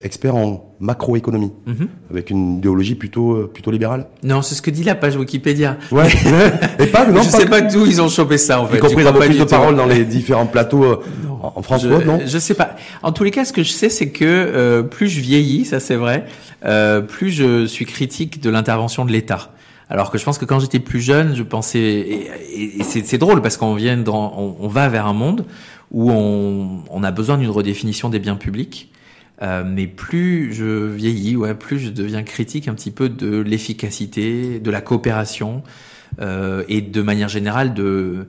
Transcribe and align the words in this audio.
expert 0.00 0.36
en 0.36 0.76
macroéconomie, 0.78 1.50
Mhm. 1.66 1.88
avec 2.10 2.30
une 2.30 2.58
idéologie 2.58 2.94
plutôt, 2.94 3.32
euh, 3.32 3.50
plutôt 3.52 3.72
libérale. 3.72 4.06
Non, 4.22 4.42
c'est 4.42 4.54
ce 4.54 4.62
que 4.62 4.70
dit 4.70 4.84
la 4.84 4.94
page 4.94 5.16
Wikipédia. 5.16 5.76
Ouais, 5.90 6.06
et 6.78 6.86
pas, 6.86 7.04
non, 7.06 7.20
je 7.22 7.30
pas 7.32 7.38
sais 7.38 7.44
que- 7.46 7.50
pas 7.50 7.60
d'où 7.62 7.84
ils 7.84 8.00
ont 8.00 8.08
chopé 8.08 8.38
ça 8.38 8.60
en 8.60 8.66
fait. 8.66 8.76
y 8.76 8.80
compris 8.80 9.02
pas 9.02 9.12
plus 9.12 9.36
de 9.38 9.42
paroles 9.44 9.74
dans 9.74 9.86
les 9.86 10.04
différents 10.04 10.46
plateaux 10.46 10.84
euh, 10.84 11.00
en 11.42 11.62
France 11.62 11.82
je, 11.82 11.88
ou 11.88 11.94
autre, 11.94 12.06
non? 12.06 12.20
je 12.24 12.38
sais 12.38 12.54
pas. 12.54 12.76
En 13.02 13.10
tous 13.10 13.24
les 13.24 13.32
cas, 13.32 13.44
ce 13.44 13.52
que 13.52 13.64
je 13.64 13.72
sais, 13.72 13.88
c'est 13.88 14.10
que 14.10 14.24
euh, 14.24 14.82
plus 14.84 15.08
je 15.08 15.20
vieillis, 15.20 15.64
ça 15.64 15.80
c'est 15.80 15.96
vrai, 15.96 16.26
euh, 16.64 17.00
plus 17.00 17.32
je 17.32 17.66
suis 17.66 17.84
critique 17.84 18.40
de 18.40 18.50
l'intervention 18.50 19.04
de 19.04 19.10
l'État. 19.10 19.50
Alors 19.90 20.12
que 20.12 20.18
je 20.18 20.24
pense 20.24 20.38
que 20.38 20.44
quand 20.44 20.60
j'étais 20.60 20.78
plus 20.80 21.00
jeune, 21.00 21.34
je 21.34 21.42
pensais 21.42 21.80
et, 21.80 22.30
et- 22.54 22.82
c'est 22.84 23.18
drôle 23.18 23.42
parce 23.42 23.56
qu'on 23.56 23.74
vient 23.74 23.96
dans, 23.96 24.32
on, 24.38 24.56
on 24.64 24.68
va 24.68 24.88
vers 24.88 25.06
un 25.06 25.12
monde 25.14 25.44
où 25.90 26.12
on, 26.12 26.84
on 26.88 27.02
a 27.02 27.10
besoin 27.10 27.36
d'une 27.36 27.50
redéfinition 27.50 28.10
des 28.10 28.20
biens 28.20 28.36
publics. 28.36 28.92
Euh, 29.40 29.62
mais 29.64 29.86
plus 29.86 30.52
je 30.52 30.86
vieillis, 30.86 31.36
ouais, 31.36 31.54
plus 31.54 31.78
je 31.78 31.90
deviens 31.90 32.22
critique 32.24 32.66
un 32.68 32.74
petit 32.74 32.90
peu 32.90 33.08
de 33.08 33.38
l'efficacité, 33.38 34.58
de 34.58 34.70
la 34.70 34.80
coopération 34.80 35.62
euh, 36.20 36.64
et 36.68 36.80
de 36.80 37.02
manière 37.02 37.28
générale 37.28 37.74
de 37.74 38.26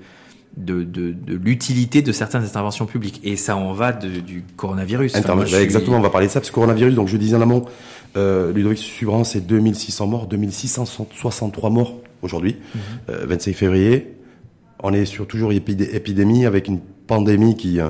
de, 0.57 0.83
de, 0.83 1.11
de 1.13 1.35
l'utilité 1.35 2.01
de 2.01 2.11
certaines 2.11 2.43
interventions 2.43 2.85
publiques. 2.85 3.21
Et 3.23 3.37
ça 3.37 3.55
en 3.55 3.71
va 3.71 3.93
de- 3.93 4.19
du 4.19 4.43
coronavirus. 4.57 5.15
Enfin, 5.15 5.35
moi, 5.35 5.43
Bah, 5.45 5.49
suis- 5.51 5.57
Exactement, 5.57 5.97
on 5.97 6.01
va 6.01 6.09
parler 6.09 6.27
de 6.27 6.31
ça, 6.31 6.39
parce 6.41 6.49
que 6.49 6.55
coronavirus, 6.55 6.95
donc 6.95 7.07
je 7.07 7.15
disais 7.17 7.35
en 7.35 7.41
amont, 7.41 7.65
euh, 8.17 8.51
Ludovic 8.51 8.79
Subran, 8.79 9.23
c'est 9.23 9.45
2600 9.45 10.07
morts, 10.07 10.27
2663 10.27 11.69
morts 11.69 11.95
aujourd'hui, 12.21 12.57
Mhm. 12.75 12.81
euh, 13.09 13.25
25 13.27 13.55
février. 13.55 14.07
On 14.83 14.91
est 14.93 15.05
sur 15.05 15.27
toujours 15.27 15.51
épidé- 15.53 15.89
épidémie 15.93 16.45
avec 16.45 16.67
une 16.67 16.79
pandémie 17.07 17.55
qui, 17.55 17.79
euh, 17.79 17.89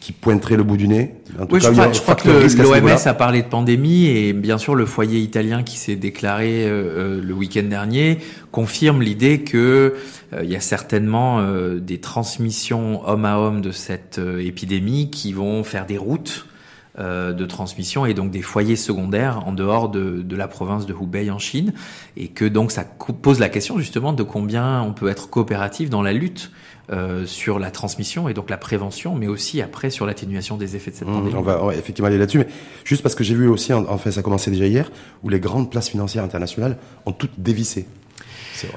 qui 0.00 0.12
pointerait 0.12 0.56
le 0.56 0.62
bout 0.62 0.76
du 0.76 0.88
nez. 0.88 1.14
En 1.38 1.46
tout 1.46 1.56
Oui, 1.56 1.60
cas, 1.60 1.68
je 1.68 1.72
crois, 1.72 1.92
je 1.92 2.00
crois 2.00 2.14
que 2.14 2.62
l'OMS 2.62 2.98
a 3.06 3.14
parlé 3.14 3.42
de 3.42 3.48
pandémie 3.48 4.06
et 4.06 4.32
bien 4.32 4.58
sûr 4.58 4.74
le 4.74 4.86
foyer 4.86 5.18
italien 5.20 5.62
qui 5.62 5.76
s'est 5.76 5.96
déclaré 5.96 6.64
euh, 6.64 7.18
euh, 7.18 7.20
le 7.22 7.34
week-end 7.34 7.64
dernier 7.64 8.18
confirme 8.50 9.02
l'idée 9.02 9.40
que 9.40 9.94
euh, 10.32 10.44
il 10.44 10.50
y 10.50 10.56
a 10.56 10.60
certainement 10.60 11.40
euh, 11.40 11.78
des 11.78 11.98
transmissions 11.98 13.06
homme 13.08 13.24
à 13.24 13.38
homme 13.38 13.60
de 13.60 13.70
cette 13.70 14.18
euh, 14.18 14.44
épidémie 14.44 15.10
qui 15.10 15.32
vont 15.32 15.64
faire 15.64 15.86
des 15.86 15.98
routes 15.98 16.46
de 17.00 17.46
transmission 17.46 18.06
et 18.06 18.14
donc 18.14 18.32
des 18.32 18.42
foyers 18.42 18.74
secondaires 18.74 19.46
en 19.46 19.52
dehors 19.52 19.88
de, 19.88 20.20
de 20.20 20.34
la 20.34 20.48
province 20.48 20.84
de 20.84 20.92
Hubei 20.92 21.30
en 21.30 21.38
Chine 21.38 21.72
et 22.16 22.26
que 22.26 22.44
donc 22.44 22.72
ça 22.72 22.82
pose 22.82 23.38
la 23.38 23.48
question 23.48 23.78
justement 23.78 24.12
de 24.12 24.24
combien 24.24 24.82
on 24.82 24.92
peut 24.92 25.06
être 25.06 25.30
coopératif 25.30 25.90
dans 25.90 26.02
la 26.02 26.12
lutte 26.12 26.50
euh, 26.90 27.26
sur 27.26 27.58
la 27.58 27.70
transmission 27.70 28.28
et 28.28 28.34
donc 28.34 28.48
la 28.50 28.56
prévention, 28.56 29.14
mais 29.14 29.26
aussi 29.26 29.60
après 29.62 29.90
sur 29.90 30.06
l'atténuation 30.06 30.56
des 30.56 30.74
effets 30.76 30.90
de 30.90 30.96
cette 30.96 31.08
Mmh, 31.08 31.12
pandémie. 31.12 31.34
on 31.36 31.42
va 31.42 31.74
effectivement 31.74 32.08
aller 32.08 32.18
là-dessus, 32.18 32.38
mais 32.38 32.48
juste 32.84 33.02
parce 33.02 33.14
que 33.14 33.24
j'ai 33.24 33.34
vu 33.34 33.46
aussi, 33.48 33.72
en- 33.72 33.84
enfin 33.88 34.10
ça 34.10 34.20
a 34.20 34.22
commencé 34.22 34.50
déjà 34.50 34.66
hier, 34.66 34.90
où 35.22 35.28
les 35.28 35.40
grandes 35.40 35.70
places 35.70 35.88
financières 35.90 36.24
internationales 36.24 36.78
ont 37.06 37.12
toutes 37.12 37.38
dévissé. 37.38 37.86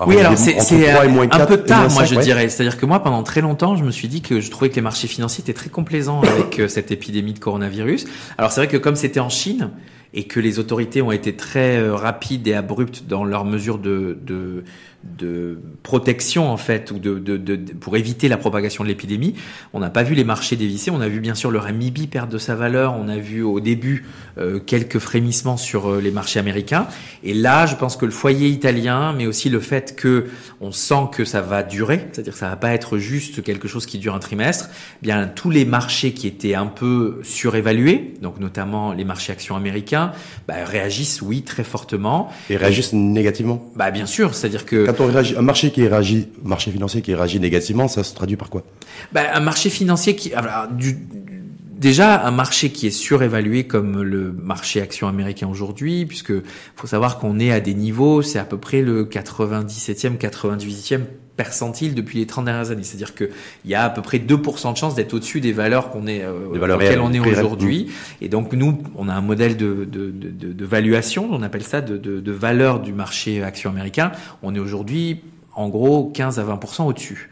Oui, 0.05 0.19
alors 0.19 0.33
est 0.33 0.35
c'est 0.35 0.53
entre 0.55 0.63
c'est 0.63 0.91
3 0.91 1.05
et 1.05 1.07
moins 1.07 1.23
un 1.23 1.27
4 1.27 1.47
peu 1.47 1.57
tard, 1.63 1.81
moi 1.89 1.89
5, 1.89 2.05
je 2.05 2.15
ouais. 2.15 2.23
dirais. 2.23 2.49
C'est-à-dire 2.49 2.77
que 2.77 2.85
moi, 2.85 3.01
pendant 3.01 3.23
très 3.23 3.41
longtemps, 3.41 3.75
je 3.75 3.83
me 3.83 3.89
suis 3.89 4.07
dit 4.07 4.21
que 4.21 4.39
je 4.39 4.51
trouvais 4.51 4.69
que 4.69 4.75
les 4.75 4.81
marchés 4.81 5.07
financiers 5.07 5.41
étaient 5.43 5.53
très 5.53 5.71
complaisants 5.71 6.21
avec 6.35 6.59
euh, 6.59 6.67
cette 6.67 6.91
épidémie 6.91 7.33
de 7.33 7.39
coronavirus. 7.39 8.05
Alors 8.37 8.51
c'est 8.51 8.61
vrai 8.61 8.67
que 8.67 8.77
comme 8.77 8.95
c'était 8.95 9.19
en 9.19 9.29
Chine 9.29 9.71
et 10.13 10.25
que 10.25 10.39
les 10.39 10.59
autorités 10.59 11.01
ont 11.01 11.11
été 11.11 11.35
très 11.35 11.77
euh, 11.77 11.95
rapides 11.95 12.47
et 12.47 12.53
abruptes 12.53 13.03
dans 13.07 13.23
leurs 13.23 13.45
mesures 13.45 13.77
de, 13.77 14.17
de, 14.25 14.63
de 15.17 15.57
protection 15.83 16.49
en 16.49 16.57
fait 16.57 16.91
ou 16.91 16.99
de, 16.99 17.17
de, 17.17 17.37
de- 17.37 17.55
pour 17.73 17.95
éviter 17.95 18.27
la 18.27 18.37
propagation 18.37 18.83
de 18.83 18.89
l'épidémie, 18.89 19.35
on 19.73 19.79
n'a 19.79 19.89
pas 19.89 20.03
vu 20.03 20.13
les 20.15 20.23
marchés 20.25 20.55
dévisser. 20.55 20.91
On 20.91 21.01
a 21.01 21.07
vu 21.07 21.19
bien 21.21 21.33
sûr 21.35 21.49
le 21.51 21.59
renminbi 21.59 22.07
perdre 22.07 22.33
de 22.33 22.37
sa 22.37 22.55
valeur. 22.55 22.95
On 22.99 23.07
a 23.07 23.17
vu 23.17 23.41
au 23.41 23.59
début 23.61 24.05
euh, 24.37 24.59
quelques 24.59 24.99
frémissements 24.99 25.57
sur 25.57 25.89
euh, 25.89 26.01
les 26.01 26.11
marchés 26.11 26.39
américains. 26.39 26.87
Et 27.23 27.33
là, 27.33 27.65
je 27.65 27.75
pense 27.75 27.95
que 27.95 28.05
le 28.05 28.11
foyer 28.11 28.49
italien, 28.49 29.13
mais 29.13 29.27
aussi 29.27 29.49
le 29.49 29.59
fait 29.61 29.95
que 29.95 30.25
on 30.59 30.71
sent 30.71 31.07
que 31.13 31.23
ça 31.25 31.41
va 31.41 31.63
durer, 31.63 32.07
c'est-à-dire 32.11 32.33
que 32.33 32.39
ça 32.39 32.49
va 32.49 32.55
pas 32.55 32.73
être 32.73 32.97
juste 32.97 33.43
quelque 33.43 33.67
chose 33.67 33.85
qui 33.85 33.97
dure 33.97 34.13
un 34.13 34.19
trimestre. 34.19 34.69
eh 35.01 35.05
Bien 35.05 35.27
tous 35.27 35.49
les 35.49 35.63
marchés 35.65 36.13
qui 36.13 36.27
étaient 36.27 36.55
un 36.55 36.67
peu 36.67 37.19
surévalués, 37.23 38.13
donc 38.21 38.39
notamment 38.39 38.91
les 38.93 39.03
marchés 39.05 39.31
actions 39.31 39.55
américains, 39.55 40.00
bah, 40.47 40.55
réagissent 40.65 41.21
oui 41.21 41.41
très 41.43 41.63
fortement. 41.63 42.29
Et 42.49 42.57
réagissent 42.57 42.93
négativement. 42.93 43.65
Bah 43.75 43.91
bien 43.91 44.05
sûr, 44.05 44.35
c'est-à-dire 44.35 44.65
que 44.65 44.85
Quand 44.85 45.03
on 45.03 45.07
réagit, 45.07 45.35
un 45.37 45.41
marché 45.41 45.71
qui 45.71 45.87
réagit, 45.87 46.27
marché 46.43 46.71
financier 46.71 47.01
qui 47.01 47.13
réagit 47.13 47.39
négativement, 47.39 47.87
ça 47.87 48.03
se 48.03 48.13
traduit 48.13 48.37
par 48.37 48.49
quoi? 48.49 48.63
Bah, 49.11 49.21
un 49.33 49.39
marché 49.39 49.69
financier 49.69 50.15
qui, 50.15 50.33
alors, 50.33 50.67
du, 50.71 50.97
déjà 51.81 52.25
un 52.25 52.31
marché 52.31 52.69
qui 52.69 52.87
est 52.87 52.91
surévalué 52.91 53.65
comme 53.65 54.01
le 54.01 54.31
marché 54.31 54.81
action 54.81 55.07
américain 55.07 55.47
aujourd'hui, 55.47 56.05
puisque 56.05 56.33
faut 56.75 56.87
savoir 56.87 57.17
qu'on 57.17 57.39
est 57.39 57.51
à 57.51 57.59
des 57.59 57.73
niveaux, 57.73 58.21
c'est 58.21 58.39
à 58.39 58.45
peu 58.45 58.57
près 58.57 58.81
le 58.81 59.05
97e, 59.05 60.17
98e 60.17 61.01
percentile 61.43 61.95
depuis 61.95 62.19
les 62.19 62.27
30 62.27 62.45
dernières 62.45 62.69
années. 62.69 62.83
C'est-à-dire 62.83 63.15
que 63.15 63.29
il 63.65 63.71
y 63.71 63.75
a 63.75 63.83
à 63.83 63.89
peu 63.89 64.03
près 64.03 64.19
2% 64.19 64.73
de 64.73 64.77
chance 64.77 64.93
d'être 64.93 65.13
au-dessus 65.13 65.41
des 65.41 65.53
valeurs 65.53 65.89
qu'on 65.89 66.05
est, 66.05 66.21
euh, 66.23 66.53
Des 66.53 66.59
valeurs 66.59 66.77
auxquelles 66.77 66.89
réelles, 66.89 67.01
on 67.01 67.13
est 67.13 67.19
aujourd'hui. 67.19 67.91
Et 68.21 68.29
donc 68.29 68.53
nous, 68.53 68.77
on 68.95 69.09
a 69.09 69.13
un 69.13 69.21
modèle 69.21 69.57
de, 69.57 69.87
de, 69.89 70.11
de, 70.11 70.53
de, 70.53 70.65
valuation, 70.65 71.27
on 71.31 71.41
appelle 71.41 71.63
ça 71.63 71.81
de, 71.81 71.97
de, 71.97 72.19
de 72.19 72.31
valeur 72.31 72.79
du 72.79 72.93
marché 72.93 73.41
action 73.41 73.71
américain. 73.71 74.11
On 74.43 74.53
est 74.53 74.59
aujourd'hui 74.59 75.21
en 75.55 75.69
gros 75.69 76.11
15 76.13 76.39
à 76.39 76.43
20% 76.43 76.83
au-dessus. 76.83 77.29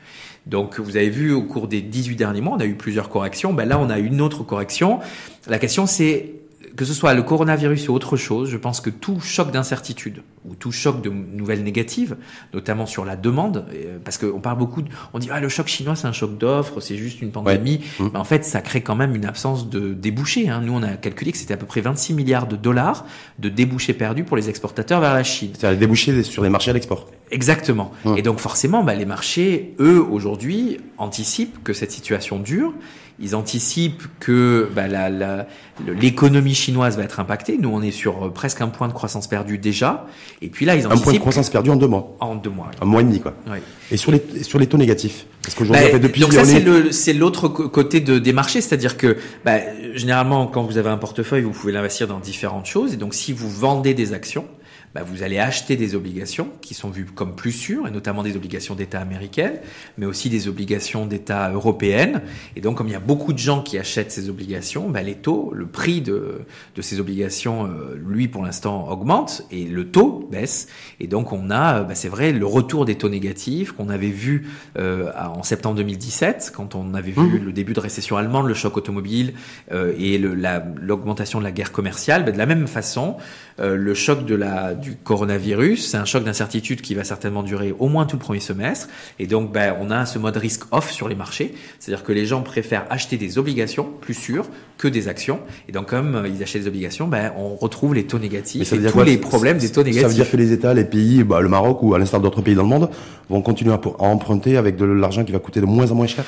Donc 0.48 0.80
vous 0.80 0.98
avez 0.98 1.10
vu 1.10 1.32
au 1.32 1.44
cours 1.44 1.68
des 1.68 1.82
18 1.82 2.16
derniers 2.16 2.42
mois, 2.42 2.56
on 2.58 2.60
a 2.60 2.66
eu 2.66 2.76
plusieurs 2.76 3.10
corrections. 3.10 3.54
Ben 3.54 3.68
là, 3.68 3.78
on 3.80 3.90
a 3.90 4.00
une 4.00 4.22
autre 4.22 4.44
correction. 4.44 5.00
La 5.48 5.60
question 5.60 5.86
c'est 5.86 6.39
que 6.76 6.86
ce 6.86 6.94
soit 6.94 7.14
le 7.14 7.24
coronavirus 7.24 7.90
ou 7.90 7.94
autre 7.94 8.18
chose, 8.18 8.50
je 8.50 8.58
pense 8.58 8.82
que 8.82 8.90
tout 8.90 9.20
choc 9.20 9.52
d'incertitude 9.52 10.22
ou 10.46 10.56
tout 10.56 10.72
choc 10.72 11.02
de 11.02 11.10
nouvelles 11.10 11.64
négatives, 11.64 12.16
notamment 12.54 12.86
sur 12.86 13.04
la 13.06 13.16
demande, 13.16 13.66
euh, 13.74 13.98
parce 14.04 14.18
qu'on 14.18 14.40
parle 14.40 14.58
beaucoup, 14.58 14.82
de- 14.82 14.90
on 15.14 15.20
dit 15.20 15.30
ah 15.32 15.40
le 15.40 15.50
choc 15.50 15.68
chinois 15.68 15.96
c'est 15.96 16.08
un 16.08 16.12
choc 16.14 16.38
d'offres, 16.38 16.80
c'est 16.80 16.96
juste 16.98 17.22
une 17.22 17.32
pandémie, 17.32 17.82
Mmh. 18.00 18.08
mais 18.14 18.20
en 18.20 18.24
fait 18.24 18.46
ça 18.46 18.62
crée 18.62 18.82
quand 18.82 18.96
même 18.96 19.16
une 19.16 19.26
absence 19.26 19.70
de 19.70 19.94
débouchés. 19.94 20.50
Hein. 20.50 20.62
Nous 20.64 20.74
on 20.74 20.84
a 20.84 20.92
calculé 20.96 21.32
que 21.32 21.38
c'était 21.38 21.54
à 21.54 21.58
peu 21.58 21.66
près 21.66 21.82
26 21.82 22.14
milliards 22.14 22.48
de 22.48 22.56
dollars 22.56 23.06
de 23.40 23.50
débouchés 23.50 23.94
perdus 23.94 24.24
pour 24.24 24.38
les 24.38 24.50
exportateurs 24.50 25.02
vers 25.02 25.14
la 25.14 25.24
Chine. 25.24 25.50
C'est-à-dire 25.54 25.72
les 25.80 25.86
débouchés 25.86 26.24
sur 26.24 26.44
les 26.44 26.50
marchés 26.50 26.72
à 26.72 26.74
l'export. 26.74 27.08
Exactement. 27.32 27.92
Hum. 28.06 28.18
Et 28.18 28.22
donc 28.22 28.40
forcément, 28.40 28.84
bah, 28.84 28.96
les 28.96 29.06
marchés, 29.06 29.76
eux, 29.80 30.02
aujourd'hui, 30.02 30.78
anticipent 30.98 31.64
que 31.64 31.74
cette 31.74 31.92
situation 31.92 32.40
dure. 32.40 32.74
Ils 33.22 33.36
anticipent 33.36 34.04
que 34.20 34.70
bah, 34.74 34.88
la- 34.88 35.10
la- 35.10 35.48
le- 35.86 35.94
l'économie 35.94 36.54
chinoise 36.56 36.96
va 36.98 37.04
être 37.04 37.20
impactée. 37.20 37.58
Nous, 37.60 37.70
on 37.70 37.82
est 37.82 37.92
sur 37.92 38.26
euh, 38.28 38.30
presque 38.30 38.62
un 38.62 38.68
point 38.70 38.88
de 38.88 38.94
croissance 38.94 39.28
perdu 39.28 39.58
déjà. 39.58 40.06
Et 40.42 40.48
puis 40.50 40.66
là, 40.66 40.76
ils 40.76 40.80
Un 40.86 40.90
point 40.90 40.96
de 40.96 41.02
anticipent 41.02 41.20
croissance 41.22 41.50
perdu 41.50 41.70
en 41.70 41.76
deux 41.76 41.88
mois. 41.88 42.16
en 42.22 42.36
deux 42.36 42.50
mois. 42.50 42.72
Un 42.82 42.86
mois 42.86 43.02
et 43.02 43.04
demi, 43.04 43.20
quoi. 43.20 43.34
Ouais. 43.50 43.62
Et 43.92 43.98
sur 43.98 44.12
les, 44.12 44.22
sur 44.44 44.58
les 44.60 44.68
taux 44.68 44.78
négatifs 44.78 45.26
Parce 45.44 45.56
qu'aujourd'hui, 45.56 45.84
Bah, 45.84 45.90
en 45.90 45.94
fait, 45.94 46.00
depuis 46.00 46.22
donc 46.22 46.34
ça 46.34 46.46
c'est 46.46 46.58
est- 46.58 46.60
le 46.64 46.92
c'est 46.92 47.14
l'autre 47.14 47.48
côté 47.50 48.00
de, 48.00 48.20
des 48.20 48.34
marchés, 48.34 48.62
c'est-à-dire 48.62 48.96
que 48.98 49.18
bah, 49.44 49.58
généralement 49.96 50.48
quand 50.48 50.64
vous 50.64 50.78
avez 50.78 50.90
un 50.90 50.98
portefeuille, 50.98 51.42
vous 51.44 51.52
pouvez 51.52 51.74
l'investir 51.74 52.08
dans 52.08 52.20
différentes 52.20 52.66
choses 52.68 52.94
et 52.94 52.98
donc 52.98 53.14
si 53.16 53.34
vous 53.34 53.50
vendez 53.50 53.94
des 53.94 54.14
actions, 54.14 54.46
bah, 54.96 55.04
vous 55.06 55.24
allez 55.24 55.38
acheter 55.40 55.76
des 55.76 55.94
obligations 55.96 56.50
qui 56.62 56.74
sont 56.74 56.90
vues 56.90 57.06
comme 57.06 57.36
plus 57.36 57.52
sûres 57.52 57.88
et 57.88 57.92
notamment 57.92 58.24
des 58.24 58.36
obligations 58.36 58.76
d'État 58.76 59.00
américaines, 59.00 59.60
mais 59.98 60.06
aussi 60.06 60.30
des 60.30 60.48
obligations 60.48 61.06
d'État 61.06 61.52
européennes 61.52 62.22
et 62.56 62.62
donc 62.62 62.78
comme 62.78 62.88
il 62.88 62.94
y 62.94 62.96
a 62.96 63.00
beaucoup 63.00 63.34
de 63.34 63.38
gens 63.38 63.62
qui 63.62 63.78
achètent 63.78 64.12
ces 64.12 64.30
obligations, 64.30 64.90
bah, 64.90 65.02
les 65.04 65.16
taux, 65.16 65.52
le 65.54 65.66
prix 65.68 66.02
de 66.02 66.42
de 66.76 66.82
ces 66.82 67.00
obligations, 67.00 67.66
euh, 67.66 67.96
lui 68.04 68.28
pour 68.28 68.44
l'instant 68.44 68.90
augmente 68.90 69.44
et 69.52 69.66
le 69.66 69.90
taux 69.92 70.28
baisse 70.32 70.68
et 71.00 71.08
donc 71.08 71.32
on 71.34 71.50
a, 71.52 71.80
euh, 71.80 71.84
bah, 71.84 71.96
c'est 71.96 72.10
vrai, 72.10 72.32
le 72.32 72.46
retour 72.46 72.86
des 72.86 72.96
taux 72.96 73.10
négatifs 73.10 73.72
qu'on 73.74 73.90
avait 73.90 74.08
vu 74.10 74.48
euh, 74.78 75.12
en 75.18 75.44
septembre 75.44 75.76
2017, 75.78 76.52
quand 76.56 76.76
on 76.76 76.94
avait 76.94 77.12
vu 77.12 77.22
Mhm. 77.22 77.46
le 77.46 77.52
début 77.52 77.74
de 77.74 77.80
récession 77.80 78.18
allemande, 78.18 78.48
le 78.48 78.54
choc 78.54 78.76
automobile 78.78 79.34
euh, 79.72 79.94
et 80.00 80.18
le- 80.18 80.34
la- 80.34 80.66
l'augmentation 80.82 81.40
de 81.40 81.44
la 81.44 81.52
guerre 81.52 81.72
commerciale. 81.72 82.24
Ben, 82.26 82.32
de 82.34 82.38
la 82.38 82.46
même 82.46 82.68
façon, 82.68 83.18
euh, 83.60 83.76
le 83.76 83.94
choc 83.94 84.26
de 84.26 84.36
la, 84.36 84.74
du 84.80 84.96
coronavirus, 84.96 85.88
c'est 85.88 85.98
un 85.98 86.06
choc 86.06 86.24
d'incertitude 86.24 86.82
qui 86.82 86.96
va 86.96 87.04
certainement 87.04 87.44
durer 87.44 87.74
au 87.78 87.88
moins 87.88 88.06
tout 88.06 88.16
le 88.16 88.22
premier 88.22 88.40
semestre. 88.40 88.88
Et 89.20 89.28
donc, 89.28 89.52
ben, 89.52 89.76
on 89.80 89.92
a 89.92 90.06
ce 90.06 90.20
mode 90.20 90.38
risque 90.38 90.64
off 90.72 90.92
sur 90.92 91.08
les 91.08 91.16
marchés, 91.16 91.54
c'est-à-dire 91.80 92.04
que 92.04 92.12
les 92.12 92.26
gens 92.26 92.42
préfèrent 92.42 92.86
acheter 92.90 93.18
des 93.18 93.38
obligations 93.38 93.88
plus 94.02 94.14
sûres 94.14 94.48
que 94.78 94.88
des 94.88 95.08
actions. 95.08 95.40
Et 95.68 95.72
donc, 95.72 95.88
comme 95.88 96.16
euh, 96.16 96.28
ils 96.28 96.42
achètent 96.42 96.64
des 96.64 96.68
obligations, 96.68 97.08
ben, 97.08 97.32
on 97.38 97.56
retrouve 97.56 97.94
les 97.94 98.06
taux 98.06 98.20
négatifs 98.20 98.68
ça 98.68 98.76
et 98.76 98.80
dire 98.80 98.92
tous 98.92 98.98
quoi 98.98 99.06
les 99.06 99.18
problèmes 99.18 99.58
des 99.58 99.72
taux 99.72 99.84
négatifs. 99.84 100.02
Ça 100.04 100.08
veut 100.08 100.14
dire 100.14 100.30
que 100.30 100.38
les 100.38 100.52
États, 100.52 100.74
les 100.74 100.86
pays, 100.86 101.24
bah, 101.24 101.42
le 101.42 101.50
Maroc 101.50 101.84
ou 101.84 101.94
à 101.94 102.00
l'instar 102.00 102.20
d'autres 102.22 102.42
pays 102.42 102.56
dans 102.56 102.64
le 102.64 102.70
monde, 102.70 102.90
vont 103.30 103.42
continuer 103.42 103.74
à, 103.74 103.82
à 104.00 104.04
emprunter 104.04 104.58
avec 104.58 104.76
de 104.76 104.86
l'argent 104.86 105.24
qui 105.24 105.32
va 105.32 105.40
coûter 105.40 105.62
de 105.62 105.66
moins 105.66 105.92
en 105.92 105.96
moins 105.96 106.08
cher? 106.08 106.26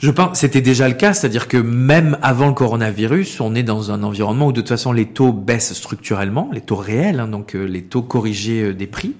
Je 0.00 0.10
pense 0.10 0.38
c'était 0.38 0.60
déjà 0.60 0.88
le 0.88 0.94
cas, 0.94 1.14
c'est-à-dire 1.14 1.48
que 1.48 1.56
même 1.56 2.18
avant 2.22 2.48
le 2.48 2.54
coronavirus, 2.54 3.40
on 3.40 3.54
est 3.54 3.62
dans 3.62 3.90
un 3.90 4.02
environnement 4.02 4.48
où 4.48 4.52
de 4.52 4.60
toute 4.60 4.68
façon 4.68 4.92
les 4.92 5.06
taux 5.06 5.32
baissent 5.32 5.72
structurellement, 5.74 6.50
les 6.52 6.60
taux 6.60 6.76
réels, 6.76 7.20
hein, 7.20 7.28
donc 7.28 7.54
euh, 7.54 7.64
les 7.64 7.82
taux 7.82 8.02
corrigés 8.02 8.62
euh, 8.62 8.74
des 8.74 8.86
prix. 8.86 9.14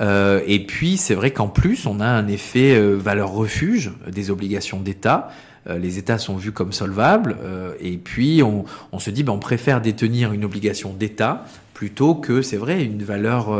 Euh, 0.00 0.40
et 0.46 0.64
puis 0.64 0.96
c'est 0.96 1.14
vrai 1.14 1.32
qu'en 1.32 1.48
plus 1.48 1.86
on 1.86 2.00
a 2.00 2.06
un 2.06 2.28
effet 2.28 2.80
valeur 2.80 3.32
refuge 3.32 3.92
des 4.10 4.30
obligations 4.30 4.80
d'État 4.80 5.30
les 5.66 5.98
États 5.98 6.16
sont 6.16 6.36
vus 6.36 6.52
comme 6.52 6.72
solvables, 6.72 7.36
et 7.78 7.98
puis 7.98 8.42
on, 8.42 8.64
on 8.90 8.98
se 8.98 9.10
dit, 9.10 9.22
ben, 9.22 9.34
on 9.34 9.38
préfère 9.38 9.82
détenir 9.82 10.32
une 10.32 10.46
obligation 10.46 10.94
d'État 10.94 11.44
plutôt 11.78 12.16
que, 12.16 12.42
c'est 12.42 12.56
vrai, 12.56 12.82
une 12.82 13.04
valeur 13.04 13.56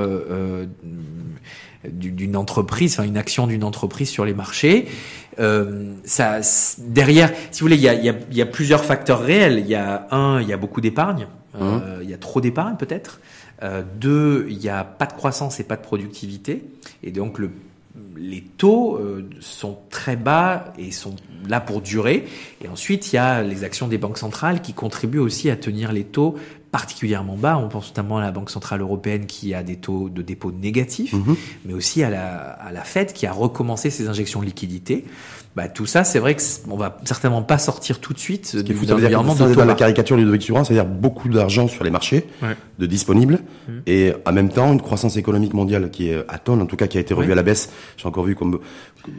d'une 1.85 2.35
entreprise, 2.35 2.95
enfin 2.95 3.05
une 3.05 3.17
action 3.17 3.47
d'une 3.47 3.63
entreprise 3.63 4.09
sur 4.09 4.25
les 4.25 4.35
marchés. 4.35 4.89
Euh, 5.39 5.95
ça, 6.03 6.41
derrière, 6.79 7.33
si 7.53 7.61
vous 7.61 7.67
voulez, 7.67 7.77
il 7.77 7.83
y 7.83 7.89
a, 7.89 7.95
y, 7.95 8.09
a, 8.09 8.15
y 8.33 8.43
a, 8.43 8.47
plusieurs 8.47 8.85
facteurs 8.85 9.21
réels. 9.21 9.61
Il 9.61 9.69
y 9.69 9.77
a 9.77 10.09
un, 10.11 10.41
il 10.41 10.49
y 10.49 10.53
a 10.53 10.57
beaucoup 10.57 10.81
d'épargne. 10.81 11.29
Euh, 11.55 12.01
mmh. 12.01 12.03
il 12.03 12.11
y 12.11 12.15
a 12.15 12.19
trop 12.19 12.41
d'épargne 12.41 12.75
peut-être. 12.77 13.21
Euh, 13.63 13.85
deux, 14.01 14.47
il 14.51 14.59
n'y 14.59 14.69
a 14.69 14.83
pas 14.83 15.07
de 15.07 15.13
croissance 15.13 15.61
et 15.61 15.65
pas 15.65 15.77
de 15.77 15.83
productivité. 15.83 16.65
Et 17.05 17.13
donc 17.13 17.39
le, 17.39 17.51
les 18.19 18.43
taux 18.43 18.97
euh, 18.97 19.29
sont 19.41 19.79
très 19.91 20.17
bas 20.17 20.73
et 20.77 20.91
sont 20.91 21.15
là 21.49 21.61
pour 21.61 21.81
durer. 21.81 22.27
Et 22.63 22.69
ensuite, 22.69 23.13
il 23.13 23.17
y 23.17 23.19
a 23.19 23.43
les 23.43 23.65
actions 23.65 23.89
des 23.89 23.99
banques 23.99 24.19
centrales 24.19 24.61
qui 24.61 24.73
contribuent 24.73 25.19
aussi 25.19 25.51
à 25.51 25.57
tenir 25.57 25.93
les 25.93 26.05
taux 26.05 26.37
particulièrement 26.71 27.37
bas. 27.37 27.59
On 27.59 27.69
pense 27.69 27.89
notamment 27.89 28.19
à 28.19 28.21
la 28.21 28.31
Banque 28.31 28.51
Centrale 28.51 28.81
Européenne 28.81 29.27
qui 29.27 29.55
a 29.55 29.63
des 29.63 29.77
taux 29.77 30.09
de 30.09 30.23
dépôt 30.23 30.53
négatifs, 30.53 31.13
mmh. 31.13 31.35
mais 31.65 31.75
aussi 31.75 32.03
à 32.03 32.11
la, 32.11 32.37
à 32.37 32.73
la 32.73 32.83
Fed 32.83 33.13
qui 33.13 33.27
a 33.27 33.33
recommencé 33.33 33.91
ses 33.91 34.09
injections 34.09 34.41
de 34.41 34.47
liquidités 34.47 35.05
bah, 35.59 35.67
tout 35.67 35.87
ça, 35.87 36.05
c'est 36.05 36.21
vrai 36.21 36.37
qu'on 36.37 36.77
va 36.77 36.99
certainement 37.03 37.43
pas 37.43 37.59
sortir 37.59 37.99
tout 37.99 38.13
de 38.13 38.19
suite 38.21 38.55
du 38.55 38.93
environnement 38.93 39.35
de 39.35 39.53
dans 39.53 39.65
la 39.65 39.75
caricature 39.75 40.17
du 40.17 40.23
Ludovic 40.23 40.45
c'est-à-dire 40.45 40.85
beaucoup 40.85 41.29
d'argent 41.29 41.67
sur 41.67 41.83
les 41.83 41.91
marchés, 41.91 42.29
de 42.79 42.87
disponibles, 42.87 43.41
mmh. 43.67 43.73
et 43.89 44.13
en 44.25 44.33
même 44.33 44.51
temps 44.51 44.73
une 44.73 44.81
croissance 44.81 45.17
économique 45.17 45.55
mondiale 45.55 45.91
qui 45.91 46.11
est 46.11 46.25
à 46.29 46.39
tonne, 46.39 46.63
en 46.63 46.67
tout 46.67 46.77
cas 46.77 46.87
qui 46.87 46.97
a 46.97 47.01
été 47.01 47.13
revue 47.13 47.33
à 47.33 47.35
la 47.35 47.43
baisse. 47.43 47.73
J'ai 47.97 48.07
encore 48.07 48.23
vu 48.23 48.37
comme 48.37 48.61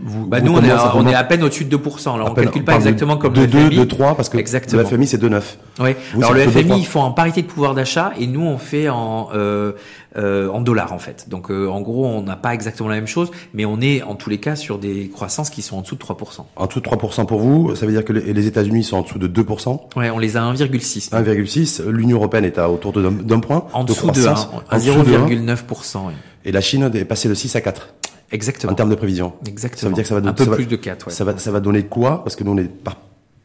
vous. 0.01 0.27
Bah 0.27 0.39
nous, 0.39 0.53
on, 0.53 0.63
est 0.63 0.71
à, 0.71 0.95
on 0.95 1.05
est 1.07 1.13
à 1.13 1.25
peine 1.25 1.43
au-dessus 1.43 1.65
de 1.65 1.75
2%. 1.75 2.15
Alors 2.15 2.31
on 2.31 2.33
calcule 2.33 2.63
pas 2.63 2.75
exactement 2.75 3.17
comme 3.17 3.33
de 3.33 3.41
le 3.41 3.47
2, 3.47 3.69
de 3.71 3.83
3, 3.83 4.15
parce 4.15 4.29
que 4.29 4.37
le 4.37 4.85
FMI 4.85 5.07
c'est 5.07 5.21
2,9. 5.21 5.41
Oui. 5.81 5.89
Alors 6.15 6.33
le 6.33 6.47
FMI, 6.47 6.79
ils 6.79 6.87
font 6.87 7.01
en 7.01 7.11
parité 7.11 7.41
de 7.41 7.47
pouvoir 7.47 7.73
d'achat, 7.73 8.13
et 8.17 8.27
nous 8.27 8.43
on 8.43 8.57
fait 8.57 8.87
en 8.87 9.27
euh, 9.33 9.73
euh, 10.17 10.49
en 10.49 10.61
dollars 10.61 10.93
en 10.93 10.99
fait. 10.99 11.29
Donc 11.29 11.51
euh, 11.51 11.67
en 11.67 11.81
gros, 11.81 12.05
on 12.05 12.23
n'a 12.23 12.35
pas 12.35 12.53
exactement 12.53 12.89
la 12.89 12.95
même 12.95 13.07
chose, 13.07 13.29
mais 13.53 13.65
on 13.65 13.79
est 13.79 14.01
en 14.01 14.15
tous 14.15 14.29
les 14.29 14.39
cas 14.39 14.55
sur 14.55 14.79
des 14.79 15.09
croissances 15.09 15.49
qui 15.49 15.61
sont 15.61 15.77
en 15.77 15.81
dessous 15.81 15.95
de 15.95 16.01
3%. 16.01 16.45
En 16.55 16.65
dessous 16.65 16.79
de 16.79 16.85
3% 16.85 17.25
pour 17.25 17.39
vous, 17.39 17.75
ça 17.75 17.85
veut 17.85 17.91
dire 17.91 18.03
que 18.03 18.13
les 18.13 18.47
États-Unis 18.47 18.83
sont 18.83 18.97
en 18.97 19.01
dessous 19.03 19.19
de 19.19 19.27
2%. 19.27 19.79
Ouais, 19.95 20.09
on 20.09 20.17
les 20.17 20.35
a 20.35 20.43
à 20.43 20.53
1,6. 20.53 21.11
1,6. 21.11 21.87
L'Union 21.87 22.17
européenne 22.17 22.45
est 22.45 22.57
à 22.57 22.69
autour 22.69 22.93
d'un 22.93 23.39
point. 23.39 23.67
En 23.73 23.83
dessous 23.83 24.09
de, 24.11 24.27
1, 24.27 24.33
à 24.69 24.77
0,9%. 24.79 25.97
Oui. 26.07 26.13
Et 26.45 26.51
la 26.51 26.61
Chine 26.61 26.89
est 26.93 27.05
passée 27.05 27.29
de 27.29 27.33
6 27.33 27.55
à 27.55 27.61
4. 27.61 27.93
Exactement. 28.31 28.73
En 28.73 28.75
termes 28.75 28.89
de 28.89 28.95
prévision. 28.95 29.33
Exactement. 29.47 29.81
Ça 29.81 29.87
veut 29.89 29.93
dire 29.93 30.03
que 30.03 30.09
ça 30.09 30.15
va 30.15 30.21
donner 30.21 30.31
un 30.31 30.45
peu 30.45 30.55
plus 30.55 30.65
de 30.65 30.75
4. 30.75 31.07
Ouais. 31.07 31.13
Ça 31.13 31.23
va, 31.23 31.37
ça 31.37 31.51
va 31.51 31.59
donner 31.59 31.83
quoi? 31.83 32.23
Parce 32.23 32.35
que 32.35 32.43
nous 32.43 32.51
on 32.51 32.57
est 32.57 32.69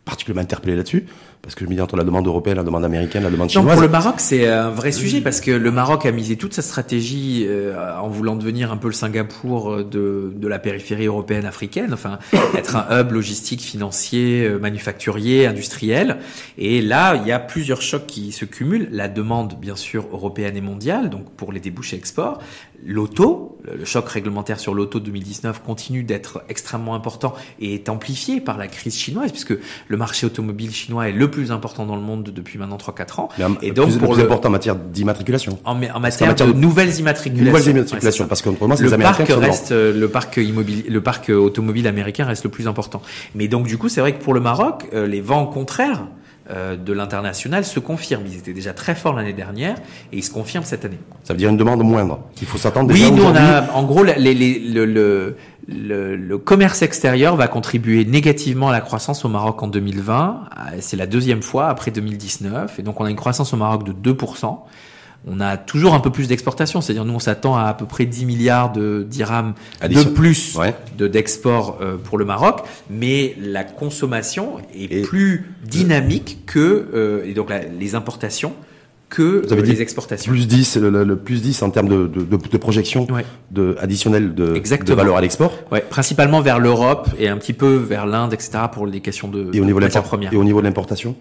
particulièrement 0.04 0.42
interpellé 0.42 0.76
là-dessus 0.76 1.06
parce 1.44 1.54
que 1.54 1.64
je 1.64 1.70
me 1.70 1.74
dis 1.74 1.80
entre 1.80 1.96
la 1.96 2.04
demande 2.04 2.26
européenne, 2.26 2.56
la 2.56 2.64
demande 2.64 2.84
américaine, 2.84 3.22
la 3.22 3.30
demande 3.30 3.50
chinoise. 3.50 3.66
Donc 3.66 3.74
pour 3.74 3.82
le 3.82 3.88
Maroc, 3.88 4.14
c'est 4.18 4.48
un 4.48 4.70
vrai 4.70 4.92
sujet 4.92 5.20
parce 5.20 5.40
que 5.40 5.50
le 5.50 5.70
Maroc 5.70 6.06
a 6.06 6.10
misé 6.10 6.36
toute 6.36 6.54
sa 6.54 6.62
stratégie 6.62 7.44
euh, 7.46 7.76
en 7.98 8.08
voulant 8.08 8.34
devenir 8.34 8.72
un 8.72 8.78
peu 8.78 8.88
le 8.88 8.94
Singapour 8.94 9.70
euh, 9.70 9.84
de, 9.84 10.32
de 10.34 10.48
la 10.48 10.58
périphérie 10.58 11.06
européenne 11.06 11.44
africaine, 11.44 11.92
enfin 11.92 12.18
être 12.56 12.76
un 12.76 13.00
hub 13.00 13.12
logistique, 13.12 13.60
financier, 13.60 14.44
euh, 14.44 14.58
manufacturier, 14.58 15.46
industriel. 15.46 16.18
Et 16.56 16.80
là, 16.80 17.16
il 17.16 17.28
y 17.28 17.32
a 17.32 17.38
plusieurs 17.38 17.82
chocs 17.82 18.06
qui 18.06 18.32
se 18.32 18.46
cumulent. 18.46 18.88
La 18.90 19.08
demande, 19.08 19.58
bien 19.60 19.76
sûr, 19.76 20.06
européenne 20.12 20.56
et 20.56 20.62
mondiale, 20.62 21.10
donc 21.10 21.30
pour 21.32 21.52
les 21.52 21.60
débouchés 21.60 21.96
export. 21.96 22.40
L'auto, 22.86 23.58
le 23.64 23.84
choc 23.84 24.08
réglementaire 24.08 24.60
sur 24.60 24.74
l'auto 24.74 25.00
2019 25.00 25.62
continue 25.62 26.02
d'être 26.02 26.44
extrêmement 26.48 26.94
important 26.94 27.34
et 27.58 27.74
est 27.74 27.88
amplifié 27.88 28.40
par 28.40 28.58
la 28.58 28.68
crise 28.68 28.94
chinoise 28.94 29.30
puisque 29.30 29.54
le 29.88 29.96
marché 29.96 30.26
automobile 30.26 30.70
chinois 30.70 31.08
est 31.08 31.12
le 31.12 31.30
plus 31.34 31.50
important 31.52 31.86
dans 31.86 31.96
le 31.96 32.02
monde 32.02 32.30
depuis 32.34 32.58
maintenant 32.58 32.76
3-4 32.76 33.20
ans. 33.20 33.28
et 33.62 33.72
donc, 33.72 33.90
plus, 33.90 33.98
pour 33.98 34.12
le 34.12 34.18
plus 34.18 34.24
important 34.24 34.48
en 34.48 34.52
matière 34.52 34.76
d'immatriculation. 34.76 35.58
En, 35.64 35.72
en, 35.82 36.00
matière, 36.00 36.34
de 36.34 36.52
nouvelles 36.52 36.98
immatriculations. 36.98 37.52
Nouvelles 37.52 37.70
immatriculations, 37.70 38.26
parce 38.26 38.42
que 38.42 38.50
moi, 38.50 38.76
le 38.78 38.98
parc 38.98 39.28
reste, 39.28 39.72
le 39.72 40.06
parc 40.06 40.36
immobilier, 40.36 40.84
le 40.88 41.00
parc 41.00 41.28
automobile 41.30 41.86
américain 41.86 42.24
reste 42.24 42.44
le 42.44 42.50
plus 42.50 42.68
important. 42.68 43.02
Mais 43.34 43.48
donc, 43.48 43.66
du 43.66 43.78
coup, 43.78 43.88
c'est 43.88 44.00
vrai 44.00 44.12
que 44.12 44.22
pour 44.22 44.34
le 44.34 44.40
Maroc, 44.40 44.88
euh, 44.92 45.06
les 45.06 45.20
vents 45.20 45.46
contraires 45.46 46.06
euh, 46.50 46.76
de 46.76 46.92
l'international 46.92 47.64
se 47.64 47.80
confirment. 47.80 48.26
Ils 48.26 48.36
étaient 48.36 48.52
déjà 48.52 48.74
très 48.74 48.94
forts 48.94 49.14
l'année 49.14 49.32
dernière 49.32 49.76
et 50.12 50.18
ils 50.18 50.22
se 50.22 50.30
confirment 50.30 50.64
cette 50.64 50.84
année. 50.84 50.98
Ça 51.22 51.32
veut 51.32 51.38
dire 51.38 51.48
une 51.48 51.56
demande 51.56 51.82
moindre. 51.82 52.20
Il 52.42 52.46
faut 52.46 52.58
s'attendre. 52.58 52.92
Oui, 52.92 53.10
nous 53.10 53.24
on 53.24 53.34
a, 53.34 53.70
en 53.72 53.82
gros, 53.84 54.04
les, 54.04 54.18
les, 54.18 54.58
le, 54.58 54.84
le 54.84 55.36
le, 55.68 56.16
le, 56.16 56.38
commerce 56.38 56.82
extérieur 56.82 57.36
va 57.36 57.48
contribuer 57.48 58.04
négativement 58.04 58.68
à 58.68 58.72
la 58.72 58.80
croissance 58.80 59.24
au 59.24 59.28
Maroc 59.28 59.62
en 59.62 59.68
2020. 59.68 60.48
C'est 60.80 60.96
la 60.96 61.06
deuxième 61.06 61.42
fois 61.42 61.68
après 61.68 61.90
2019. 61.90 62.78
Et 62.78 62.82
donc 62.82 63.00
on 63.00 63.04
a 63.04 63.10
une 63.10 63.16
croissance 63.16 63.52
au 63.54 63.56
Maroc 63.56 63.84
de 63.84 64.12
2%. 64.12 64.58
On 65.26 65.40
a 65.40 65.56
toujours 65.56 65.94
un 65.94 66.00
peu 66.00 66.10
plus 66.10 66.28
d'exportation, 66.28 66.82
c'est-à-dire 66.82 67.06
nous 67.06 67.14
on 67.14 67.18
s'attend 67.18 67.56
à 67.56 67.62
à 67.62 67.74
peu 67.74 67.86
près 67.86 68.04
10 68.04 68.26
milliards 68.26 68.72
de 68.72 69.06
dirhams 69.08 69.54
de 69.82 70.04
plus 70.04 70.58
de 70.98 71.08
d'export 71.08 71.78
euh, 71.80 71.96
pour 71.96 72.18
le 72.18 72.26
Maroc, 72.26 72.60
mais 72.90 73.34
la 73.40 73.64
consommation 73.64 74.58
est 74.74 75.02
plus 75.02 75.50
dynamique 75.64 76.40
que 76.44 76.88
euh, 76.94 77.24
et 77.24 77.32
donc 77.32 77.50
les 77.78 77.94
importations 77.94 78.52
que 79.14 79.42
Vous 79.46 79.52
avez 79.52 79.62
euh, 79.62 79.64
dit 79.64 79.72
les 79.72 79.82
exportations. 79.82 80.30
Plus 80.30 80.46
10, 80.46 80.76
le, 80.78 81.04
le 81.04 81.16
plus 81.16 81.40
10 81.40 81.62
en 81.62 81.70
termes 81.70 81.88
de, 81.88 82.06
de, 82.08 82.24
de, 82.24 82.36
de 82.36 82.56
projection 82.56 83.06
ouais. 83.10 83.24
de, 83.52 83.76
additionnelle 83.80 84.34
de, 84.34 84.54
de 84.54 84.94
valeur 84.94 85.16
à 85.16 85.20
l'export. 85.20 85.52
Ouais, 85.70 85.80
principalement 85.88 86.40
vers 86.40 86.58
l'Europe 86.58 87.08
et 87.18 87.28
un 87.28 87.38
petit 87.38 87.52
peu 87.52 87.74
vers 87.76 88.06
l'Inde, 88.06 88.32
etc. 88.32 88.50
pour 88.72 88.86
les 88.86 89.00
questions 89.00 89.28
de, 89.28 89.50
et 89.52 89.60
au 89.60 89.64
niveau 89.64 89.78
de 89.78 89.84
matières 89.84 90.02
premières. 90.02 90.32
Et 90.32 90.36
au 90.36 90.44
niveau 90.44 90.60
de 90.60 90.66
l'importation? 90.66 91.14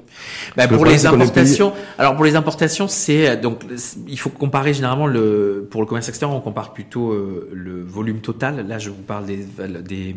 Bah, 0.58 0.68
Pour 0.68 0.86
les 0.86 1.06
importations, 1.06 1.74
alors 2.00 2.16
pour 2.16 2.26
les 2.26 2.36
importations, 2.36 2.88
c'est 2.88 3.38
donc 3.38 3.62
il 4.08 4.18
faut 4.18 4.30
comparer 4.30 4.74
généralement 4.74 5.08
le 5.08 5.68
pour 5.70 5.82
le 5.82 5.88
commerce 5.88 6.10
extérieur, 6.10 6.36
on 6.36 6.42
compare 6.42 6.74
plutôt 6.74 7.12
euh, 7.12 7.50
le 7.54 7.84
volume 7.84 8.20
total. 8.20 8.66
Là, 8.68 8.80
je 8.80 8.90
vous 8.90 9.04
parle 9.04 9.26
des, 9.26 9.46
des 9.88 10.16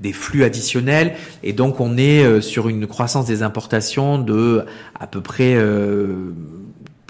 des 0.00 0.12
flux 0.12 0.44
additionnels 0.44 1.14
et 1.42 1.52
donc 1.52 1.80
on 1.80 1.96
est 1.96 2.24
euh, 2.24 2.40
sur 2.40 2.68
une 2.68 2.86
croissance 2.86 3.26
des 3.26 3.42
importations 3.42 4.18
de 4.18 4.64
à 4.98 5.06
peu 5.06 5.20
près 5.20 5.54
euh, 5.54 6.32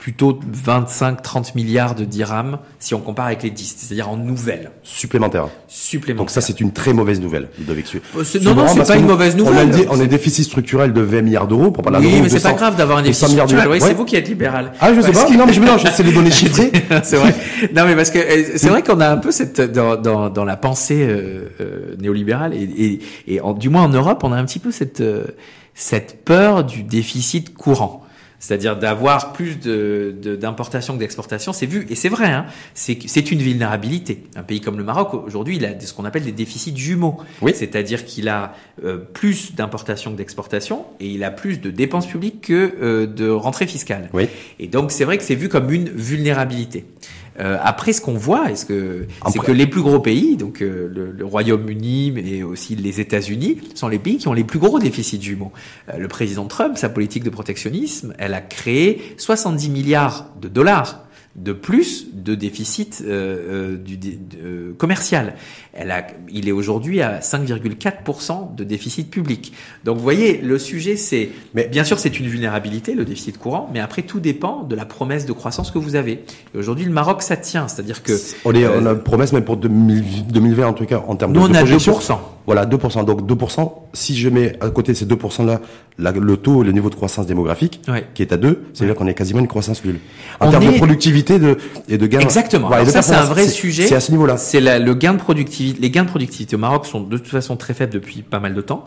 plutôt 0.01 0.41
25-30 0.67 1.55
milliards 1.55 1.95
de 1.95 2.07
dirhams 2.07 2.59
si 2.79 2.95
on 2.95 3.01
compare 3.01 3.27
avec 3.27 3.43
les 3.43 3.51
10, 3.51 3.77
c'est-à-dire 3.77 4.09
en 4.09 4.17
nouvelles. 4.17 4.71
Supplémentaires. 4.83 5.49
Supplémentaires. 5.69 6.23
Donc 6.23 6.31
ça, 6.31 6.41
c'est 6.41 6.59
une 6.59 6.73
très 6.73 6.95
mauvaise 6.95 7.21
nouvelle, 7.21 7.49
Ludovic. 7.59 7.95
Euh, 8.17 8.25
non, 8.41 8.55
non, 8.55 8.67
c'est 8.67 8.87
pas 8.87 8.97
une 8.97 9.07
mauvaise 9.07 9.37
nouvelle. 9.37 9.55
On 9.55 9.61
a, 9.61 9.67
dit, 9.67 9.85
on 9.91 9.95
a 9.97 9.99
des 9.99 10.07
déficits 10.07 10.45
structurels 10.45 10.95
de 10.95 11.03
20 11.03 11.21
milliards 11.21 11.47
d'euros 11.47 11.71
pour 11.71 11.85
parler 11.85 11.99
Oui, 11.99 12.21
mais 12.23 12.31
c'est 12.31 12.43
pas 12.43 12.55
grave 12.55 12.77
d'avoir 12.77 12.99
un 12.99 13.03
déficit 13.03 13.29
structurel. 13.29 13.69
Oui, 13.69 13.79
c'est 13.79 13.93
vous 13.93 14.07
qui 14.07 14.17
êtes 14.17 14.27
libéral. 14.27 14.73
Ah, 14.81 14.95
je 14.95 15.03
sais 15.03 15.13
pas. 15.13 15.29
Non, 15.29 15.45
mais 15.45 15.53
je 15.53 15.61
mélange. 15.61 15.85
C'est 15.93 16.03
les 16.03 16.13
données 16.13 16.31
chiffrées. 16.31 16.73
c'est 17.03 17.17
vrai. 17.17 17.35
Non, 17.77 17.85
mais 17.85 17.95
parce 17.95 18.11
que 18.11 18.19
euh, 18.19 18.53
c'est 18.57 18.69
vrai 18.71 18.83
qu'on 18.83 19.01
a 19.01 19.09
un 19.09 19.19
peu 19.19 19.31
cette 19.31 19.61
dans 19.61 19.97
dans, 19.97 20.31
dans 20.31 20.47
la 20.47 20.57
pensée 20.57 21.07
euh, 21.07 21.51
euh, 21.61 21.97
néolibérale 22.01 22.55
et 22.55 22.63
et, 22.63 23.01
et 23.35 23.41
en, 23.43 23.53
du 23.53 23.69
moins 23.69 23.83
en 23.83 23.91
Europe, 23.91 24.23
on 24.25 24.33
a 24.33 24.37
un 24.37 24.45
petit 24.47 24.61
peu 24.61 24.71
cette 24.71 25.03
cette 25.75 26.25
peur 26.25 26.65
du 26.65 26.85
déficit 26.85 27.55
courant 27.55 28.07
c'est-à-dire 28.41 28.77
d'avoir 28.77 29.33
plus 29.33 29.59
d'importation 29.59 30.95
de, 30.95 30.99
que 30.99 31.01
d'exportation, 31.01 31.53
c'est 31.53 31.67
vu 31.67 31.87
et 31.89 31.95
c'est 31.95 32.09
vrai. 32.09 32.27
Hein, 32.27 32.47
c'est 32.75 33.31
une 33.31 33.41
vulnérabilité. 33.41 34.25
Un 34.35 34.43
pays 34.43 34.61
comme 34.61 34.79
le 34.79 34.85
Maroc 34.85 35.15
aujourd'hui, 35.15 35.57
il 35.57 35.65
a 35.65 35.79
ce 35.79 35.93
qu'on 35.93 36.07
appelle 36.07 36.25
des 36.25 36.33
déficits 36.33 36.77
jumeaux, 36.77 37.19
oui. 37.43 37.53
c'est-à-dire 37.55 38.05
qu'il 38.05 38.29
a 38.29 38.55
euh, 38.85 38.97
plus 38.97 39.55
d'importation 39.55 40.11
que 40.11 40.17
d'exportation 40.17 40.87
et 40.99 41.07
il 41.07 41.23
a 41.23 41.31
plus 41.31 41.61
de 41.61 41.71
dépenses 41.71 42.07
publiques 42.07 42.41
que 42.41 42.75
euh, 42.83 43.07
de 43.07 43.29
rentrées 43.29 43.67
fiscales. 43.67 44.09
Oui. 44.15 44.29
Et 44.59 44.67
donc 44.67 44.91
c'est 44.91 45.05
vrai 45.05 45.19
que 45.19 45.25
c'est 45.25 45.35
vu 45.35 45.49
comme 45.49 45.71
une 45.71 45.91
vulnérabilité. 45.91 46.87
Euh, 47.41 47.57
après, 47.63 47.93
ce 47.93 48.01
qu'on 48.01 48.15
voit, 48.15 48.51
est-ce 48.51 48.67
que 48.67 49.07
c'est 49.31 49.39
que 49.39 49.53
les 49.53 49.67
plus 49.67 49.83
gros 49.83 50.01
pays, 50.01 50.37
donc 50.37 50.61
euh, 50.61 50.89
le, 50.93 51.11
le 51.11 51.25
Royaume-Uni, 51.25 52.13
mais 52.13 52.43
aussi 52.43 52.77
les 52.77 53.01
États-Unis, 53.01 53.59
sont 53.75 53.89
les 53.89 53.99
pays 53.99 54.19
qui 54.19 54.29
ont 54.29 54.33
les 54.33 54.45
plus 54.45 54.59
gros 54.59 54.79
déficits 54.79 55.23
jumeaux. 55.23 55.53
Euh, 55.89 55.99
le 55.99 56.09
président 56.09 56.47
Trump, 56.47 56.77
sa 56.77 56.89
politique 56.89 57.25
de 57.25 57.31
protectionnisme, 57.31 58.15
elle 58.19 58.35
a 58.35 58.41
créé 58.41 59.15
70 59.17 59.71
milliards 59.71 60.27
de 60.41 60.49
dollars 60.49 61.05
de 61.37 61.53
plus 61.53 62.09
de 62.13 62.35
déficit 62.35 63.03
euh, 63.05 63.75
euh, 63.75 63.77
du, 63.77 63.97
de, 63.97 64.75
commercial. 64.77 65.35
Elle 65.73 65.93
a, 65.93 66.05
il 66.29 66.49
est 66.49 66.53
aujourd'hui 66.53 67.01
à 67.01 67.21
5,4% 67.21 68.57
de 68.57 68.65
déficit 68.65 69.09
public. 69.09 69.53
Donc 69.85 69.99
vous 69.99 70.03
voyez, 70.03 70.39
le 70.39 70.59
sujet 70.59 70.97
c'est, 70.97 71.31
mais 71.55 71.69
bien 71.69 71.85
sûr 71.85 71.99
c'est 71.99 72.19
une 72.19 72.27
vulnérabilité, 72.27 72.95
le 72.95 73.05
déficit 73.05 73.39
courant, 73.39 73.71
mais 73.73 73.79
après 73.79 74.03
tout 74.03 74.19
dépend 74.19 74.65
de 74.65 74.75
la 74.75 74.85
promesse 74.85 75.27
de 75.27 75.33
croissance 75.33 75.71
que 75.71 75.79
vous 75.79 75.95
avez. 75.95 76.25
Et 76.55 76.59
aujourd'hui 76.59 76.85
le 76.85 76.93
Maroc 76.93 77.23
ça 77.23 77.37
tient, 77.37 77.69
c'est-à-dire 77.69 78.03
que... 78.03 78.13
On, 78.45 78.53
est, 78.53 78.67
on 78.67 78.85
a 78.85 78.93
une 78.93 79.03
promesse 79.03 79.33
même 79.33 79.45
pour 79.45 79.59
2020 79.59 80.67
en 80.67 80.73
tout 80.73 80.87
cas 80.87 81.05
en 81.07 81.15
termes 81.15 81.33
nous 81.33 81.47
de, 81.47 81.53
on 81.53 81.55
a 81.55 81.63
2%. 81.63 82.19
Voilà, 82.47 82.67
2%. 82.67 83.05
Donc 83.05 83.23
2%, 83.31 83.71
si 83.93 84.17
je 84.17 84.29
mets 84.29 84.55
à 84.61 84.71
côté 84.71 84.95
ces 84.95 85.07
2%-là 85.07 85.61
le 85.99 86.37
taux, 86.37 86.65
le 86.65 86.73
niveau 86.73 86.91
de 86.91 86.95
croissance 86.97 87.27
démographique, 87.27 87.81
qui 88.15 88.23
est 88.23 88.33
à 88.33 88.37
2, 88.37 88.65
c'est-à-dire 88.73 88.97
qu'on 88.97 89.07
est 89.07 89.15
quasiment 89.15 89.39
une 89.41 89.47
croissance 89.47 89.85
nulle. 89.85 90.01
En 90.41 90.51
termes 90.51 90.67
de 90.67 90.79
productivité 90.79 91.39
de, 91.39 91.59
et 91.89 91.99
de 91.99 92.07
gain. 92.07 92.19
Exactement. 92.19 92.71
ça, 92.87 93.03
c'est 93.03 93.15
un 93.15 93.25
vrai 93.25 93.47
sujet. 93.47 93.87
C'est 93.87 93.95
à 93.95 94.01
ce 94.01 94.11
niveau-là. 94.11 94.37
C'est 94.37 94.61
le 94.61 94.95
gain 94.95 95.13
de 95.13 95.19
productivité. 95.19 95.60
Les 95.61 95.91
gains 95.91 96.05
de 96.05 96.09
productivité 96.09 96.57
au 96.57 96.59
Maroc 96.59 96.87
sont 96.87 97.01
de 97.01 97.17
toute 97.17 97.29
façon 97.29 97.57
très 97.57 97.75
faibles 97.75 97.93
depuis 97.93 98.23
pas 98.23 98.41
mal 98.41 98.55
de 98.55 98.61
temps. 98.61 98.85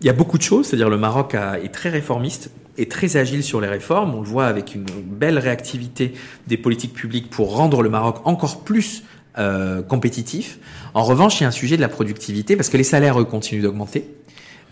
Il 0.00 0.06
y 0.06 0.10
a 0.10 0.12
beaucoup 0.12 0.38
de 0.38 0.42
choses, 0.42 0.66
c'est-à-dire 0.66 0.90
le 0.90 0.98
Maroc 0.98 1.34
est 1.34 1.72
très 1.72 1.90
réformiste 1.90 2.50
est 2.78 2.90
très 2.90 3.16
agile 3.16 3.42
sur 3.42 3.60
les 3.60 3.68
réformes. 3.68 4.14
On 4.14 4.20
le 4.20 4.26
voit 4.26 4.46
avec 4.46 4.74
une 4.74 4.84
belle 4.84 5.38
réactivité 5.38 6.14
des 6.46 6.56
politiques 6.56 6.92
publiques 6.92 7.30
pour 7.30 7.56
rendre 7.56 7.82
le 7.82 7.88
Maroc 7.88 8.18
encore 8.24 8.60
plus 8.64 9.04
euh, 9.38 9.82
compétitif. 9.82 10.58
En 10.94 11.02
revanche, 11.02 11.40
il 11.40 11.42
y 11.42 11.44
a 11.44 11.48
un 11.48 11.52
sujet 11.52 11.76
de 11.76 11.80
la 11.80 11.88
productivité 11.88 12.56
parce 12.56 12.68
que 12.68 12.76
les 12.76 12.84
salaires 12.84 13.20
eux, 13.20 13.24
continuent 13.24 13.62
d'augmenter. 13.62 14.08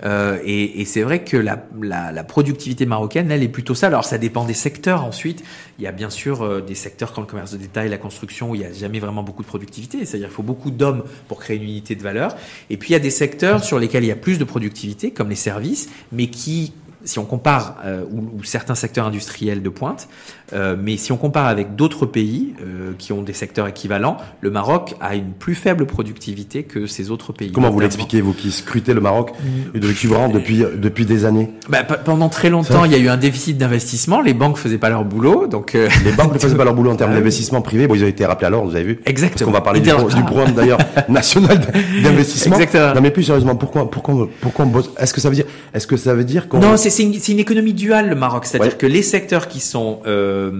Euh, 0.04 0.38
et, 0.44 0.80
et 0.80 0.84
c'est 0.84 1.02
vrai 1.02 1.22
que 1.24 1.36
la, 1.36 1.64
la, 1.80 2.12
la, 2.12 2.24
productivité 2.24 2.86
marocaine, 2.86 3.30
elle 3.30 3.42
est 3.42 3.48
plutôt 3.48 3.74
ça. 3.74 3.86
Alors 3.86 4.04
ça 4.04 4.18
dépend 4.18 4.44
des 4.44 4.54
secteurs. 4.54 5.04
Ensuite, 5.04 5.44
il 5.78 5.84
y 5.84 5.86
a 5.86 5.92
bien 5.92 6.10
sûr 6.10 6.42
euh, 6.42 6.60
des 6.60 6.74
secteurs 6.74 7.12
comme 7.12 7.24
le 7.24 7.30
commerce 7.30 7.52
de 7.52 7.58
détail, 7.58 7.88
la 7.88 7.98
construction, 7.98 8.50
où 8.50 8.54
il 8.54 8.60
n'y 8.60 8.66
a 8.66 8.72
jamais 8.72 8.98
vraiment 8.98 9.22
beaucoup 9.22 9.42
de 9.42 9.48
productivité. 9.48 10.04
C'est-à-dire 10.04 10.28
qu'il 10.28 10.36
faut 10.36 10.42
beaucoup 10.42 10.70
d'hommes 10.70 11.04
pour 11.28 11.38
créer 11.40 11.56
une 11.56 11.64
unité 11.64 11.94
de 11.94 12.02
valeur. 12.02 12.34
Et 12.70 12.76
puis 12.76 12.90
il 12.90 12.92
y 12.92 12.96
a 12.96 13.00
des 13.00 13.10
secteurs 13.10 13.62
sur 13.62 13.78
lesquels 13.78 14.04
il 14.04 14.08
y 14.08 14.12
a 14.12 14.16
plus 14.16 14.38
de 14.38 14.44
productivité, 14.44 15.12
comme 15.12 15.28
les 15.28 15.36
services, 15.36 15.88
mais 16.10 16.26
qui 16.26 16.72
si 17.04 17.18
on 17.18 17.24
compare, 17.24 17.76
euh, 17.84 18.04
ou, 18.10 18.44
certains 18.44 18.74
secteurs 18.74 19.06
industriels 19.06 19.62
de 19.62 19.68
pointe, 19.68 20.08
euh, 20.52 20.76
mais 20.80 20.96
si 20.96 21.12
on 21.12 21.16
compare 21.16 21.46
avec 21.46 21.76
d'autres 21.76 22.06
pays 22.06 22.54
euh, 22.60 22.92
qui 22.98 23.12
ont 23.12 23.22
des 23.22 23.32
secteurs 23.32 23.66
équivalents, 23.66 24.16
le 24.40 24.50
Maroc 24.50 24.94
a 25.00 25.14
une 25.14 25.32
plus 25.32 25.54
faible 25.54 25.86
productivité 25.86 26.62
que 26.62 26.86
ces 26.86 27.10
autres 27.10 27.32
pays. 27.32 27.52
Comment 27.52 27.70
vous 27.70 27.80
l'expliquez, 27.80 28.20
vous 28.20 28.34
qui 28.34 28.50
scrutez 28.50 28.94
le 28.94 29.00
Maroc 29.00 29.32
et 29.74 29.80
de 29.80 29.88
depuis, 30.32 30.64
depuis 30.76 31.06
des 31.06 31.24
années 31.24 31.50
bah, 31.68 31.84
Pendant 31.84 32.28
très 32.28 32.50
longtemps, 32.50 32.84
il 32.84 32.92
y 32.92 32.94
a 32.94 32.98
eu 32.98 33.08
un 33.08 33.16
déficit 33.16 33.56
d'investissement, 33.56 34.20
les 34.20 34.34
banques 34.34 34.58
faisaient 34.58 34.78
pas 34.78 34.90
leur 34.90 35.04
boulot. 35.04 35.46
Donc, 35.46 35.72
Les 35.72 36.12
banques 36.12 36.34
ne 36.34 36.38
faisaient 36.38 36.56
pas 36.56 36.64
leur 36.64 36.74
boulot 36.74 36.90
en 36.90 36.96
termes 36.96 37.12
ah 37.12 37.16
d'investissement 37.16 37.62
privé, 37.62 37.86
bon, 37.86 37.94
ils 37.94 38.04
ont 38.04 38.08
été 38.08 38.24
rappelés 38.26 38.46
à 38.46 38.50
l'ordre, 38.50 38.70
vous 38.70 38.76
avez 38.76 38.84
vu 38.84 39.00
Exactement. 39.06 39.30
Parce 39.32 39.44
qu'on 39.44 39.52
va 39.52 39.60
parler 39.60 39.80
du, 39.80 39.90
du, 39.90 40.24
programme 40.24 40.52
d'ailleurs 40.52 40.78
national 41.08 41.60
d'investissement. 42.02 42.56
Exactement. 42.56 42.94
Non 42.94 43.00
mais 43.00 43.10
plus 43.10 43.22
sérieusement, 43.22 43.56
pourquoi, 43.56 43.90
pourquoi, 43.90 44.28
pourquoi 44.40 44.66
Est-ce 44.98 45.14
que 45.14 45.20
ça 45.20 45.28
veut 45.28 45.34
dire, 45.34 45.46
est-ce 45.74 45.86
que 45.86 45.96
ça 45.96 46.14
veut 46.14 46.24
dire 46.24 46.48
qu'on... 46.48 46.58
Non, 46.58 46.76
c'est 46.76 46.91
une, 46.98 47.14
une, 47.28 47.38
économie 47.38 47.74
duale 47.74 48.08
le 48.08 48.14
Maroc, 48.14 48.44
c'est-à-dire 48.46 48.78
que 48.78 48.86
les 48.86 49.02
secteurs 49.02 49.48
qui 49.48 49.60
sont, 49.60 50.00
euh, 50.06 50.50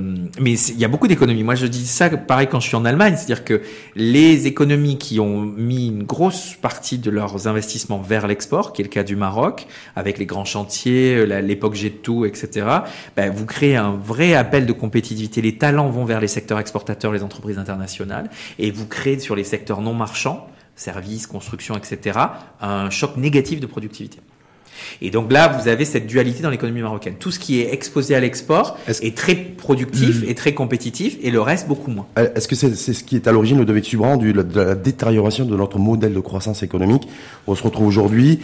mais 0.41 0.55
il 0.55 0.79
y 0.79 0.85
a 0.85 0.89
beaucoup 0.89 1.09
d'économies. 1.09 1.43
Moi, 1.43 1.55
je 1.55 1.67
dis 1.67 1.87
ça 1.87 2.09
pareil 2.11 2.49
quand 2.51 2.61
je 2.61 2.69
suis 2.69 2.77
en 2.77 2.85
Allemagne, 2.85 3.15
c'est-à-dire 3.17 3.45
que 3.45 3.63
les 3.97 4.47
économies 4.47 4.99
qui 4.99 5.21
ont 5.21 5.41
mis 5.41 5.89
une 5.89 6.05
grosse 6.05 6.55
partie 6.55 6.99
de 6.99 7.11
leurs 7.11 7.47
investissements 7.47 8.01
vers 8.01 8.27
l'export, 8.27 8.73
qui 8.73 8.83
est 8.83 8.85
le 8.85 8.91
cas 8.91 9.03
du 9.03 9.17
Maroc, 9.17 9.67
avec 9.97 10.19
les 10.19 10.27
grands 10.27 10.45
chantiers, 10.45 11.17
euh, 11.17 11.41
l'époque 11.41 11.75
G2, 11.75 12.27
etc. 12.27 12.67
Ben, 13.17 13.31
vous 13.31 13.47
créez 13.47 13.77
un 13.77 13.93
vrai 13.93 14.35
appel 14.35 14.67
de 14.67 14.73
compétitivité. 14.73 15.43
Les 15.43 15.57
talents 15.59 15.91
vont 15.91 16.05
vers 16.05 16.21
les 16.21 16.29
secteurs 16.29 16.59
exportateurs, 16.59 17.13
les 17.13 17.23
entreprises 17.23 17.59
internationales, 17.59 18.31
et 18.59 18.71
vous 18.71 18.87
créez 18.87 19.19
sur 19.19 19.37
les 19.37 19.45
secteurs 19.45 19.81
non 19.81 19.95
marchands 19.95 20.49
services, 20.75 21.27
construction, 21.27 21.77
etc., 21.77 22.19
un 22.61 22.91
choc 22.91 23.17
négatif 23.17 23.61
de 23.61 23.67
productivité. 23.67 24.19
Et 25.01 25.11
donc 25.11 25.33
là, 25.33 25.49
vous 25.49 25.69
avez 25.69 25.85
cette 25.85 26.07
dualité 26.07 26.43
dans 26.43 26.51
l'économie 26.51 26.83
marocaine. 26.83 27.15
Tout 27.19 27.31
ce 27.31 27.39
qui 27.39 27.61
est 27.61 27.73
exposé 27.73 28.15
à 28.15 28.21
l'export 28.21 28.79
est, 28.87 29.17
très 29.17 29.35
productif 29.35 30.23
hmm. 30.23 30.29
et 30.29 30.35
très 30.35 30.55
compétitif, 30.55 31.19
et 31.23 31.31
le 31.31 31.41
reste 31.41 31.69
beaucoup 31.69 31.91
moins. 31.91 32.07
Euh, 32.19 32.29
est-ce 32.35 32.49
que 32.49 32.55
c'est 32.55 32.75
ce 32.75 33.05
qui 33.05 33.17
est 33.17 33.27
à 33.27 33.33
l'origine, 33.33 33.65
de 33.65 33.83
subran 33.83 34.17
de 34.17 34.33
la 34.33 34.75
détérioration 34.75 35.45
de 35.45 35.57
notre 35.57 35.79
modèle 35.79 36.15
de 36.15 36.21
croissance 36.21 36.63
économique? 36.63 37.09
On 37.47 37.55
se 37.55 37.63
retrouve 37.63 37.87
aujourd'hui, 37.87 38.41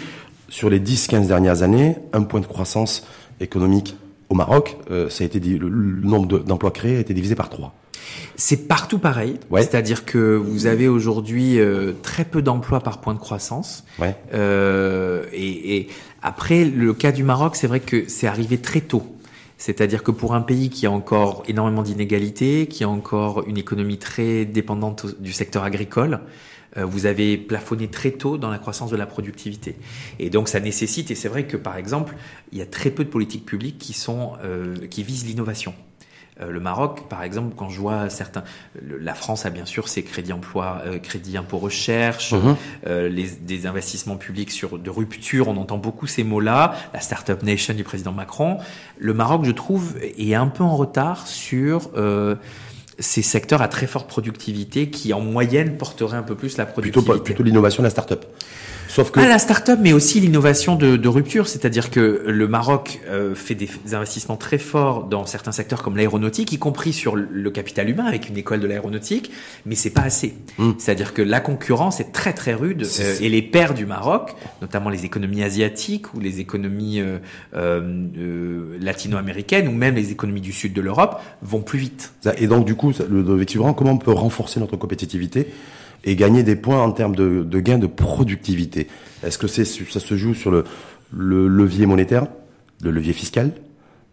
sur 0.48 0.70
les 0.70 0.80
10-15 0.80 1.26
dernières 1.26 1.62
années, 1.62 1.96
un 2.12 2.22
point 2.22 2.40
de 2.40 2.46
croissance 2.46 3.06
économique 3.40 3.96
au 4.28 4.34
Maroc, 4.34 4.76
euh, 4.90 5.08
ça 5.08 5.24
a 5.24 5.26
été 5.26 5.40
le, 5.40 5.68
nombre 5.68 6.40
d'emplois 6.40 6.70
créés 6.70 6.96
a 6.96 7.00
été 7.00 7.14
divisé 7.14 7.34
par 7.34 7.48
3. 7.48 7.74
C'est 8.36 8.68
partout 8.68 8.98
pareil. 8.98 9.38
C'est-à-dire 9.56 10.04
que 10.04 10.36
vous 10.36 10.66
avez 10.66 10.88
aujourd'hui 10.88 11.58
euh, 11.58 11.92
très 12.02 12.24
peu 12.24 12.40
d'emplois 12.40 12.80
par 12.80 13.00
point 13.00 13.14
de 13.14 13.18
croissance. 13.18 13.84
Ouais. 13.98 14.14
Euh, 14.32 15.24
et, 15.32 15.76
et, 15.76 15.88
après, 16.22 16.64
le 16.64 16.94
cas 16.94 17.12
du 17.12 17.22
Maroc, 17.22 17.56
c'est 17.56 17.66
vrai 17.66 17.80
que 17.80 18.08
c'est 18.08 18.26
arrivé 18.26 18.58
très 18.58 18.80
tôt. 18.80 19.14
C'est-à-dire 19.56 20.02
que 20.02 20.10
pour 20.10 20.34
un 20.34 20.40
pays 20.40 20.70
qui 20.70 20.86
a 20.86 20.90
encore 20.90 21.42
énormément 21.48 21.82
d'inégalités, 21.82 22.66
qui 22.66 22.84
a 22.84 22.88
encore 22.88 23.44
une 23.46 23.58
économie 23.58 23.98
très 23.98 24.44
dépendante 24.44 25.20
du 25.20 25.32
secteur 25.32 25.64
agricole, 25.64 26.20
euh, 26.76 26.84
vous 26.84 27.06
avez 27.06 27.36
plafonné 27.36 27.88
très 27.88 28.12
tôt 28.12 28.38
dans 28.38 28.50
la 28.50 28.58
croissance 28.58 28.90
de 28.90 28.96
la 28.96 29.06
productivité. 29.06 29.76
Et 30.18 30.30
donc 30.30 30.48
ça 30.48 30.60
nécessite, 30.60 31.10
et 31.10 31.14
c'est 31.14 31.28
vrai 31.28 31.46
que 31.46 31.56
par 31.56 31.76
exemple, 31.76 32.14
il 32.52 32.58
y 32.58 32.62
a 32.62 32.66
très 32.66 32.90
peu 32.90 33.04
de 33.04 33.10
politiques 33.10 33.46
publiques 33.46 33.78
qui, 33.78 33.92
sont, 33.92 34.34
euh, 34.44 34.76
qui 34.88 35.02
visent 35.02 35.26
l'innovation. 35.26 35.74
Euh, 36.40 36.50
le 36.50 36.60
Maroc, 36.60 37.08
par 37.08 37.22
exemple, 37.22 37.54
quand 37.56 37.68
je 37.68 37.80
vois 37.80 38.08
certains, 38.10 38.44
la 38.82 39.14
France 39.14 39.46
a 39.46 39.50
bien 39.50 39.66
sûr 39.66 39.88
ses 39.88 40.02
crédits 40.02 40.32
emploi, 40.32 40.82
euh, 40.86 40.98
crédits 40.98 41.36
impôt 41.36 41.58
recherche, 41.58 42.32
mhm. 42.32 42.56
euh, 42.86 43.08
les, 43.08 43.28
des 43.28 43.66
investissements 43.66 44.16
publics 44.16 44.50
sur 44.50 44.78
de 44.78 44.90
rupture. 44.90 45.48
On 45.48 45.56
entend 45.56 45.78
beaucoup 45.78 46.06
ces 46.06 46.24
mots-là. 46.24 46.74
La 46.94 47.00
startup 47.00 47.42
nation 47.42 47.74
du 47.74 47.84
président 47.84 48.12
Macron. 48.12 48.58
Le 48.98 49.14
Maroc, 49.14 49.44
je 49.44 49.50
trouve, 49.50 49.96
est 50.00 50.34
un 50.34 50.48
peu 50.48 50.64
en 50.64 50.76
retard 50.76 51.26
sur 51.26 51.90
ces 53.00 53.22
secteurs 53.22 53.62
à 53.62 53.68
très 53.68 53.86
forte 53.86 54.08
productivité 54.08 54.90
qui, 54.90 55.12
en 55.12 55.20
moyenne, 55.20 55.76
porteraient 55.76 56.16
un 56.16 56.22
peu 56.22 56.34
plus 56.34 56.56
la 56.56 56.66
productivité. 56.66 57.10
Plutôt, 57.10 57.24
plutôt 57.24 57.42
l'innovation, 57.44 57.82
la 57.82 57.90
startup. 57.90 58.24
Sauf 58.98 59.12
que... 59.12 59.20
Ah, 59.20 59.28
la 59.28 59.38
start-up, 59.38 59.78
mais 59.80 59.92
aussi 59.92 60.18
l'innovation 60.18 60.74
de, 60.74 60.96
de, 60.96 61.08
rupture, 61.08 61.46
c'est-à-dire 61.46 61.92
que 61.92 62.24
le 62.26 62.48
Maroc 62.48 62.98
euh, 63.06 63.36
fait 63.36 63.54
des 63.54 63.70
investissements 63.92 64.36
très 64.36 64.58
forts 64.58 65.04
dans 65.04 65.24
certains 65.24 65.52
secteurs 65.52 65.84
comme 65.84 65.96
l'aéronautique, 65.96 66.52
y 66.52 66.58
compris 66.58 66.92
sur 66.92 67.14
le 67.14 67.50
capital 67.52 67.88
humain 67.88 68.06
avec 68.06 68.28
une 68.28 68.36
école 68.36 68.58
de 68.58 68.66
l'aéronautique, 68.66 69.30
mais 69.66 69.76
c'est 69.76 69.90
pas 69.90 70.02
assez. 70.02 70.34
Hmm. 70.58 70.72
C'est-à-dire 70.78 71.14
que 71.14 71.22
la 71.22 71.38
concurrence 71.38 72.00
est 72.00 72.10
très 72.10 72.32
très 72.32 72.54
rude 72.54 72.88
euh, 72.98 73.16
et 73.20 73.28
les 73.28 73.40
pairs 73.40 73.72
du 73.72 73.86
Maroc, 73.86 74.34
notamment 74.62 74.90
les 74.90 75.04
économies 75.04 75.44
asiatiques 75.44 76.12
ou 76.14 76.18
les 76.18 76.40
économies 76.40 77.00
euh, 77.00 77.18
euh 77.54 78.76
latino-américaines 78.80 79.68
ou 79.68 79.72
même 79.72 79.94
les 79.94 80.10
économies 80.10 80.40
du 80.40 80.52
sud 80.52 80.72
de 80.72 80.80
l'Europe, 80.80 81.20
vont 81.40 81.60
plus 81.60 81.78
vite. 81.78 82.12
Et 82.36 82.48
donc 82.48 82.64
du 82.64 82.74
coup, 82.74 82.92
le, 83.08 83.22
le 83.22 83.72
comment 83.74 83.92
on 83.92 83.98
peut 83.98 84.10
renforcer 84.10 84.58
notre 84.58 84.76
compétitivité 84.76 85.46
et 86.04 86.16
gagner 86.16 86.42
des 86.42 86.56
points 86.56 86.82
en 86.82 86.92
termes 86.92 87.16
de, 87.16 87.42
de 87.42 87.60
gains 87.60 87.78
de 87.78 87.86
productivité. 87.86 88.88
Est-ce 89.22 89.38
que 89.38 89.46
c'est 89.46 89.64
ça 89.64 90.00
se 90.00 90.16
joue 90.16 90.34
sur 90.34 90.50
le, 90.50 90.64
le 91.12 91.48
levier 91.48 91.86
monétaire, 91.86 92.26
le 92.82 92.90
levier 92.90 93.12
fiscal, 93.12 93.52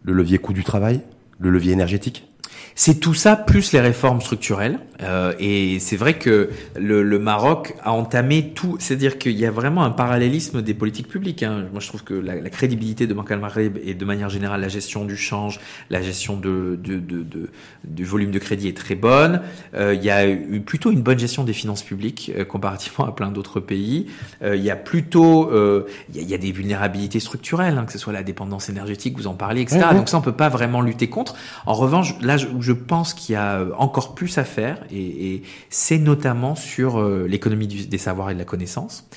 le 0.02 0.12
levier 0.12 0.38
coût 0.38 0.52
du 0.52 0.64
travail, 0.64 1.00
le 1.38 1.50
levier 1.50 1.72
énergétique? 1.72 2.28
C'est 2.74 3.00
tout 3.00 3.14
ça 3.14 3.36
plus 3.36 3.72
les 3.72 3.80
réformes 3.80 4.20
structurelles. 4.20 4.80
Euh, 5.02 5.34
et 5.38 5.78
c'est 5.78 5.96
vrai 5.96 6.14
que 6.14 6.50
le, 6.76 7.02
le, 7.02 7.18
Maroc 7.18 7.74
a 7.82 7.92
entamé 7.92 8.52
tout. 8.54 8.76
C'est-à-dire 8.78 9.18
qu'il 9.18 9.36
y 9.36 9.44
a 9.44 9.50
vraiment 9.50 9.84
un 9.84 9.90
parallélisme 9.90 10.62
des 10.62 10.74
politiques 10.74 11.08
publiques. 11.08 11.42
Hein. 11.42 11.66
Moi, 11.72 11.80
je 11.80 11.88
trouve 11.88 12.04
que 12.04 12.14
la, 12.14 12.36
la 12.36 12.50
crédibilité 12.50 13.06
de 13.06 13.14
Banque 13.14 13.30
al-Maghreb 13.30 13.78
et 13.84 13.94
de 13.94 14.04
manière 14.04 14.30
générale 14.30 14.60
la 14.60 14.68
gestion 14.68 15.04
du 15.04 15.16
change, 15.16 15.60
la 15.90 16.02
gestion 16.02 16.36
de, 16.36 16.78
de, 16.82 16.98
de, 16.98 17.22
de 17.22 17.50
du 17.84 18.04
volume 18.04 18.30
de 18.30 18.38
crédit 18.38 18.68
est 18.68 18.76
très 18.76 18.94
bonne. 18.94 19.40
Euh, 19.74 19.94
il 19.94 20.04
y 20.04 20.10
a 20.10 20.28
eu 20.28 20.60
plutôt 20.60 20.90
une 20.90 21.02
bonne 21.02 21.18
gestion 21.18 21.44
des 21.44 21.52
finances 21.52 21.82
publiques 21.82 22.32
euh, 22.36 22.44
comparativement 22.44 23.06
à 23.06 23.12
plein 23.12 23.30
d'autres 23.30 23.60
pays. 23.60 24.06
Euh, 24.42 24.56
il 24.56 24.62
y 24.62 24.70
a 24.70 24.76
plutôt, 24.76 25.50
euh, 25.50 25.86
il 26.10 26.16
y, 26.16 26.18
a, 26.18 26.22
il, 26.22 26.30
y 26.30 26.34
a, 26.34 26.38
des 26.38 26.52
vulnérabilités 26.52 27.20
structurelles, 27.20 27.78
hein, 27.78 27.84
que 27.84 27.92
ce 27.92 27.98
soit 27.98 28.12
la 28.12 28.22
dépendance 28.22 28.68
énergétique, 28.68 29.16
vous 29.16 29.26
en 29.26 29.34
parlez, 29.34 29.62
etc. 29.62 29.80
Donc 29.92 30.08
ça, 30.08 30.18
on 30.18 30.20
peut 30.20 30.32
pas 30.32 30.48
vraiment 30.48 30.80
lutter 30.80 31.08
contre. 31.08 31.34
En 31.64 31.74
revanche, 31.74 32.14
là 32.20 32.36
où 32.54 32.62
je 32.62 32.72
pense 32.72 33.14
qu'il 33.14 33.34
y 33.34 33.36
a 33.36 33.64
encore 33.78 34.14
plus 34.14 34.38
à 34.38 34.44
faire, 34.44 34.78
et, 34.90 35.34
et 35.34 35.42
c'est 35.70 35.98
notamment 35.98 36.54
sur 36.54 36.98
euh, 36.98 37.26
l'économie 37.28 37.66
des 37.66 37.98
savoirs 37.98 38.30
et 38.30 38.34
de 38.34 38.38
la 38.38 38.44
connaissance. 38.44 39.08